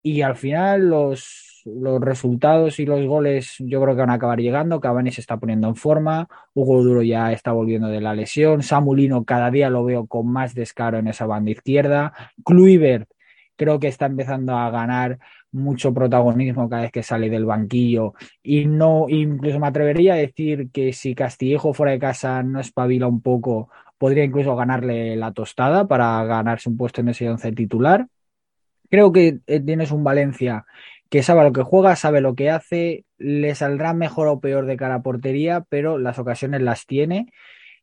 Y 0.00 0.22
al 0.22 0.36
final 0.36 0.88
los, 0.88 1.53
los 1.64 2.00
resultados 2.00 2.78
y 2.78 2.86
los 2.86 3.04
goles 3.06 3.56
yo 3.58 3.80
creo 3.82 3.94
que 3.94 4.00
van 4.00 4.10
a 4.10 4.14
acabar 4.14 4.40
llegando. 4.40 4.80
Cavani 4.80 5.10
se 5.12 5.20
está 5.20 5.36
poniendo 5.36 5.68
en 5.68 5.76
forma, 5.76 6.28
Hugo 6.54 6.82
Duro 6.82 7.02
ya 7.02 7.32
está 7.32 7.52
volviendo 7.52 7.88
de 7.88 8.00
la 8.00 8.14
lesión, 8.14 8.62
Samulino 8.62 9.24
cada 9.24 9.50
día 9.50 9.70
lo 9.70 9.84
veo 9.84 10.06
con 10.06 10.28
más 10.28 10.54
descaro 10.54 10.98
en 10.98 11.08
esa 11.08 11.26
banda 11.26 11.50
izquierda, 11.50 12.12
Kluivert 12.44 13.08
creo 13.56 13.78
que 13.78 13.88
está 13.88 14.06
empezando 14.06 14.56
a 14.56 14.70
ganar 14.70 15.18
mucho 15.52 15.94
protagonismo 15.94 16.68
cada 16.68 16.82
vez 16.82 16.92
que 16.92 17.02
sale 17.02 17.30
del 17.30 17.44
banquillo 17.44 18.14
y 18.42 18.66
no, 18.66 19.06
incluso 19.08 19.60
me 19.60 19.68
atrevería 19.68 20.14
a 20.14 20.16
decir 20.16 20.70
que 20.72 20.92
si 20.92 21.14
Castillejo 21.14 21.72
fuera 21.72 21.92
de 21.92 21.98
casa 21.98 22.42
no 22.42 22.60
espabila 22.60 23.06
un 23.06 23.22
poco, 23.22 23.70
podría 23.98 24.24
incluso 24.24 24.56
ganarle 24.56 25.16
la 25.16 25.32
tostada 25.32 25.86
para 25.86 26.24
ganarse 26.24 26.68
un 26.68 26.76
puesto 26.76 27.00
en 27.00 27.10
ese 27.10 27.28
once 27.30 27.52
titular. 27.52 28.06
Creo 28.90 29.12
que 29.12 29.40
tienes 29.64 29.90
un 29.92 30.04
Valencia 30.04 30.66
que 31.14 31.22
sabe 31.22 31.44
lo 31.44 31.52
que 31.52 31.62
juega, 31.62 31.94
sabe 31.94 32.20
lo 32.20 32.34
que 32.34 32.50
hace, 32.50 33.04
le 33.18 33.54
saldrá 33.54 33.94
mejor 33.94 34.26
o 34.26 34.40
peor 34.40 34.66
de 34.66 34.76
cara 34.76 34.96
a 34.96 35.02
portería, 35.02 35.64
pero 35.68 35.96
las 35.96 36.18
ocasiones 36.18 36.60
las 36.60 36.86
tiene 36.86 37.28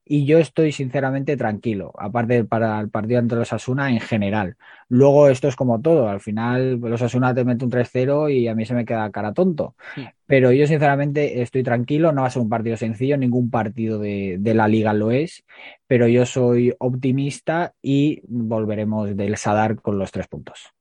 y 0.03 0.25
yo 0.25 0.38
estoy 0.38 0.73
sinceramente 0.73 1.38
tranquilo, 1.38 1.93
aparte 1.97 2.43
para 2.43 2.77
el 2.82 2.89
partido 2.89 3.19
ante 3.19 3.36
los 3.36 3.53
Asuna 3.53 3.89
en 3.89 4.01
general. 4.01 4.57
Luego 4.89 5.29
esto 5.29 5.47
es 5.47 5.55
como 5.55 5.79
todo, 5.79 6.09
al 6.09 6.19
final 6.19 6.82
los 6.82 7.01
Asuna 7.01 7.34
te 7.34 7.45
mete 7.45 7.63
un 7.63 7.71
3-0 7.71 8.29
y 8.34 8.49
a 8.49 8.53
mí 8.53 8.65
se 8.65 8.73
me 8.73 8.84
queda 8.84 9.09
cara 9.11 9.32
tonto. 9.32 9.75
Sí. 9.95 10.05
Pero 10.25 10.51
yo 10.51 10.67
sinceramente 10.67 11.41
estoy 11.41 11.63
tranquilo, 11.63 12.11
no 12.11 12.23
va 12.23 12.27
a 12.27 12.32
ser 12.32 12.41
un 12.41 12.49
partido 12.49 12.75
sencillo, 12.75 13.15
ningún 13.15 13.49
partido 13.49 13.97
de, 13.97 14.36
de, 14.41 14.53
la 14.53 14.67
liga 14.67 14.91
lo 14.91 15.09
es, 15.09 15.45
pero 15.88 16.05
yo 16.09 16.25
soy 16.25 16.73
optimista 16.79 17.75
y 17.82 18.23
volveremos 18.27 19.15
del 19.15 19.38
Sadar 19.38 19.82
con 19.82 19.97
los 19.97 20.11
tres 20.11 20.27
puntos. 20.27 20.73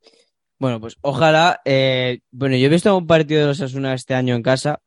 Bueno, 0.61 0.81
pues 0.81 0.97
ojalá. 1.01 1.61
Eh, 1.65 2.21
bueno, 2.31 2.55
yo 2.55 2.67
he 2.67 2.69
visto 2.69 2.97
un 2.97 3.07
partido 3.09 3.41
de 3.41 3.49
los 3.49 3.61
Asuna 3.61 3.95
este 3.95 4.15
año 4.15 4.37
en 4.37 4.43
casa 4.43 4.81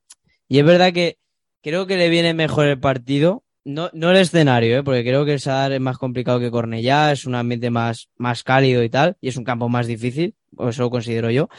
y 0.47 0.59
es 0.59 0.65
verdad 0.65 0.93
que 0.93 1.17
creo 1.61 1.87
que 1.87 1.97
le 1.97 2.09
viene 2.09 2.33
mejor 2.33 2.67
el 2.67 2.79
partido 2.79 3.43
no, 3.65 3.89
no 3.93 4.11
el 4.11 4.17
escenario, 4.17 4.77
¿eh? 4.77 4.83
porque 4.83 5.03
creo 5.03 5.25
que 5.25 5.33
el 5.33 5.39
Sadar 5.39 5.71
es 5.71 5.79
más 5.79 5.97
complicado 5.97 6.39
que 6.39 6.51
Cornellá, 6.51 7.11
es 7.11 7.25
un 7.25 7.35
ambiente 7.35 7.69
más, 7.69 8.09
más 8.17 8.43
cálido 8.43 8.83
y 8.83 8.89
tal, 8.89 9.17
y 9.21 9.29
es 9.29 9.37
un 9.37 9.45
campo 9.45 9.69
más 9.69 9.87
difícil, 9.87 10.35
eso 10.59 10.83
lo 10.83 10.89
considero 10.89 11.31
yo. 11.31 11.49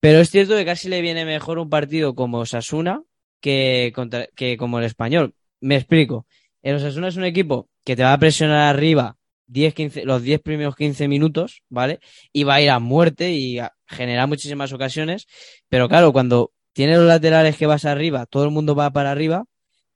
Pero 0.00 0.20
es 0.20 0.30
cierto 0.30 0.54
que 0.54 0.64
casi 0.64 0.88
le 0.88 1.00
viene 1.00 1.24
mejor 1.24 1.58
un 1.58 1.68
partido 1.68 2.14
como 2.14 2.46
Sasuna 2.46 3.02
que, 3.40 3.92
contra, 3.94 4.28
que 4.36 4.56
como 4.56 4.78
el 4.78 4.84
español. 4.84 5.34
Me 5.60 5.76
explico. 5.76 6.26
El 6.62 6.76
Osasuna 6.76 7.08
es 7.08 7.16
un 7.16 7.24
equipo 7.24 7.68
que 7.84 7.96
te 7.96 8.02
va 8.02 8.12
a 8.12 8.18
presionar 8.18 8.74
arriba 8.74 9.15
10, 9.46 9.74
15, 9.74 10.04
los 10.04 10.22
10 10.22 10.40
primeros 10.40 10.76
15 10.76 11.08
minutos, 11.08 11.62
¿vale? 11.68 12.00
Y 12.32 12.44
va 12.44 12.54
a 12.54 12.60
ir 12.60 12.70
a 12.70 12.78
muerte 12.78 13.32
y 13.32 13.58
a 13.58 13.72
generar 13.86 14.28
muchísimas 14.28 14.72
ocasiones. 14.72 15.26
Pero 15.68 15.88
claro, 15.88 16.12
cuando 16.12 16.52
tiene 16.72 16.96
los 16.96 17.06
laterales 17.06 17.56
que 17.56 17.66
vas 17.66 17.84
arriba, 17.84 18.26
todo 18.26 18.44
el 18.44 18.50
mundo 18.50 18.74
va 18.74 18.90
para 18.92 19.10
arriba, 19.10 19.44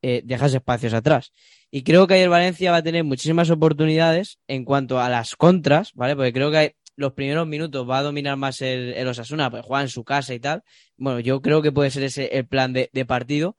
eh, 0.03 0.23
dejas 0.25 0.55
espacios 0.55 0.95
atrás. 0.95 1.33
Y 1.71 1.83
creo 1.83 2.07
que 2.07 2.15
ayer 2.15 2.29
Valencia 2.29 2.71
va 2.71 2.79
a 2.79 2.83
tener 2.83 3.05
muchísimas 3.05 3.51
oportunidades 3.51 4.39
en 4.49 4.65
cuanto 4.65 5.01
a 5.01 5.09
las 5.09 5.37
contras, 5.37 5.93
¿vale? 5.95 6.17
Porque 6.17 6.33
creo 6.33 6.51
que 6.51 6.77
los 6.97 7.13
primeros 7.13 7.47
minutos 7.47 7.89
va 7.89 7.99
a 7.99 8.03
dominar 8.03 8.37
más 8.37 8.61
el, 8.61 8.93
el 8.95 9.09
Osasuna, 9.09 9.51
pues 9.51 9.65
juega 9.65 9.83
en 9.83 9.89
su 9.89 10.05
casa 10.05 10.35
y 10.35 10.41
tal. 10.41 10.63
Bueno, 10.97 11.21
yo 11.21 11.41
creo 11.41 11.63
que 11.63 11.73
puede 11.73 11.91
ser 11.91 12.03
ese 12.03 12.27
el 12.37 12.47
plan 12.47 12.73
de 12.73 13.05
partido. 13.07 13.57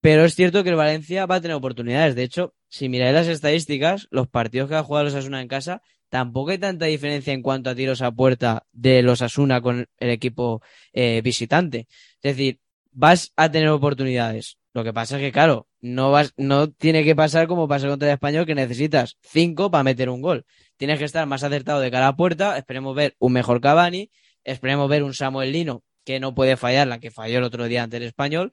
Pero 0.00 0.24
es 0.24 0.34
cierto 0.34 0.62
que 0.62 0.70
el 0.70 0.76
Valencia 0.76 1.26
va 1.26 1.36
a 1.36 1.40
tener 1.40 1.56
oportunidades. 1.56 2.14
De 2.14 2.22
hecho, 2.22 2.54
si 2.68 2.88
miráis 2.88 3.14
las 3.14 3.28
estadísticas, 3.28 4.08
los 4.10 4.28
partidos 4.28 4.68
que 4.68 4.76
ha 4.76 4.82
jugado 4.82 5.04
los 5.04 5.14
Asuna 5.14 5.42
en 5.42 5.48
casa, 5.48 5.82
tampoco 6.08 6.50
hay 6.50 6.58
tanta 6.58 6.86
diferencia 6.86 7.32
en 7.32 7.42
cuanto 7.42 7.70
a 7.70 7.74
tiros 7.74 8.00
a 8.00 8.10
puerta 8.10 8.66
de 8.72 9.02
los 9.02 9.22
Asuna 9.22 9.60
con 9.60 9.88
el 9.98 10.10
equipo 10.10 10.62
eh, 10.92 11.20
visitante. 11.22 11.86
Es 12.22 12.36
decir, 12.36 12.60
vas 12.92 13.32
a 13.36 13.50
tener 13.50 13.68
oportunidades. 13.68 14.58
Lo 14.72 14.84
que 14.84 14.92
pasa 14.92 15.16
es 15.16 15.22
que, 15.22 15.32
claro, 15.32 15.68
no 15.80 16.12
vas, 16.12 16.32
no 16.36 16.70
tiene 16.70 17.04
que 17.04 17.16
pasar 17.16 17.46
como 17.48 17.68
pasa 17.68 17.88
contra 17.88 18.08
el 18.08 18.14
español, 18.14 18.46
que 18.46 18.54
necesitas 18.54 19.18
cinco 19.20 19.70
para 19.70 19.84
meter 19.84 20.08
un 20.08 20.22
gol. 20.22 20.46
Tienes 20.76 20.98
que 20.98 21.04
estar 21.04 21.26
más 21.26 21.42
acertado 21.42 21.80
de 21.80 21.90
cara 21.90 22.08
a 22.08 22.16
puerta. 22.16 22.56
Esperemos 22.56 22.94
ver 22.94 23.16
un 23.18 23.32
mejor 23.32 23.60
Cavani. 23.60 24.10
Esperemos 24.44 24.88
ver 24.88 25.02
un 25.02 25.12
Samuel 25.12 25.52
Lino 25.52 25.82
que 26.04 26.20
no 26.20 26.34
puede 26.34 26.56
fallar, 26.56 26.86
la 26.86 27.00
que 27.00 27.10
falló 27.10 27.38
el 27.38 27.44
otro 27.44 27.66
día 27.66 27.82
ante 27.82 27.98
el 27.98 28.04
español. 28.04 28.52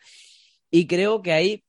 Y 0.70 0.88
creo 0.88 1.22
que 1.22 1.34
ahí 1.34 1.64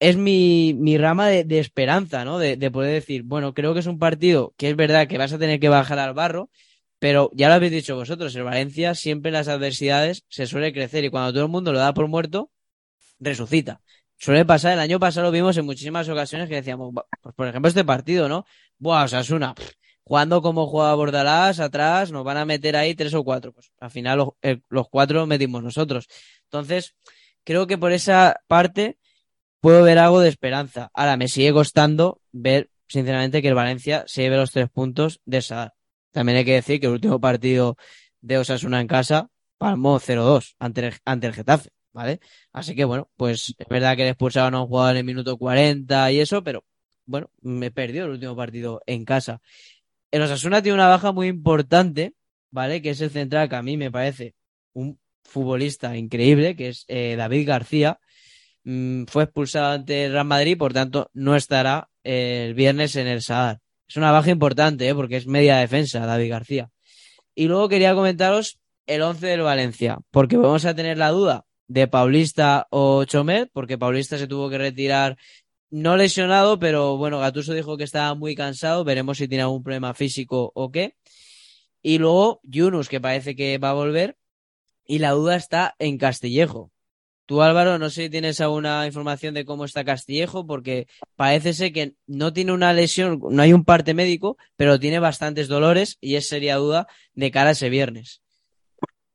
es 0.00 0.16
mi, 0.16 0.74
mi 0.74 0.98
rama 0.98 1.28
de, 1.28 1.58
esperanza, 1.58 2.24
¿no? 2.24 2.38
De, 2.38 2.56
de, 2.56 2.70
poder 2.70 2.92
decir, 2.92 3.22
bueno, 3.24 3.54
creo 3.54 3.74
que 3.74 3.80
es 3.80 3.86
un 3.86 3.98
partido 3.98 4.54
que 4.56 4.70
es 4.70 4.76
verdad 4.76 5.08
que 5.08 5.18
vas 5.18 5.32
a 5.32 5.38
tener 5.38 5.60
que 5.60 5.68
bajar 5.68 5.98
al 5.98 6.14
barro, 6.14 6.50
pero 6.98 7.30
ya 7.34 7.48
lo 7.48 7.54
habéis 7.54 7.72
dicho 7.72 7.96
vosotros, 7.96 8.34
el 8.36 8.44
Valencia 8.44 8.94
siempre 8.94 9.30
en 9.30 9.34
las 9.34 9.48
adversidades 9.48 10.24
se 10.28 10.46
suele 10.46 10.72
crecer 10.72 11.04
y 11.04 11.10
cuando 11.10 11.32
todo 11.32 11.44
el 11.44 11.50
mundo 11.50 11.72
lo 11.72 11.78
da 11.78 11.94
por 11.94 12.08
muerto, 12.08 12.50
resucita. 13.20 13.80
Suele 14.16 14.44
pasar, 14.44 14.72
el 14.72 14.80
año 14.80 14.98
pasado 14.98 15.26
lo 15.26 15.32
vimos 15.32 15.56
en 15.56 15.64
muchísimas 15.64 16.08
ocasiones 16.08 16.48
que 16.48 16.56
decíamos, 16.56 16.92
pues 17.22 17.34
por 17.34 17.46
ejemplo 17.46 17.68
este 17.68 17.84
partido, 17.84 18.28
¿no? 18.28 18.46
Buah, 18.78 19.04
Osasuna, 19.04 19.54
jugando 20.02 20.42
como 20.42 20.66
juega 20.66 20.94
Bordalás 20.94 21.60
atrás, 21.60 22.10
nos 22.10 22.24
van 22.24 22.38
a 22.38 22.44
meter 22.44 22.76
ahí 22.76 22.94
tres 22.94 23.14
o 23.14 23.22
cuatro. 23.22 23.52
Pues 23.52 23.70
al 23.78 23.90
final 23.90 24.32
el, 24.42 24.62
los 24.70 24.88
cuatro 24.88 25.26
metimos 25.26 25.62
nosotros. 25.62 26.08
Entonces, 26.44 26.96
creo 27.44 27.66
que 27.66 27.78
por 27.78 27.92
esa 27.92 28.40
parte 28.46 28.98
puedo 29.60 29.82
ver 29.82 29.98
algo 29.98 30.20
de 30.20 30.28
esperanza. 30.28 30.90
Ahora, 30.94 31.16
me 31.16 31.28
sigue 31.28 31.52
costando 31.52 32.20
ver, 32.32 32.70
sinceramente, 32.88 33.42
que 33.42 33.48
el 33.48 33.54
Valencia 33.54 34.04
se 34.06 34.22
lleve 34.22 34.36
los 34.36 34.52
tres 34.52 34.68
puntos 34.70 35.20
de 35.24 35.42
Sadar. 35.42 35.74
También 36.12 36.38
hay 36.38 36.44
que 36.44 36.54
decir 36.54 36.80
que 36.80 36.86
el 36.86 36.92
último 36.92 37.20
partido 37.20 37.76
de 38.20 38.38
Osasuna 38.38 38.80
en 38.80 38.86
casa 38.86 39.30
palmó 39.58 39.98
0-2 40.00 40.54
ante 40.58 40.86
el, 40.86 40.94
ante 41.04 41.26
el 41.26 41.34
Getafe, 41.34 41.70
¿vale? 41.92 42.20
Así 42.52 42.74
que, 42.74 42.84
bueno, 42.84 43.10
pues 43.16 43.54
es 43.58 43.68
verdad 43.68 43.96
que 43.96 44.04
le 44.04 44.10
expulsaron 44.10 44.54
a 44.54 44.62
un 44.62 44.68
jugador 44.68 44.92
en 44.92 44.98
el 44.98 45.04
minuto 45.04 45.36
40 45.36 46.12
y 46.12 46.20
eso, 46.20 46.42
pero, 46.42 46.64
bueno, 47.06 47.30
me 47.40 47.70
perdió 47.70 48.04
el 48.04 48.10
último 48.12 48.36
partido 48.36 48.82
en 48.86 49.04
casa. 49.04 49.40
El 50.10 50.22
Osasuna 50.22 50.62
tiene 50.62 50.74
una 50.74 50.88
baja 50.88 51.12
muy 51.12 51.28
importante, 51.28 52.14
¿vale? 52.50 52.80
Que 52.82 52.90
es 52.90 53.00
el 53.00 53.10
central, 53.10 53.48
que 53.48 53.56
a 53.56 53.62
mí 53.62 53.76
me 53.76 53.90
parece 53.90 54.34
un 54.72 54.98
futbolista 55.28 55.96
increíble, 55.96 56.56
que 56.56 56.68
es 56.68 56.84
eh, 56.88 57.14
David 57.16 57.46
García, 57.46 58.00
mmm, 58.64 59.04
fue 59.04 59.24
expulsado 59.24 59.72
ante 59.72 60.06
el 60.06 60.12
Real 60.12 60.26
Madrid, 60.26 60.58
por 60.58 60.72
tanto 60.72 61.10
no 61.14 61.36
estará 61.36 61.88
eh, 62.04 62.46
el 62.48 62.54
viernes 62.54 62.96
en 62.96 63.06
el 63.06 63.22
Sadar. 63.22 63.60
Es 63.88 63.96
una 63.96 64.10
baja 64.10 64.30
importante, 64.30 64.88
¿eh? 64.88 64.94
porque 64.94 65.16
es 65.16 65.26
media 65.26 65.58
defensa 65.58 66.04
David 66.04 66.30
García. 66.30 66.70
Y 67.34 67.46
luego 67.46 67.68
quería 67.68 67.94
comentaros 67.94 68.58
el 68.86 69.02
11 69.02 69.26
del 69.26 69.42
Valencia, 69.42 69.98
porque 70.10 70.36
vamos 70.36 70.64
a 70.64 70.74
tener 70.74 70.98
la 70.98 71.10
duda 71.10 71.44
de 71.68 71.86
Paulista 71.86 72.66
o 72.70 73.04
Chomet, 73.04 73.50
porque 73.52 73.78
Paulista 73.78 74.18
se 74.18 74.26
tuvo 74.26 74.50
que 74.50 74.58
retirar 74.58 75.16
no 75.70 75.96
lesionado, 75.96 76.58
pero 76.58 76.96
bueno, 76.96 77.18
Gatuso 77.18 77.52
dijo 77.52 77.76
que 77.76 77.84
estaba 77.84 78.14
muy 78.14 78.34
cansado, 78.34 78.84
veremos 78.84 79.18
si 79.18 79.28
tiene 79.28 79.42
algún 79.42 79.62
problema 79.62 79.94
físico 79.94 80.50
o 80.54 80.70
qué. 80.70 80.96
Y 81.82 81.98
luego 81.98 82.40
Yunus, 82.42 82.88
que 82.88 83.00
parece 83.00 83.36
que 83.36 83.58
va 83.58 83.70
a 83.70 83.74
volver, 83.74 84.16
y 84.88 84.98
la 84.98 85.12
duda 85.12 85.36
está 85.36 85.76
en 85.78 85.98
Castillejo. 85.98 86.72
Tú, 87.26 87.42
Álvaro, 87.42 87.78
no 87.78 87.90
sé 87.90 88.04
si 88.04 88.10
tienes 88.10 88.40
alguna 88.40 88.86
información 88.86 89.34
de 89.34 89.44
cómo 89.44 89.66
está 89.66 89.84
Castillejo, 89.84 90.46
porque 90.46 90.88
parece 91.14 91.52
ser 91.52 91.74
que 91.74 91.94
no 92.06 92.32
tiene 92.32 92.52
una 92.52 92.72
lesión, 92.72 93.20
no 93.30 93.42
hay 93.42 93.52
un 93.52 93.64
parte 93.64 93.92
médico, 93.92 94.38
pero 94.56 94.80
tiene 94.80 94.98
bastantes 94.98 95.46
dolores 95.46 95.98
y 96.00 96.16
es 96.16 96.26
seria 96.26 96.56
duda 96.56 96.88
de 97.12 97.30
cara 97.30 97.50
ese 97.50 97.68
viernes. 97.68 98.22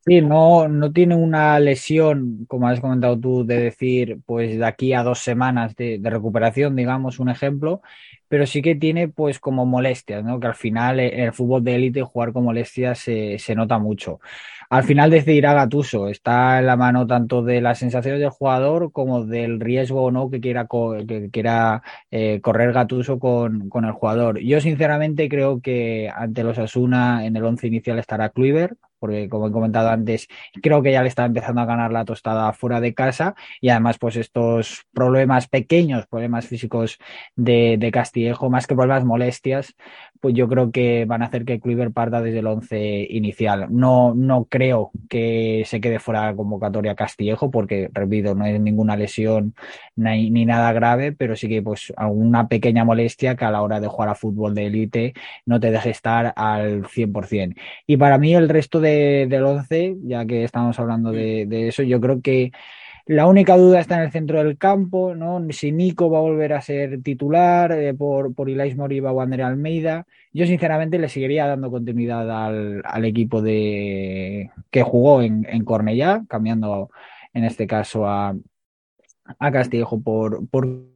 Sí, 0.06 0.20
no, 0.20 0.68
no 0.68 0.92
tiene 0.92 1.16
una 1.16 1.58
lesión, 1.62 2.46
como 2.50 2.68
has 2.68 2.82
comentado 2.82 3.18
tú, 3.18 3.46
de 3.46 3.58
decir, 3.58 4.20
pues 4.26 4.58
de 4.58 4.66
aquí 4.66 4.92
a 4.92 5.02
dos 5.02 5.20
semanas 5.20 5.78
de, 5.78 5.98
recuperación, 6.04 6.76
digamos, 6.76 7.20
un 7.20 7.30
ejemplo, 7.30 7.82
pero 8.28 8.46
sí 8.46 8.62
que 8.62 8.76
tiene 8.76 9.08
pues 9.08 9.40
como 9.40 9.66
molestias, 9.66 10.22
¿no? 10.26 10.42
Que 10.42 10.48
al 10.48 10.56
final 10.56 11.00
en 11.00 11.22
el 11.22 11.32
fútbol 11.32 11.64
de 11.64 11.76
élite 11.76 12.02
jugar 12.02 12.34
con 12.34 12.44
molestias 12.44 13.00
se, 13.00 13.40
se 13.40 13.56
nota 13.56 13.80
mucho. 13.80 14.20
Al 14.70 14.84
final 14.84 15.10
decidirá 15.10 15.54
Gatuso, 15.54 16.10
está 16.10 16.60
en 16.60 16.66
la 16.66 16.76
mano 16.76 17.08
tanto 17.08 17.42
de 17.44 17.62
las 17.62 17.80
sensaciones 17.80 18.20
del 18.20 18.30
jugador 18.30 18.92
como 18.92 19.24
del 19.24 19.60
riesgo 19.62 20.04
o 20.04 20.12
no 20.12 20.30
que 20.30 20.42
quiera, 20.42 20.68
que 21.08 21.30
quiera 21.32 21.82
eh, 22.12 22.42
correr 22.42 22.74
Gatuso 22.74 23.20
con, 23.20 23.70
con, 23.70 23.86
el 23.86 23.92
jugador. 23.92 24.40
Yo 24.40 24.60
sinceramente 24.60 25.30
creo 25.30 25.62
que 25.62 26.10
ante 26.14 26.44
los 26.44 26.58
Asuna 26.58 27.26
en 27.26 27.38
el 27.38 27.46
once 27.46 27.68
inicial 27.68 28.00
estará 28.00 28.30
Kluivert, 28.30 28.78
porque 29.04 29.28
como 29.28 29.50
he 29.50 29.52
comentado 29.52 29.90
antes, 29.90 30.30
creo 30.62 30.82
que 30.82 30.94
ya 30.94 31.02
le 31.02 31.10
está 31.10 31.26
empezando 31.26 31.60
a 31.60 31.66
ganar 31.66 31.92
la 31.92 32.06
tostada 32.06 32.54
fuera 32.54 32.80
de 32.80 32.94
casa 32.94 33.36
y 33.60 33.68
además 33.68 33.98
pues 33.98 34.16
estos 34.16 34.86
problemas 34.94 35.50
pequeños, 35.50 36.08
problemas 36.08 36.48
físicos 36.48 37.00
de, 37.36 37.76
de 37.78 37.92
Castillejo, 37.92 38.50
más 38.50 38.66
que 38.66 38.76
problemas 38.76 39.04
molestias, 39.04 39.76
pues 40.22 40.36
yo 40.36 40.48
creo 40.48 40.72
que 40.72 41.04
van 41.04 41.22
a 41.22 41.26
hacer 41.26 41.44
que 41.44 41.60
Kluivert 41.60 41.94
parta 41.94 42.22
desde 42.22 42.40
el 42.40 42.48
once 42.48 43.06
inicial. 43.10 43.68
No, 43.72 44.14
no 44.16 44.46
creo 44.46 44.92
que 45.10 45.64
se 45.66 45.82
quede 45.82 46.00
fuera 46.00 46.22
de 46.22 46.28
la 46.28 46.36
convocatoria 46.38 46.96
Castillejo 46.96 47.52
porque, 47.52 47.90
repito, 47.92 48.36
no 48.36 48.46
es 48.46 48.58
ninguna 48.58 48.96
lesión 48.96 49.54
ni, 49.98 50.32
ni 50.32 50.46
nada 50.46 50.72
grave, 50.72 51.12
pero 51.12 51.36
sí 51.36 51.50
que 51.50 51.62
pues 51.62 51.92
alguna 51.98 52.48
pequeña 52.48 52.86
molestia 52.86 53.36
que 53.36 53.44
a 53.44 53.52
la 53.52 53.62
hora 53.62 53.82
de 53.82 53.88
jugar 53.88 54.08
a 54.08 54.16
fútbol 54.16 54.56
de 54.56 54.68
élite 54.68 55.14
no 55.46 55.60
te 55.60 55.72
deje 55.72 55.90
estar 55.90 56.32
al 56.38 56.84
100%. 56.86 57.56
Y 57.86 57.98
para 57.98 58.18
mí 58.18 58.34
el 58.34 58.48
resto 58.48 58.80
de 58.80 58.93
del 59.30 59.44
11, 59.44 59.98
ya 60.04 60.26
que 60.26 60.44
estamos 60.44 60.80
hablando 60.80 61.12
de, 61.12 61.46
de, 61.48 61.68
eso, 61.70 61.84
yo 61.84 62.00
creo 62.02 62.22
que 62.22 62.52
la 63.06 63.28
única 63.28 63.58
duda 63.58 63.80
está 63.80 63.96
en 63.96 64.04
el 64.04 64.12
centro 64.12 64.42
del 64.44 64.58
campo, 64.58 65.14
¿no? 65.16 65.46
Si 65.52 65.72
Nico 65.72 66.10
va 66.10 66.20
a 66.20 66.22
volver 66.22 66.54
a 66.54 66.62
ser 66.62 67.02
titular 67.02 67.72
eh, 67.74 67.94
por, 67.94 68.34
por 68.34 68.50
Ilais 68.50 68.78
Moriba 68.78 69.12
o 69.12 69.22
André 69.22 69.44
Almeida. 69.44 70.08
Yo, 70.32 70.46
sinceramente, 70.46 70.98
le 71.00 71.10
seguiría 71.10 71.48
dando 71.48 71.70
continuidad 71.70 72.30
al, 72.32 72.82
al 72.86 73.06
equipo 73.06 73.42
de 73.42 74.52
que 74.72 74.84
jugó 74.84 75.22
en, 75.22 75.46
en 75.50 75.66
Cornellá, 75.66 76.24
cambiando 76.30 76.90
en 77.34 77.44
este 77.44 77.68
caso 77.68 78.08
a, 78.08 78.36
a 79.40 79.52
Castillejo 79.52 80.02
por, 80.02 80.48
por 80.50 80.94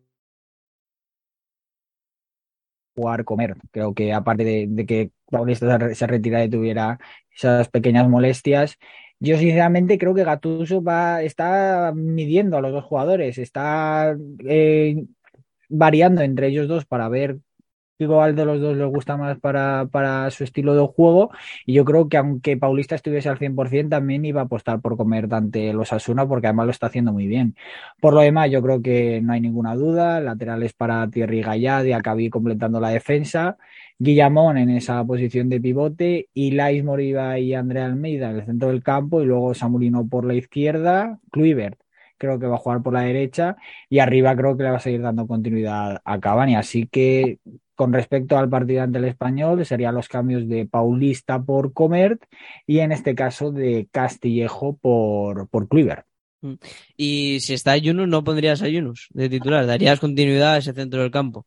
jugar 2.95 3.25
comer. 3.25 3.55
Creo 3.71 3.93
que 3.93 4.13
aparte 4.13 4.43
de, 4.43 4.67
de 4.69 4.85
que 4.85 5.11
Paulista 5.29 5.93
se 5.93 6.07
retira 6.07 6.43
y 6.43 6.49
tuviera 6.49 6.99
esas 7.31 7.69
pequeñas 7.69 8.09
molestias, 8.09 8.77
yo 9.19 9.37
sinceramente 9.37 9.97
creo 9.97 10.13
que 10.13 10.23
Gatuso 10.23 10.83
va, 10.83 11.23
está 11.23 11.91
midiendo 11.95 12.57
a 12.57 12.61
los 12.61 12.71
dos 12.71 12.83
jugadores, 12.83 13.37
está 13.37 14.15
eh, 14.47 15.03
variando 15.69 16.21
entre 16.21 16.47
ellos 16.47 16.67
dos 16.67 16.85
para 16.85 17.09
ver 17.09 17.39
igual 17.99 18.35
de 18.35 18.45
los 18.45 18.61
dos 18.61 18.77
les 18.77 18.87
gusta 18.87 19.17
más 19.17 19.39
para, 19.39 19.87
para 19.91 20.29
su 20.31 20.43
estilo 20.43 20.75
de 20.75 20.85
juego. 20.85 21.31
Y 21.65 21.73
yo 21.73 21.85
creo 21.85 22.09
que 22.09 22.17
aunque 22.17 22.57
Paulista 22.57 22.95
estuviese 22.95 23.29
al 23.29 23.39
100% 23.39 23.89
también 23.89 24.25
iba 24.25 24.41
a 24.41 24.43
apostar 24.45 24.81
por 24.81 24.97
comer 24.97 25.27
ante 25.33 25.73
los 25.73 25.93
Asuna 25.93 26.27
porque 26.27 26.47
además 26.47 26.67
lo 26.67 26.71
está 26.71 26.87
haciendo 26.87 27.13
muy 27.13 27.27
bien. 27.27 27.55
Por 27.99 28.13
lo 28.13 28.21
demás 28.21 28.51
yo 28.51 28.61
creo 28.61 28.81
que 28.81 29.21
no 29.21 29.33
hay 29.33 29.41
ninguna 29.41 29.75
duda, 29.75 30.19
laterales 30.21 30.73
para 30.73 31.09
Thierry 31.09 31.41
Gallad 31.41 31.85
y 31.85 31.93
acabé 31.93 32.29
completando 32.29 32.79
la 32.79 32.89
defensa, 32.89 33.57
Guillamón 33.99 34.57
en 34.57 34.69
esa 34.69 35.03
posición 35.05 35.49
de 35.49 35.59
pivote, 35.59 36.29
Ilais 36.33 36.83
Moriba 36.83 37.39
y 37.39 37.53
Andrea 37.53 37.85
Almeida 37.85 38.29
en 38.29 38.37
el 38.37 38.45
centro 38.45 38.69
del 38.69 38.83
campo 38.83 39.21
y 39.21 39.25
luego 39.25 39.53
Samulino 39.53 40.07
por 40.07 40.25
la 40.25 40.35
izquierda, 40.35 41.19
Kluivert 41.31 41.79
creo 42.17 42.39
que 42.39 42.47
va 42.47 42.55
a 42.55 42.59
jugar 42.59 42.81
por 42.81 42.93
la 42.93 43.01
derecha 43.01 43.55
y 43.89 43.99
arriba 43.99 44.35
creo 44.35 44.57
que 44.57 44.63
le 44.63 44.71
va 44.71 44.77
a 44.77 44.81
seguir 44.81 45.01
dando 45.01 45.27
continuidad 45.27 46.01
a 46.03 46.19
Cavani. 46.19 46.55
Así 46.55 46.87
que 46.87 47.39
con 47.75 47.93
respecto 47.93 48.37
al 48.37 48.49
partido 48.49 48.81
ante 48.81 48.97
el 48.97 49.05
español, 49.05 49.63
serían 49.65 49.93
los 49.93 50.07
cambios 50.07 50.49
de 50.49 50.65
Paulista 50.65 51.43
por 51.43 51.73
Comert 51.73 52.23
y 52.65 52.79
en 52.79 52.91
este 52.91 53.13
caso 53.13 53.51
de 53.51 53.87
Castillejo 53.91 54.77
por, 54.77 55.47
por 55.49 55.67
Kluivert. 55.67 56.05
Y 56.95 57.39
si 57.41 57.53
está 57.53 57.77
Yunus, 57.77 58.07
no 58.07 58.23
pondrías 58.23 58.61
a 58.61 58.67
Yunus 58.67 59.09
de 59.11 59.29
titular, 59.29 59.65
darías 59.65 59.99
continuidad 59.99 60.53
a 60.53 60.57
ese 60.57 60.73
centro 60.73 61.01
del 61.01 61.11
campo. 61.11 61.45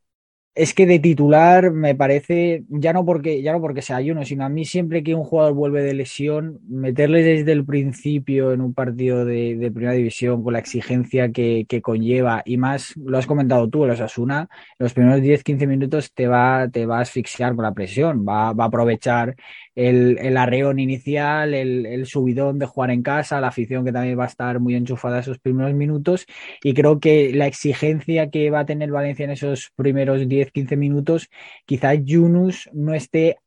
Es 0.54 0.74
que 0.74 0.84
de 0.86 0.98
titular 0.98 1.70
me 1.70 1.94
parece, 1.94 2.64
ya 2.68 2.92
no 2.92 3.04
porque, 3.04 3.40
ya 3.42 3.52
no 3.52 3.60
porque 3.60 3.82
sea 3.82 4.00
uno, 4.00 4.24
sino 4.24 4.44
a 4.44 4.48
mí 4.48 4.64
siempre 4.64 5.02
que 5.02 5.14
un 5.14 5.24
jugador 5.24 5.54
vuelve 5.54 5.82
de 5.82 5.94
lesión, 5.94 6.58
meterle 6.68 7.22
desde 7.22 7.52
el 7.52 7.64
principio 7.64 8.52
en 8.52 8.60
un 8.60 8.74
partido 8.74 9.24
de, 9.24 9.56
de 9.56 9.70
primera 9.70 9.94
división 9.94 10.42
con 10.42 10.52
la 10.52 10.58
exigencia 10.58 11.30
que, 11.30 11.66
que, 11.68 11.80
conlleva 11.80 12.42
y 12.44 12.56
más, 12.56 12.94
lo 12.96 13.16
has 13.16 13.26
comentado 13.26 13.68
tú, 13.68 13.84
el 13.84 13.90
Osasuna, 13.92 14.48
los 14.78 14.92
primeros 14.92 15.20
10-15 15.20 15.66
minutos 15.66 16.12
te 16.12 16.26
va, 16.26 16.68
te 16.68 16.84
va 16.84 16.98
a 16.98 17.02
asfixiar 17.02 17.54
con 17.54 17.64
la 17.64 17.72
presión, 17.72 18.26
va, 18.26 18.52
va 18.52 18.64
a 18.64 18.66
aprovechar 18.68 19.36
el, 19.74 20.18
el 20.18 20.36
arreón 20.36 20.78
inicial, 20.78 21.54
el, 21.54 21.86
el, 21.86 22.06
subidón 22.06 22.58
de 22.58 22.66
jugar 22.66 22.90
en 22.90 23.02
casa, 23.02 23.40
la 23.40 23.48
afición 23.48 23.84
que 23.84 23.92
también 23.92 24.18
va 24.18 24.24
a 24.24 24.28
estar 24.28 24.60
muy 24.60 24.74
enchufada 24.74 25.20
esos 25.20 25.38
primeros 25.38 25.74
minutos. 25.74 26.26
Y 26.62 26.74
creo 26.74 27.00
que 27.00 27.32
la 27.34 27.46
exigencia 27.46 28.30
que 28.30 28.50
va 28.50 28.60
a 28.60 28.66
tener 28.66 28.90
Valencia 28.90 29.24
en 29.24 29.30
esos 29.30 29.72
primeros 29.76 30.22
10-15 30.22 30.76
minutos, 30.76 31.28
quizás 31.66 31.98
Yunus 32.04 32.68
no 32.72 32.94
esté 32.94 33.38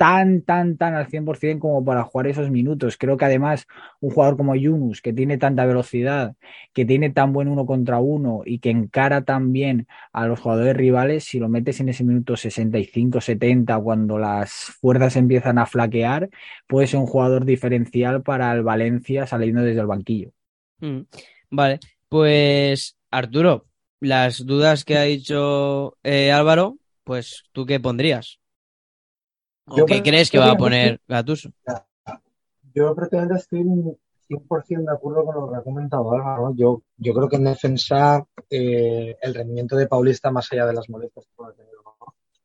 tan, 0.00 0.40
tan, 0.40 0.78
tan 0.78 0.94
al 0.94 1.08
100% 1.08 1.60
como 1.60 1.84
para 1.84 2.04
jugar 2.04 2.26
esos 2.28 2.50
minutos. 2.50 2.96
Creo 2.96 3.18
que 3.18 3.26
además 3.26 3.66
un 4.00 4.08
jugador 4.08 4.38
como 4.38 4.56
Yunus, 4.56 5.02
que 5.02 5.12
tiene 5.12 5.36
tanta 5.36 5.66
velocidad, 5.66 6.36
que 6.72 6.86
tiene 6.86 7.10
tan 7.10 7.34
buen 7.34 7.48
uno 7.48 7.66
contra 7.66 7.98
uno 7.98 8.40
y 8.46 8.60
que 8.60 8.70
encara 8.70 9.26
tan 9.26 9.52
bien 9.52 9.88
a 10.14 10.26
los 10.26 10.40
jugadores 10.40 10.74
rivales, 10.74 11.24
si 11.24 11.38
lo 11.38 11.50
metes 11.50 11.80
en 11.80 11.90
ese 11.90 12.02
minuto 12.02 12.34
65-70, 12.34 13.78
cuando 13.82 14.18
las 14.18 14.50
fuerzas 14.80 15.16
empiezan 15.16 15.58
a 15.58 15.66
flaquear, 15.66 16.30
puede 16.66 16.86
ser 16.86 16.98
un 16.98 17.06
jugador 17.06 17.44
diferencial 17.44 18.22
para 18.22 18.54
el 18.54 18.62
Valencia 18.62 19.26
saliendo 19.26 19.60
desde 19.60 19.82
el 19.82 19.86
banquillo. 19.86 20.30
Mm, 20.78 21.00
vale, 21.50 21.78
pues 22.08 22.96
Arturo, 23.10 23.66
las 24.00 24.46
dudas 24.46 24.86
que 24.86 24.96
ha 24.96 25.02
dicho 25.02 25.98
eh, 26.02 26.32
Álvaro, 26.32 26.78
pues 27.04 27.44
tú 27.52 27.66
qué 27.66 27.80
pondrías? 27.80 28.39
¿O 29.70 29.86
qué 29.86 30.02
crees 30.02 30.30
que 30.30 30.38
va 30.38 30.50
a 30.50 30.56
poner 30.56 31.00
Gatuso? 31.06 31.50
Yo 32.74 32.94
prácticamente 32.94 33.36
estoy 33.36 33.62
100% 34.28 34.84
de 34.84 34.92
acuerdo 34.92 35.24
con 35.24 35.34
lo 35.34 35.50
que 35.50 35.56
ha 35.56 35.62
comentado 35.62 36.12
Álvaro. 36.12 36.52
Yo, 36.54 36.82
yo 36.96 37.14
creo 37.14 37.28
que 37.28 37.36
en 37.36 37.44
defensa 37.44 38.24
eh, 38.48 39.16
el 39.20 39.34
rendimiento 39.34 39.76
de 39.76 39.88
Paulista, 39.88 40.30
más 40.30 40.52
allá 40.52 40.66
de 40.66 40.74
las 40.74 40.88
molestias 40.88 41.26
que 41.26 41.32
puede 41.34 41.54
tener, 41.54 41.70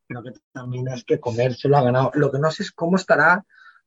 creo 0.07 0.23
que 0.23 0.33
también 0.51 0.87
es 0.87 1.03
que 1.03 1.19
comer 1.19 1.55
se 1.55 1.67
lo 1.67 1.77
ha 1.77 1.83
ganado. 1.83 2.11
Lo 2.13 2.31
que 2.31 2.39
no 2.39 2.51
sé 2.51 2.63
es 2.63 2.71
cómo 2.71 2.95
estará 2.95 3.45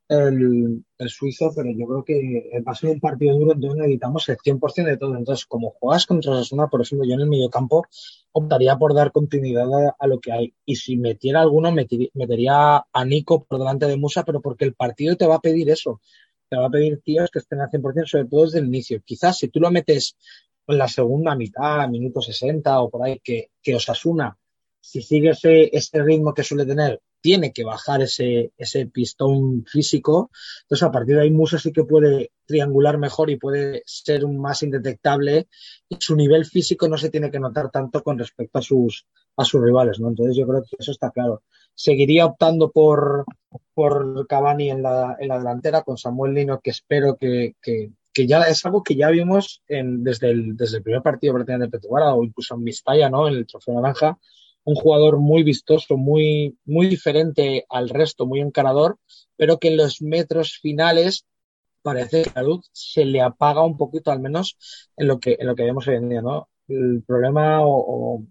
el, 0.09 0.85
suizo, 1.09 1.53
pero 1.55 1.71
yo 1.71 1.87
creo 1.87 2.05
que 2.05 2.63
va 2.67 2.73
a 2.73 2.75
ser 2.75 2.91
un 2.91 3.01
partido 3.01 3.37
duro, 3.37 3.53
entonces 3.53 3.79
necesitamos 3.79 4.29
el 4.29 4.37
100% 4.39 4.85
de 4.85 4.97
todo. 4.97 5.17
Entonces, 5.17 5.47
como 5.47 5.71
juegas 5.71 6.07
contra 6.07 6.33
Osasuna, 6.33 6.69
por 6.69 6.83
ejemplo, 6.83 7.07
yo 7.07 7.15
en 7.15 7.21
el 7.21 7.29
mediocampo 7.29 7.87
optaría 8.33 8.77
por 8.77 8.95
dar 8.95 9.13
continuidad 9.13 9.69
a, 9.99 10.07
lo 10.07 10.19
que 10.19 10.33
hay. 10.33 10.55
Y 10.65 10.77
si 10.77 10.97
metiera 10.97 11.43
alguno, 11.43 11.73
metería, 11.73 12.09
metería 12.15 12.87
a 12.93 13.05
Nico 13.05 13.45
por 13.45 13.59
delante 13.59 13.87
de 13.87 13.97
Musa, 13.97 14.25
pero 14.25 14.41
porque 14.41 14.65
el 14.65 14.75
partido 14.75 15.17
te 15.17 15.27
va 15.27 15.37
a 15.37 15.41
pedir 15.41 15.71
eso. 15.71 16.01
Te 16.49 16.57
va 16.57 16.67
a 16.67 16.71
pedir 16.71 17.01
tíos 17.03 17.31
que 17.31 17.41
estén 17.41 17.61
al 17.61 17.69
100%, 17.69 18.07
sobre 18.07 18.25
todo 18.25 18.45
desde 18.45 18.61
el 18.61 18.67
inicio. 18.67 19.03
Quizás 19.05 19.39
si 19.39 19.49
tú 19.49 19.61
lo 19.61 19.71
metes 19.71 20.17
en 20.67 20.79
la 20.79 20.89
segunda 20.89 21.35
mitad, 21.35 21.89
minuto 21.89 22.21
60 22.23 22.81
o 22.81 22.91
por 22.91 23.05
ahí, 23.05 23.21
que, 23.23 23.51
que 23.63 23.75
Osasuna, 23.75 24.37
si 24.81 25.03
sigue 25.03 25.31
ese, 25.31 25.69
ese 25.77 26.03
ritmo 26.03 26.33
que 26.33 26.43
suele 26.43 26.65
tener, 26.65 27.01
tiene 27.21 27.53
que 27.53 27.65
bajar 27.65 28.03
ese, 28.03 28.53
ese 28.57 28.87
pistón 28.87 29.65
físico. 29.67 30.31
Entonces, 30.63 30.83
a 30.87 30.93
partir 30.93 31.17
de 31.17 31.23
ahí, 31.23 31.31
Musa 31.31 31.59
sí 31.59 31.73
que 31.73 31.85
puede 31.85 32.33
triangular 32.47 32.99
mejor 32.99 33.31
y 33.31 33.37
puede 33.37 33.83
ser 33.87 34.27
más 34.27 34.63
indetectable. 34.63 35.49
Y 35.89 35.97
su 36.01 36.17
nivel 36.17 36.45
físico 36.45 36.89
no 36.89 36.97
se 36.97 37.11
tiene 37.11 37.31
que 37.31 37.41
notar 37.41 37.71
tanto 37.71 38.03
con 38.03 38.19
respecto 38.19 38.59
a 38.59 38.63
sus, 38.63 39.07
a 39.37 39.45
sus 39.45 39.63
rivales, 39.63 40.01
¿no? 40.01 40.09
Entonces, 40.09 40.37
yo 40.37 40.47
creo 40.47 40.63
que 40.63 40.77
eso 40.79 40.93
está 40.93 41.11
claro. 41.11 41.43
Seguiría 41.75 42.27
optando 42.27 42.71
por, 42.71 43.25
por 43.75 44.27
Cavani 44.27 44.71
en 44.71 44.83
la, 44.83 45.17
en 45.19 45.29
la 45.29 45.39
delantera 45.39 45.83
con 45.83 45.97
Samuel 45.97 46.35
Lino, 46.35 46.61
que 46.61 46.71
espero 46.71 47.17
que, 47.17 47.55
que, 47.63 47.91
que 48.13 48.27
ya 48.27 48.43
es 48.43 48.65
algo 48.67 48.83
que 48.83 48.97
ya 48.97 49.11
vimos 49.11 49.63
en, 49.69 50.03
desde, 50.03 50.31
el, 50.31 50.57
desde 50.57 50.79
el 50.79 50.83
primer 50.83 51.03
partido 51.03 51.39
de 51.39 51.69
Petuara 51.69 52.15
o 52.15 52.25
incluso 52.25 52.55
en 52.55 52.65
Vizcaya, 52.65 53.09
¿no? 53.09 53.29
En 53.29 53.35
el 53.35 53.47
Trofeo 53.47 53.75
Naranja 53.75 54.19
un 54.69 54.75
jugador 54.75 55.17
muy 55.17 55.45
vistoso, 55.45 55.97
muy, 55.97 56.59
muy 56.67 56.89
diferente 56.89 57.65
al 57.71 57.89
resto, 57.89 58.27
muy 58.27 58.41
encarador, 58.41 58.99
pero 59.35 59.59
que 59.59 59.69
en 59.69 59.79
los 59.79 60.03
metros 60.03 60.59
finales 60.59 61.25
parece 61.81 62.25
que 62.25 62.33
la 62.35 62.43
luz 62.43 62.69
se 62.73 63.07
le 63.07 63.23
apaga 63.23 63.65
un 63.65 63.79
poquito, 63.79 64.11
al 64.11 64.21
menos 64.21 64.59
en 64.99 65.09
lo 65.09 65.21
que, 65.21 65.39
en 65.41 65.47
lo 65.47 65.55
que 65.55 65.65
vemos 65.65 65.89
hoy 65.89 65.95
en 65.95 66.11
día, 66.11 66.21
¿no? 66.21 66.51
El 66.69 67.03
problema 67.07 67.61
o, 67.63 68.23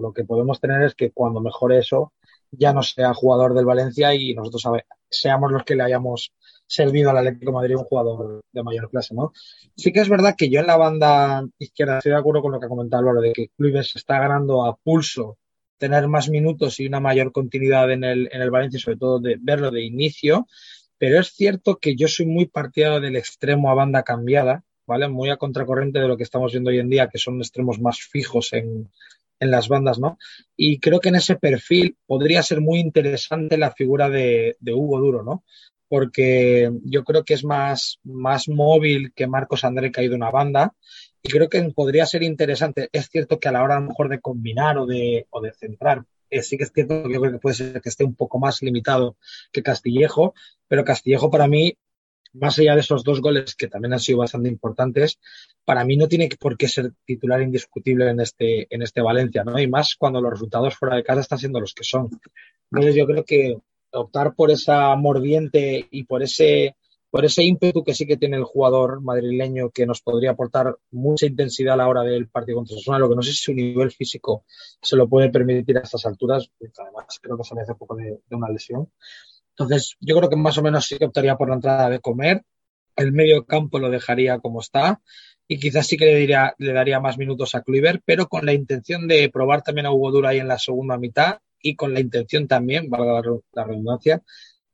lo 0.00 0.12
que 0.12 0.24
podemos 0.24 0.60
tener 0.60 0.82
es 0.82 0.96
que 0.96 1.12
cuando 1.12 1.40
mejore 1.40 1.78
eso, 1.78 2.12
ya 2.50 2.72
no 2.72 2.82
sea 2.82 3.14
jugador 3.14 3.54
del 3.54 3.66
Valencia 3.66 4.12
y 4.16 4.34
nosotros 4.34 4.64
seamos 5.08 5.52
los 5.52 5.62
que 5.62 5.76
le 5.76 5.84
hayamos 5.84 6.32
servido 6.66 7.10
al 7.10 7.18
Atlético 7.18 7.52
de 7.52 7.54
Madrid 7.54 7.76
un 7.76 7.84
jugador 7.84 8.40
de 8.50 8.62
mayor 8.64 8.90
clase, 8.90 9.14
¿no? 9.14 9.32
Sí 9.76 9.92
que 9.92 10.00
es 10.00 10.08
verdad 10.08 10.34
que 10.36 10.50
yo 10.50 10.58
en 10.58 10.66
la 10.66 10.76
banda 10.76 11.44
izquierda 11.58 11.98
estoy 11.98 12.10
de 12.12 12.18
acuerdo 12.18 12.42
con 12.42 12.50
lo 12.50 12.58
que 12.58 12.66
ha 12.66 12.68
comentado 12.68 13.00
Álvaro, 13.00 13.20
de 13.20 13.32
que 13.32 13.50
Clubes 13.56 13.94
está 13.94 14.18
ganando 14.18 14.64
a 14.64 14.74
pulso 14.74 15.38
tener 15.84 16.08
más 16.08 16.30
minutos 16.30 16.80
y 16.80 16.86
una 16.86 16.98
mayor 16.98 17.30
continuidad 17.30 17.92
en 17.92 18.04
el, 18.04 18.30
en 18.32 18.40
el 18.40 18.50
Valencia, 18.50 18.80
sobre 18.80 18.96
todo 18.96 19.20
de 19.20 19.36
verlo 19.38 19.70
de 19.70 19.84
inicio. 19.84 20.46
Pero 20.96 21.20
es 21.20 21.34
cierto 21.34 21.76
que 21.76 21.94
yo 21.94 22.08
soy 22.08 22.24
muy 22.24 22.46
partidario 22.46 23.02
del 23.02 23.16
extremo 23.16 23.70
a 23.70 23.74
banda 23.74 24.02
cambiada, 24.02 24.64
¿vale? 24.86 25.08
Muy 25.08 25.28
a 25.28 25.36
contracorriente 25.36 25.98
de 25.98 26.08
lo 26.08 26.16
que 26.16 26.22
estamos 26.22 26.52
viendo 26.52 26.70
hoy 26.70 26.78
en 26.78 26.88
día, 26.88 27.10
que 27.10 27.18
son 27.18 27.36
extremos 27.38 27.80
más 27.80 27.98
fijos 27.98 28.54
en, 28.54 28.88
en 29.40 29.50
las 29.50 29.68
bandas, 29.68 29.98
¿no? 29.98 30.16
Y 30.56 30.78
creo 30.78 31.00
que 31.00 31.10
en 31.10 31.16
ese 31.16 31.36
perfil 31.36 31.98
podría 32.06 32.42
ser 32.42 32.62
muy 32.62 32.78
interesante 32.78 33.58
la 33.58 33.70
figura 33.70 34.08
de, 34.08 34.56
de 34.60 34.72
Hugo 34.72 34.98
Duro, 35.00 35.22
¿no? 35.22 35.44
Porque 35.86 36.70
yo 36.82 37.04
creo 37.04 37.24
que 37.24 37.34
es 37.34 37.44
más, 37.44 38.00
más 38.04 38.48
móvil 38.48 39.12
que 39.12 39.26
Marcos 39.26 39.64
André 39.64 39.92
que 39.92 40.00
ha 40.00 40.04
ido 40.04 40.16
una 40.16 40.30
banda 40.30 40.72
y 41.24 41.30
creo 41.30 41.48
que 41.48 41.62
podría 41.70 42.04
ser 42.04 42.22
interesante. 42.22 42.90
Es 42.92 43.08
cierto 43.08 43.40
que 43.40 43.48
a 43.48 43.52
la 43.52 43.62
hora 43.62 43.78
a 43.78 43.80
lo 43.80 43.88
mejor 43.88 44.10
de 44.10 44.20
combinar 44.20 44.76
o 44.76 44.84
de, 44.84 45.26
o 45.30 45.40
de 45.40 45.52
centrar, 45.54 46.04
eh, 46.28 46.42
sí 46.42 46.58
que 46.58 46.64
es 46.64 46.72
cierto 46.72 47.02
que 47.02 47.14
yo 47.14 47.20
creo 47.20 47.32
que 47.32 47.38
puede 47.38 47.56
ser 47.56 47.80
que 47.80 47.88
esté 47.88 48.04
un 48.04 48.14
poco 48.14 48.38
más 48.38 48.60
limitado 48.60 49.16
que 49.50 49.62
Castillejo, 49.62 50.34
pero 50.68 50.84
Castillejo 50.84 51.30
para 51.30 51.48
mí, 51.48 51.78
más 52.34 52.58
allá 52.58 52.74
de 52.74 52.80
esos 52.80 53.04
dos 53.04 53.22
goles 53.22 53.54
que 53.54 53.68
también 53.68 53.94
han 53.94 54.00
sido 54.00 54.18
bastante 54.18 54.50
importantes, 54.50 55.18
para 55.64 55.82
mí 55.84 55.96
no 55.96 56.08
tiene 56.08 56.28
por 56.38 56.58
qué 56.58 56.68
ser 56.68 56.92
titular 57.06 57.40
indiscutible 57.40 58.10
en 58.10 58.20
este, 58.20 58.66
en 58.68 58.82
este 58.82 59.00
Valencia, 59.00 59.44
¿no? 59.44 59.58
Y 59.58 59.66
más 59.66 59.94
cuando 59.96 60.20
los 60.20 60.32
resultados 60.32 60.74
fuera 60.74 60.96
de 60.96 61.04
casa 61.04 61.22
están 61.22 61.38
siendo 61.38 61.58
los 61.58 61.72
que 61.72 61.84
son. 61.84 62.10
Entonces 62.70 62.94
yo 62.94 63.06
creo 63.06 63.24
que 63.24 63.56
optar 63.92 64.34
por 64.34 64.50
esa 64.50 64.94
mordiente 64.96 65.86
y 65.90 66.04
por 66.04 66.22
ese 66.22 66.76
por 67.14 67.24
ese 67.24 67.44
ímpetu 67.44 67.84
que 67.84 67.94
sí 67.94 68.08
que 68.08 68.16
tiene 68.16 68.36
el 68.36 68.42
jugador 68.42 69.00
madrileño 69.00 69.70
que 69.70 69.86
nos 69.86 70.02
podría 70.02 70.32
aportar 70.32 70.78
mucha 70.90 71.26
intensidad 71.26 71.74
a 71.74 71.76
la 71.76 71.86
hora 71.86 72.02
del 72.02 72.26
partido 72.26 72.56
contra 72.56 72.74
Osasuna, 72.74 72.98
lo 72.98 73.08
que 73.08 73.14
no 73.14 73.22
sé 73.22 73.30
si 73.30 73.36
su 73.36 73.54
nivel 73.54 73.92
físico 73.92 74.44
se 74.82 74.96
lo 74.96 75.08
puede 75.08 75.30
permitir 75.30 75.78
a 75.78 75.82
estas 75.82 76.06
alturas, 76.06 76.50
además 76.60 77.20
creo 77.22 77.36
que 77.36 77.44
sale 77.44 77.60
hace 77.60 77.76
poco 77.76 77.94
de, 77.94 78.18
una 78.32 78.48
lesión. 78.48 78.90
Entonces, 79.50 79.94
yo 80.00 80.16
creo 80.16 80.28
que 80.28 80.34
más 80.34 80.58
o 80.58 80.62
menos 80.62 80.86
sí 80.86 80.98
que 80.98 81.04
optaría 81.04 81.36
por 81.36 81.50
la 81.50 81.54
entrada 81.54 81.88
de 81.88 82.00
comer, 82.00 82.42
el 82.96 83.12
medio 83.12 83.46
campo 83.46 83.78
lo 83.78 83.90
dejaría 83.90 84.40
como 84.40 84.58
está 84.58 85.00
y 85.46 85.60
quizás 85.60 85.86
sí 85.86 85.96
que 85.96 86.06
le, 86.06 86.16
diría, 86.16 86.56
le 86.58 86.72
daría 86.72 86.98
más 86.98 87.16
minutos 87.16 87.54
a 87.54 87.62
Kluivert, 87.62 88.02
pero 88.04 88.26
con 88.26 88.44
la 88.44 88.54
intención 88.54 89.06
de 89.06 89.30
probar 89.30 89.62
también 89.62 89.86
a 89.86 89.92
Hugo 89.92 90.10
Dura 90.10 90.30
ahí 90.30 90.40
en 90.40 90.48
la 90.48 90.58
segunda 90.58 90.98
mitad 90.98 91.38
y 91.62 91.76
con 91.76 91.94
la 91.94 92.00
intención 92.00 92.48
también, 92.48 92.90
valga 92.90 93.22
la 93.52 93.64
redundancia, 93.64 94.20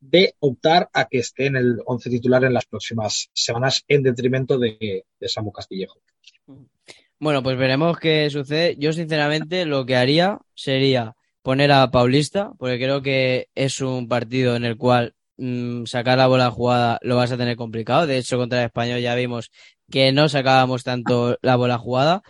de 0.00 0.34
optar 0.40 0.88
a 0.92 1.06
que 1.06 1.18
esté 1.18 1.46
en 1.46 1.56
el 1.56 1.78
once 1.84 2.10
titular 2.10 2.42
en 2.44 2.54
las 2.54 2.66
próximas 2.66 3.30
semanas 3.32 3.84
en 3.86 4.02
detrimento 4.02 4.58
de, 4.58 5.04
de, 5.18 5.28
Samu 5.28 5.52
Castillejo. 5.52 6.00
Bueno, 7.18 7.42
pues 7.42 7.58
veremos 7.58 7.98
qué 7.98 8.28
sucede. 8.30 8.76
Yo, 8.78 8.92
sinceramente, 8.92 9.66
lo 9.66 9.84
que 9.84 9.96
haría 9.96 10.38
sería 10.54 11.16
poner 11.42 11.70
a 11.72 11.90
Paulista, 11.90 12.52
porque 12.58 12.78
creo 12.78 13.02
que 13.02 13.48
es 13.54 13.80
un 13.80 14.08
partido 14.08 14.56
en 14.56 14.64
el 14.64 14.78
cual 14.78 15.14
mmm, 15.36 15.84
sacar 15.84 16.18
la 16.18 16.26
bola 16.26 16.50
jugada 16.50 16.98
lo 17.02 17.16
vas 17.16 17.32
a 17.32 17.36
tener 17.36 17.56
complicado. 17.56 18.06
De 18.06 18.16
hecho, 18.16 18.38
contra 18.38 18.60
el 18.60 18.66
Español 18.66 19.00
ya 19.00 19.14
vimos 19.14 19.50
que 19.90 20.12
no 20.12 20.28
sacábamos 20.28 20.82
tanto 20.82 21.38
la 21.42 21.56
bola 21.56 21.76
jugada. 21.76 22.22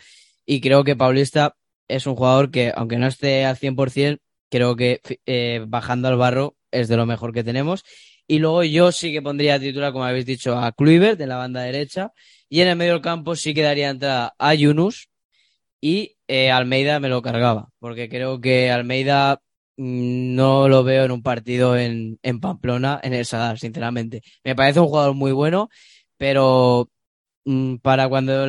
Y 0.45 0.61
creo 0.61 0.83
que 0.83 0.97
Paulista 0.97 1.55
es 1.87 2.07
un 2.07 2.17
jugador 2.17 2.51
que, 2.51 2.73
aunque 2.75 2.99
no 2.99 3.07
esté 3.07 3.45
al 3.45 3.57
100%, 3.57 4.19
creo 4.51 4.75
que 4.75 5.01
eh, 5.27 5.65
bajando 5.69 6.09
al 6.09 6.17
barro 6.17 6.57
es 6.71 6.89
de 6.89 6.97
lo 6.97 7.07
mejor 7.07 7.33
que 7.33 7.45
tenemos. 7.45 7.85
Y 8.27 8.39
luego 8.39 8.63
yo 8.63 8.93
sí 8.93 9.13
que 9.13 9.23
pondría 9.23 9.59
titular, 9.59 9.93
como 9.93 10.05
habéis 10.05 10.27
dicho, 10.27 10.57
a 10.57 10.73
Kluivert 10.73 11.19
de 11.19 11.27
la 11.27 11.37
banda 11.37 11.63
derecha. 11.63 12.13
Y 12.49 12.61
en 12.61 12.69
el 12.69 12.77
medio 12.77 12.93
del 12.93 13.03
campo 13.03 13.35
sí 13.35 13.55
que 13.55 13.63
daría 13.63 13.91
entrada 13.91 14.35
a 14.39 14.55
Yunus. 14.55 15.09
Y 15.81 16.17
eh, 16.29 16.51
Almeida 16.51 17.01
me 17.01 17.09
lo 17.09 17.23
cargaba. 17.23 17.71
Porque 17.81 18.09
creo 18.09 18.41
que 18.41 18.71
Almeida 18.71 19.41
mmm, 19.77 20.35
no 20.37 20.69
lo 20.69 20.85
veo 20.85 21.05
en 21.05 21.11
un 21.11 21.23
partido 21.23 21.77
en, 21.77 22.19
en 22.23 22.41
Pamplona 22.41 23.01
en 23.03 23.15
el 23.15 23.27
Sadar, 23.27 23.59
sinceramente. 23.59 24.23
Me 24.45 24.55
parece 24.55 24.81
un 24.81 24.87
jugador 24.87 25.15
muy 25.15 25.33
bueno, 25.33 25.69
pero 26.17 26.89
mmm, 27.45 27.77
para 27.77 28.09
cuando 28.09 28.45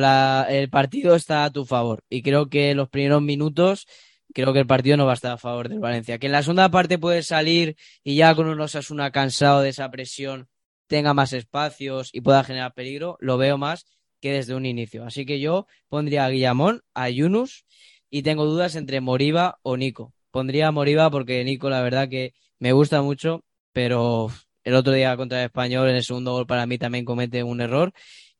el 0.48 0.70
partido 0.70 1.16
está 1.16 1.44
a 1.44 1.50
tu 1.50 1.64
favor. 1.64 2.04
Y 2.08 2.22
creo 2.22 2.48
que 2.48 2.74
los 2.74 2.88
primeros 2.88 3.22
minutos 3.22 3.86
creo 4.32 4.52
que 4.52 4.60
el 4.60 4.66
partido 4.66 4.96
no 4.96 5.06
va 5.06 5.12
a 5.12 5.14
estar 5.14 5.32
a 5.32 5.38
favor 5.38 5.68
del 5.68 5.80
Valencia. 5.80 6.18
Que 6.18 6.26
en 6.26 6.32
la 6.32 6.42
segunda 6.42 6.70
parte 6.70 6.98
puede 6.98 7.22
salir 7.22 7.76
y 8.02 8.16
ya 8.16 8.34
con 8.34 8.46
un 8.46 8.60
Osasuna 8.60 9.10
cansado 9.10 9.62
de 9.62 9.70
esa 9.70 9.90
presión 9.90 10.48
tenga 10.86 11.14
más 11.14 11.32
espacios 11.32 12.10
y 12.12 12.20
pueda 12.20 12.44
generar 12.44 12.74
peligro, 12.74 13.16
lo 13.20 13.38
veo 13.38 13.56
más 13.56 13.86
que 14.20 14.32
desde 14.32 14.54
un 14.54 14.66
inicio. 14.66 15.04
Así 15.04 15.24
que 15.24 15.40
yo 15.40 15.66
pondría 15.88 16.26
a 16.26 16.30
Guillamón, 16.30 16.82
a 16.94 17.08
Yunus 17.08 17.64
y 18.10 18.22
tengo 18.22 18.44
dudas 18.44 18.76
entre 18.76 19.00
Moriba 19.00 19.58
o 19.62 19.76
Nico. 19.76 20.12
Pondría 20.30 20.68
a 20.68 20.72
Moriba 20.72 21.10
porque 21.10 21.42
Nico 21.44 21.70
la 21.70 21.82
verdad 21.82 22.08
que 22.08 22.34
me 22.58 22.72
gusta 22.72 23.02
mucho, 23.02 23.44
pero 23.72 24.30
el 24.64 24.74
otro 24.74 24.92
día 24.92 25.16
contra 25.16 25.40
el 25.40 25.46
Español 25.46 25.88
en 25.88 25.96
el 25.96 26.04
segundo 26.04 26.32
gol 26.32 26.46
para 26.46 26.66
mí 26.66 26.78
también 26.78 27.04
comete 27.04 27.42
un 27.42 27.60
error 27.60 27.92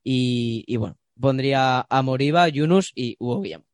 y, 0.03 0.77
bueno, 0.77 0.97
pondría 1.19 1.85
a 1.89 2.01
Moriba, 2.01 2.47
Yunus 2.49 2.91
y 2.95 3.15
Hugo 3.19 3.41
Guillamón. 3.41 3.72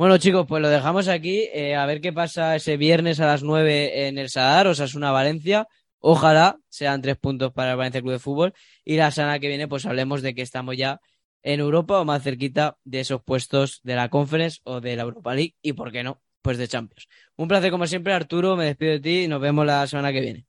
Bueno, 0.00 0.16
chicos, 0.16 0.46
pues 0.48 0.62
lo 0.62 0.70
dejamos 0.70 1.08
aquí. 1.08 1.46
Eh, 1.52 1.74
a 1.76 1.84
ver 1.84 2.00
qué 2.00 2.10
pasa 2.10 2.56
ese 2.56 2.78
viernes 2.78 3.20
a 3.20 3.26
las 3.26 3.42
9 3.42 4.08
en 4.08 4.16
el 4.16 4.30
Sadar, 4.30 4.66
una 4.96 5.10
Valencia. 5.10 5.68
Ojalá 5.98 6.56
sean 6.70 7.02
tres 7.02 7.18
puntos 7.18 7.52
para 7.52 7.72
el 7.72 7.76
Valencia 7.76 8.00
Club 8.00 8.12
de 8.12 8.18
Fútbol. 8.18 8.54
Y 8.82 8.96
la 8.96 9.10
semana 9.10 9.38
que 9.38 9.48
viene, 9.48 9.68
pues 9.68 9.84
hablemos 9.84 10.22
de 10.22 10.34
que 10.34 10.40
estamos 10.40 10.74
ya 10.78 11.02
en 11.42 11.60
Europa 11.60 12.00
o 12.00 12.06
más 12.06 12.22
cerquita 12.22 12.78
de 12.82 13.00
esos 13.00 13.22
puestos 13.22 13.80
de 13.82 13.94
la 13.94 14.08
Conference 14.08 14.60
o 14.64 14.80
de 14.80 14.96
la 14.96 15.02
Europa 15.02 15.34
League. 15.34 15.56
Y 15.60 15.74
por 15.74 15.92
qué 15.92 16.02
no, 16.02 16.22
pues 16.40 16.56
de 16.56 16.66
Champions. 16.66 17.06
Un 17.36 17.48
placer 17.48 17.70
como 17.70 17.86
siempre, 17.86 18.14
Arturo. 18.14 18.56
Me 18.56 18.64
despido 18.64 18.92
de 18.92 19.00
ti 19.00 19.24
y 19.24 19.28
nos 19.28 19.42
vemos 19.42 19.66
la 19.66 19.86
semana 19.86 20.14
que 20.14 20.20
viene. 20.22 20.46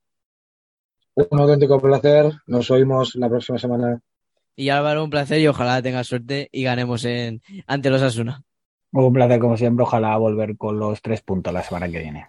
Un 1.29 1.39
auténtico 1.41 1.77
placer. 1.77 2.31
Nos 2.47 2.71
oímos 2.71 3.15
la 3.15 3.27
próxima 3.27 3.57
semana. 3.57 3.99
Y 4.55 4.69
Álvaro, 4.69 5.03
un 5.03 5.09
placer 5.09 5.41
y 5.41 5.47
ojalá 5.47 5.81
tenga 5.81 6.05
suerte 6.05 6.47
y 6.53 6.63
ganemos 6.63 7.03
en 7.03 7.41
ante 7.67 7.89
los 7.89 8.01
Asuna. 8.01 8.45
Un 8.93 9.13
placer 9.13 9.39
como 9.39 9.55
siempre, 9.57 9.83
ojalá 9.83 10.17
volver 10.17 10.57
con 10.57 10.77
los 10.77 11.01
tres 11.01 11.21
puntos 11.21 11.53
la 11.53 11.63
semana 11.63 11.89
que 11.89 11.99
viene. 11.99 12.25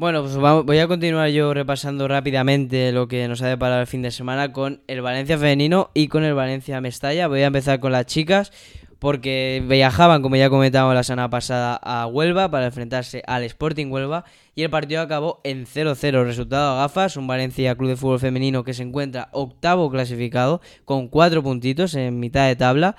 Bueno, 0.00 0.22
pues 0.22 0.36
voy 0.36 0.78
a 0.78 0.88
continuar 0.88 1.28
yo 1.28 1.52
repasando 1.52 2.08
rápidamente 2.08 2.90
lo 2.90 3.06
que 3.06 3.28
nos 3.28 3.42
ha 3.42 3.48
deparado 3.48 3.82
el 3.82 3.86
fin 3.86 4.00
de 4.00 4.10
semana 4.10 4.50
con 4.50 4.82
el 4.86 5.02
Valencia 5.02 5.36
femenino 5.36 5.90
y 5.92 6.08
con 6.08 6.24
el 6.24 6.32
Valencia 6.32 6.80
Mestalla. 6.80 7.28
Voy 7.28 7.42
a 7.42 7.48
empezar 7.48 7.80
con 7.80 7.92
las 7.92 8.06
chicas 8.06 8.50
porque 8.98 9.62
viajaban, 9.68 10.22
como 10.22 10.36
ya 10.36 10.48
comentamos 10.48 10.94
la 10.94 11.02
semana 11.02 11.28
pasada, 11.28 11.74
a 11.82 12.06
Huelva 12.06 12.50
para 12.50 12.66
enfrentarse 12.66 13.22
al 13.26 13.42
Sporting 13.44 13.88
Huelva 13.90 14.24
y 14.54 14.62
el 14.62 14.70
partido 14.70 15.02
acabó 15.02 15.42
en 15.44 15.66
0-0. 15.66 16.24
Resultado 16.24 16.72
a 16.72 16.82
gafas, 16.82 17.18
un 17.18 17.26
Valencia 17.26 17.74
Club 17.74 17.90
de 17.90 17.96
Fútbol 17.96 18.20
Femenino 18.20 18.64
que 18.64 18.72
se 18.72 18.84
encuentra 18.84 19.28
octavo 19.32 19.90
clasificado 19.90 20.62
con 20.86 21.08
cuatro 21.08 21.42
puntitos 21.42 21.94
en 21.94 22.20
mitad 22.20 22.46
de 22.46 22.56
tabla 22.56 22.96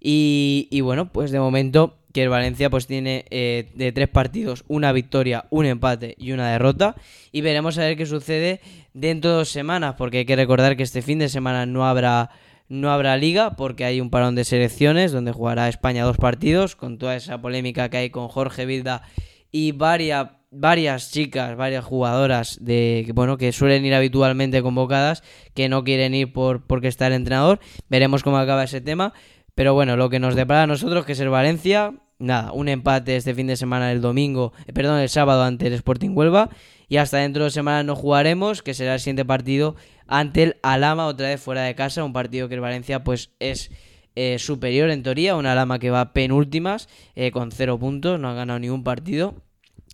y, 0.00 0.66
y 0.72 0.80
bueno, 0.80 1.12
pues 1.12 1.30
de 1.30 1.38
momento 1.38 1.99
que 2.12 2.22
el 2.22 2.28
Valencia 2.28 2.70
pues 2.70 2.86
tiene 2.86 3.24
eh, 3.30 3.70
de 3.74 3.92
tres 3.92 4.08
partidos 4.08 4.64
una 4.68 4.92
victoria, 4.92 5.46
un 5.50 5.66
empate 5.66 6.14
y 6.18 6.32
una 6.32 6.50
derrota 6.50 6.96
y 7.32 7.40
veremos 7.40 7.78
a 7.78 7.82
ver 7.82 7.96
qué 7.96 8.06
sucede 8.06 8.60
dentro 8.94 9.30
de 9.30 9.36
dos 9.38 9.48
semanas 9.48 9.94
porque 9.96 10.18
hay 10.18 10.24
que 10.24 10.36
recordar 10.36 10.76
que 10.76 10.82
este 10.82 11.02
fin 11.02 11.18
de 11.18 11.28
semana 11.28 11.66
no 11.66 11.86
habrá 11.86 12.30
no 12.68 12.90
habrá 12.92 13.16
liga 13.16 13.56
porque 13.56 13.84
hay 13.84 14.00
un 14.00 14.10
parón 14.10 14.34
de 14.34 14.44
selecciones 14.44 15.12
donde 15.12 15.32
jugará 15.32 15.68
España 15.68 16.04
dos 16.04 16.16
partidos 16.16 16.76
con 16.76 16.98
toda 16.98 17.16
esa 17.16 17.40
polémica 17.40 17.88
que 17.88 17.96
hay 17.96 18.10
con 18.10 18.28
Jorge 18.28 18.66
Vilda 18.66 19.02
y 19.50 19.72
varias 19.72 20.28
varias 20.52 21.12
chicas, 21.12 21.56
varias 21.56 21.84
jugadoras 21.84 22.58
de 22.60 23.10
bueno 23.14 23.36
que 23.36 23.52
suelen 23.52 23.84
ir 23.84 23.94
habitualmente 23.94 24.62
convocadas 24.62 25.22
que 25.54 25.68
no 25.68 25.84
quieren 25.84 26.14
ir 26.14 26.32
por 26.32 26.66
porque 26.66 26.88
está 26.88 27.06
el 27.06 27.14
entrenador. 27.14 27.60
Veremos 27.88 28.22
cómo 28.22 28.38
acaba 28.38 28.64
ese 28.64 28.80
tema. 28.80 29.12
Pero 29.54 29.74
bueno, 29.74 29.96
lo 29.96 30.10
que 30.10 30.18
nos 30.18 30.34
depara 30.34 30.64
a 30.64 30.66
nosotros, 30.66 31.04
que 31.04 31.12
es 31.12 31.20
el 31.20 31.28
Valencia, 31.28 31.94
nada, 32.18 32.52
un 32.52 32.68
empate 32.68 33.16
este 33.16 33.34
fin 33.34 33.46
de 33.46 33.56
semana 33.56 33.90
el 33.90 34.00
domingo, 34.00 34.52
eh, 34.66 34.72
perdón, 34.72 35.00
el 35.00 35.08
sábado 35.08 35.42
ante 35.42 35.66
el 35.66 35.72
Sporting 35.72 36.10
Huelva. 36.14 36.50
Y 36.88 36.96
hasta 36.96 37.18
dentro 37.18 37.44
de 37.44 37.50
semana 37.50 37.82
no 37.82 37.94
jugaremos, 37.96 38.62
que 38.62 38.74
será 38.74 38.94
el 38.94 39.00
siguiente 39.00 39.24
partido 39.24 39.76
ante 40.06 40.42
el 40.42 40.56
Alama, 40.62 41.06
otra 41.06 41.28
vez 41.28 41.40
fuera 41.40 41.62
de 41.62 41.74
casa, 41.74 42.02
un 42.04 42.12
partido 42.12 42.48
que 42.48 42.54
el 42.54 42.60
Valencia 42.60 43.04
pues 43.04 43.30
es 43.38 43.70
eh, 44.16 44.38
superior 44.40 44.90
en 44.90 45.04
teoría, 45.04 45.36
un 45.36 45.46
Alama 45.46 45.78
que 45.78 45.90
va 45.90 46.12
penúltimas, 46.12 46.88
eh, 47.14 47.30
con 47.30 47.52
cero 47.52 47.78
puntos, 47.78 48.18
no 48.18 48.28
ha 48.28 48.34
ganado 48.34 48.58
ningún 48.58 48.82
partido. 48.82 49.34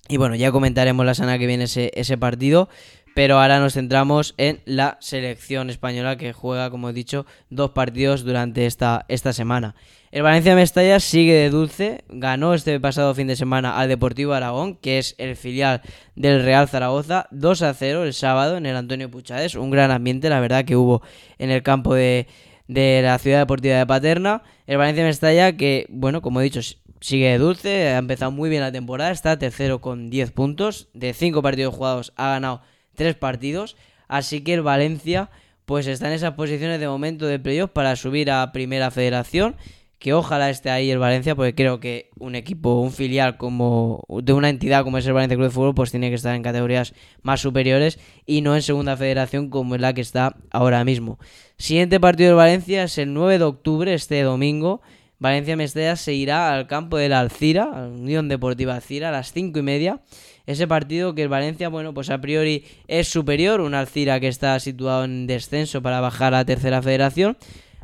Y 0.09 0.17
bueno, 0.17 0.37
ya 0.37 0.53
comentaremos 0.53 1.05
la 1.05 1.15
semana 1.15 1.39
que 1.39 1.47
viene 1.47 1.65
ese, 1.65 1.91
ese 1.95 2.17
partido 2.17 2.69
pero 3.17 3.41
ahora 3.41 3.61
nos 3.61 3.73
centramos 3.73 4.35
en 4.37 4.61
la 4.67 4.99
selección 5.01 5.71
española 5.71 6.19
que 6.19 6.35
juega, 6.35 6.69
como 6.69 6.91
he 6.91 6.93
dicho, 6.93 7.25
dos 7.49 7.71
partidos 7.71 8.25
durante 8.25 8.67
esta, 8.67 9.07
esta 9.09 9.33
semana. 9.33 9.75
El 10.12 10.23
Valencia 10.23 10.55
Mestalla 10.55 11.01
sigue 11.01 11.33
de 11.33 11.49
dulce, 11.49 12.05
ganó 12.11 12.53
este 12.53 12.79
pasado 12.79 13.14
fin 13.14 13.27
de 13.27 13.35
semana 13.35 13.79
al 13.79 13.89
Deportivo 13.89 14.35
Aragón, 14.35 14.77
que 14.77 14.99
es 14.99 15.14
el 15.17 15.35
filial 15.35 15.81
del 16.14 16.43
Real 16.43 16.69
Zaragoza, 16.69 17.27
2 17.31 17.62
a 17.62 17.73
0 17.73 18.05
el 18.05 18.12
sábado 18.12 18.59
en 18.59 18.67
el 18.67 18.77
Antonio 18.77 19.11
Puchades, 19.11 19.55
un 19.55 19.71
gran 19.71 19.91
ambiente, 19.93 20.29
la 20.29 20.41
verdad, 20.41 20.67
que 20.67 20.77
hubo 20.77 21.01
en 21.39 21.51
el 21.51 21.62
campo 21.62 21.95
de, 21.95 22.27
de 22.69 23.01
la 23.03 23.19
Ciudad 23.19 23.39
Deportiva 23.39 23.79
de 23.79 23.87
Paterna. 23.87 24.43
El 24.67 24.77
Valencia 24.77 25.05
Mestalla, 25.05 25.57
que, 25.57 25.87
bueno, 25.89 26.21
como 26.21 26.43
he 26.43 26.45
dicho, 26.45 26.61
sigue 27.01 27.31
de 27.31 27.39
dulce, 27.39 27.89
ha 27.89 27.97
empezado 27.97 28.31
muy 28.31 28.51
bien 28.51 28.61
la 28.61 28.73
temporada, 28.73 29.11
está 29.11 29.39
tercero 29.39 29.81
con 29.81 30.11
10 30.11 30.33
puntos, 30.33 30.89
de 30.93 31.14
5 31.14 31.41
partidos 31.41 31.75
jugados 31.75 32.12
ha 32.17 32.29
ganado 32.33 32.61
tres 32.97 33.15
partidos. 33.15 33.77
Así 34.09 34.41
que 34.43 34.55
el 34.55 34.63
Valencia 34.63 35.31
pues 35.67 35.87
está 35.89 36.07
en 36.07 36.15
esas 36.15 36.35
posiciones 36.35 36.81
de 36.81 36.89
momento 36.89 37.27
de 37.27 37.39
playoff 37.39 37.71
para 37.71 37.97
subir 37.97 38.31
a 38.31 38.53
Primera 38.53 38.91
Federación. 38.91 39.57
Que 39.99 40.13
ojalá 40.13 40.51
esté 40.51 40.69
ahí 40.69 40.91
el 40.91 40.99
Valencia, 40.99 41.35
porque 41.35 41.55
creo 41.55 41.81
que 41.81 42.11
un 42.19 42.35
equipo, 42.35 42.81
un 42.81 42.93
filial 42.93 43.39
como 43.39 44.05
de 44.23 44.35
una 44.35 44.51
entidad 44.51 44.85
como 44.85 44.99
es 44.99 45.07
el 45.07 45.15
Valencia 45.15 45.37
Club 45.37 45.49
de 45.49 45.55
Fútbol, 45.55 45.75
pues 45.75 45.91
tiene 45.91 46.11
que 46.11 46.17
estar 46.17 46.35
en 46.35 46.43
categorías 46.43 46.93
más 47.23 47.41
superiores 47.41 47.99
y 48.27 48.43
no 48.43 48.55
en 48.55 48.61
Segunda 48.61 48.97
Federación 48.97 49.49
como 49.49 49.75
es 49.75 49.81
la 49.81 49.95
que 49.95 50.03
está 50.03 50.37
ahora 50.51 50.85
mismo. 50.85 51.19
Siguiente 51.57 51.99
partido 51.99 52.29
del 52.29 52.37
Valencia 52.37 52.85
es 52.85 52.99
el 52.99 53.15
9 53.15 53.39
de 53.39 53.45
octubre, 53.45 53.95
este 53.95 54.21
domingo. 54.23 54.83
Valencia 55.19 55.57
Mestalla 55.57 55.97
se 55.97 56.14
irá 56.14 56.55
al 56.55 56.67
campo 56.67 56.97
de 56.97 57.09
la 57.09 57.21
Alcira, 57.21 57.67
Unión 57.67 58.29
Deportiva 58.29 58.75
Alcira, 58.75 59.09
a 59.09 59.12
las 59.12 59.33
5 59.33 59.59
y 59.59 59.62
media 59.62 60.01
ese 60.47 60.69
partido 60.69 61.14
que 61.14 61.25
el 61.25 61.29
Valencia, 61.29 61.69
bueno, 61.69 61.93
pues 61.93 62.09
a 62.09 62.21
priori 62.21 62.64
es 62.87 63.09
superior, 63.09 63.61
un 63.61 63.75
Alcira 63.75 64.21
que 64.21 64.29
está 64.29 64.59
situado 64.61 65.05
en 65.05 65.27
descenso 65.27 65.83
para 65.83 66.01
bajar 66.01 66.35
a 66.35 66.45
tercera 66.45 66.81
federación. 66.83 67.37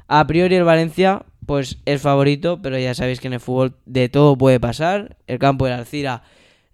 A 0.07 0.27
priori 0.27 0.55
el 0.55 0.65
Valencia, 0.65 1.25
pues 1.45 1.79
es 1.87 2.01
favorito, 2.01 2.61
pero 2.63 2.79
ya 2.79 2.95
sabéis 2.95 3.21
que 3.21 3.27
en 3.27 3.33
el 3.35 3.41
fútbol 3.41 3.77
de 3.85 4.09
todo 4.09 4.39
puede 4.39 4.61
pasar. 4.61 5.17
El 5.27 5.41
campo 5.41 5.65
del 5.65 5.75
Alcira 5.75 6.23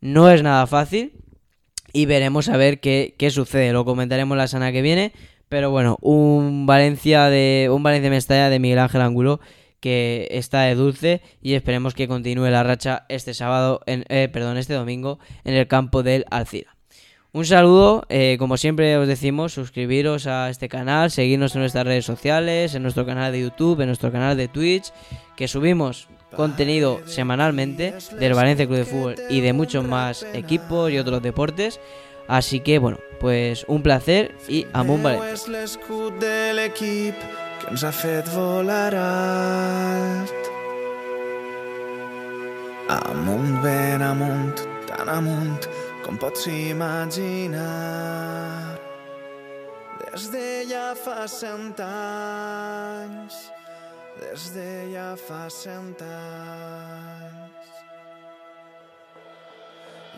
no 0.00 0.30
es 0.30 0.42
nada 0.42 0.66
fácil 0.66 1.12
y 1.92 2.04
veremos 2.04 2.50
a 2.50 2.58
ver 2.58 2.80
qué, 2.80 3.14
qué 3.18 3.30
sucede. 3.30 3.72
Lo 3.72 3.86
comentaremos 3.86 4.36
la 4.36 4.46
semana 4.46 4.72
que 4.72 4.82
viene. 4.82 5.12
Pero 5.48 5.70
bueno, 5.70 5.96
un 6.02 6.66
Valencia 6.66 7.30
de 7.30 7.70
un 7.72 7.82
Valencia 7.82 8.10
Mestalla 8.10 8.50
de 8.50 8.58
Miguel 8.58 8.80
Ángel 8.80 9.00
Angulo 9.00 9.40
que 9.80 10.28
está 10.30 10.62
de 10.62 10.74
dulce 10.74 11.22
y 11.40 11.54
esperemos 11.54 11.94
que 11.94 12.08
continúe 12.08 12.48
la 12.50 12.62
racha 12.62 13.04
este 13.08 13.34
sábado, 13.34 13.80
en, 13.86 14.04
eh, 14.08 14.28
perdón, 14.32 14.56
este 14.56 14.74
domingo 14.74 15.18
en 15.44 15.54
el 15.54 15.68
campo 15.68 16.02
del 16.02 16.24
Alcira. 16.30 16.76
Un 17.30 17.44
saludo, 17.44 18.04
eh, 18.08 18.36
como 18.38 18.56
siempre 18.56 18.96
os 18.96 19.06
decimos, 19.06 19.52
suscribiros 19.52 20.26
a 20.26 20.48
este 20.48 20.68
canal, 20.68 21.10
seguirnos 21.10 21.54
en 21.54 21.60
nuestras 21.60 21.84
redes 21.84 22.06
sociales, 22.06 22.74
en 22.74 22.82
nuestro 22.82 23.04
canal 23.04 23.32
de 23.32 23.42
YouTube, 23.42 23.80
en 23.80 23.86
nuestro 23.88 24.10
canal 24.10 24.36
de 24.36 24.48
Twitch, 24.48 24.92
que 25.36 25.46
subimos 25.46 26.08
contenido 26.34 27.00
semanalmente 27.06 27.94
del 28.18 28.34
Valencia 28.34 28.66
Club 28.66 28.78
de 28.78 28.84
Fútbol 28.84 29.14
y 29.28 29.40
de 29.40 29.52
muchos 29.52 29.84
más 29.84 30.26
equipos 30.32 30.90
y 30.90 30.98
otros 30.98 31.22
deportes. 31.22 31.80
Así 32.28 32.60
que 32.60 32.78
bueno, 32.78 32.98
pues 33.20 33.64
un 33.68 33.82
placer 33.82 34.34
y 34.48 34.66
amunt 34.72 35.02
Valencia. 35.02 35.46
Ens 37.70 37.82
ha 37.84 37.90
fet 37.92 38.28
volar 38.32 38.94
alt. 38.96 40.46
Amunt, 42.88 43.60
ben 43.62 44.02
amunt, 44.02 44.62
tan 44.88 45.08
amunt 45.08 45.68
com 46.04 46.16
pots 46.16 46.46
imaginar. 46.46 47.60
Des 50.00 50.30
de 50.32 50.64
ja 50.70 50.94
fa 50.96 51.26
cent 51.28 51.80
anys, 51.84 53.36
des 54.16 54.48
de 54.56 54.70
ja 54.94 55.12
fa 55.26 55.44
cent 55.52 56.00
anys. 56.08 57.68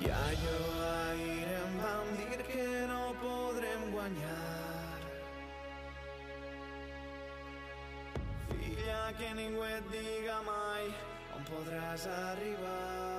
I 0.01 0.15
allò 0.29 0.63
ahir 0.95 1.51
em 1.59 1.77
vam 1.83 2.09
dir 2.23 2.41
que 2.47 2.71
no 2.87 3.03
podrem 3.21 3.83
guanyar 3.91 4.60
que 9.19 9.31
ningú 9.35 9.63
et 9.67 9.87
diga 9.93 10.41
mai 10.47 10.91
on 11.37 11.47
podràs 11.51 12.07
arribar. 12.17 13.10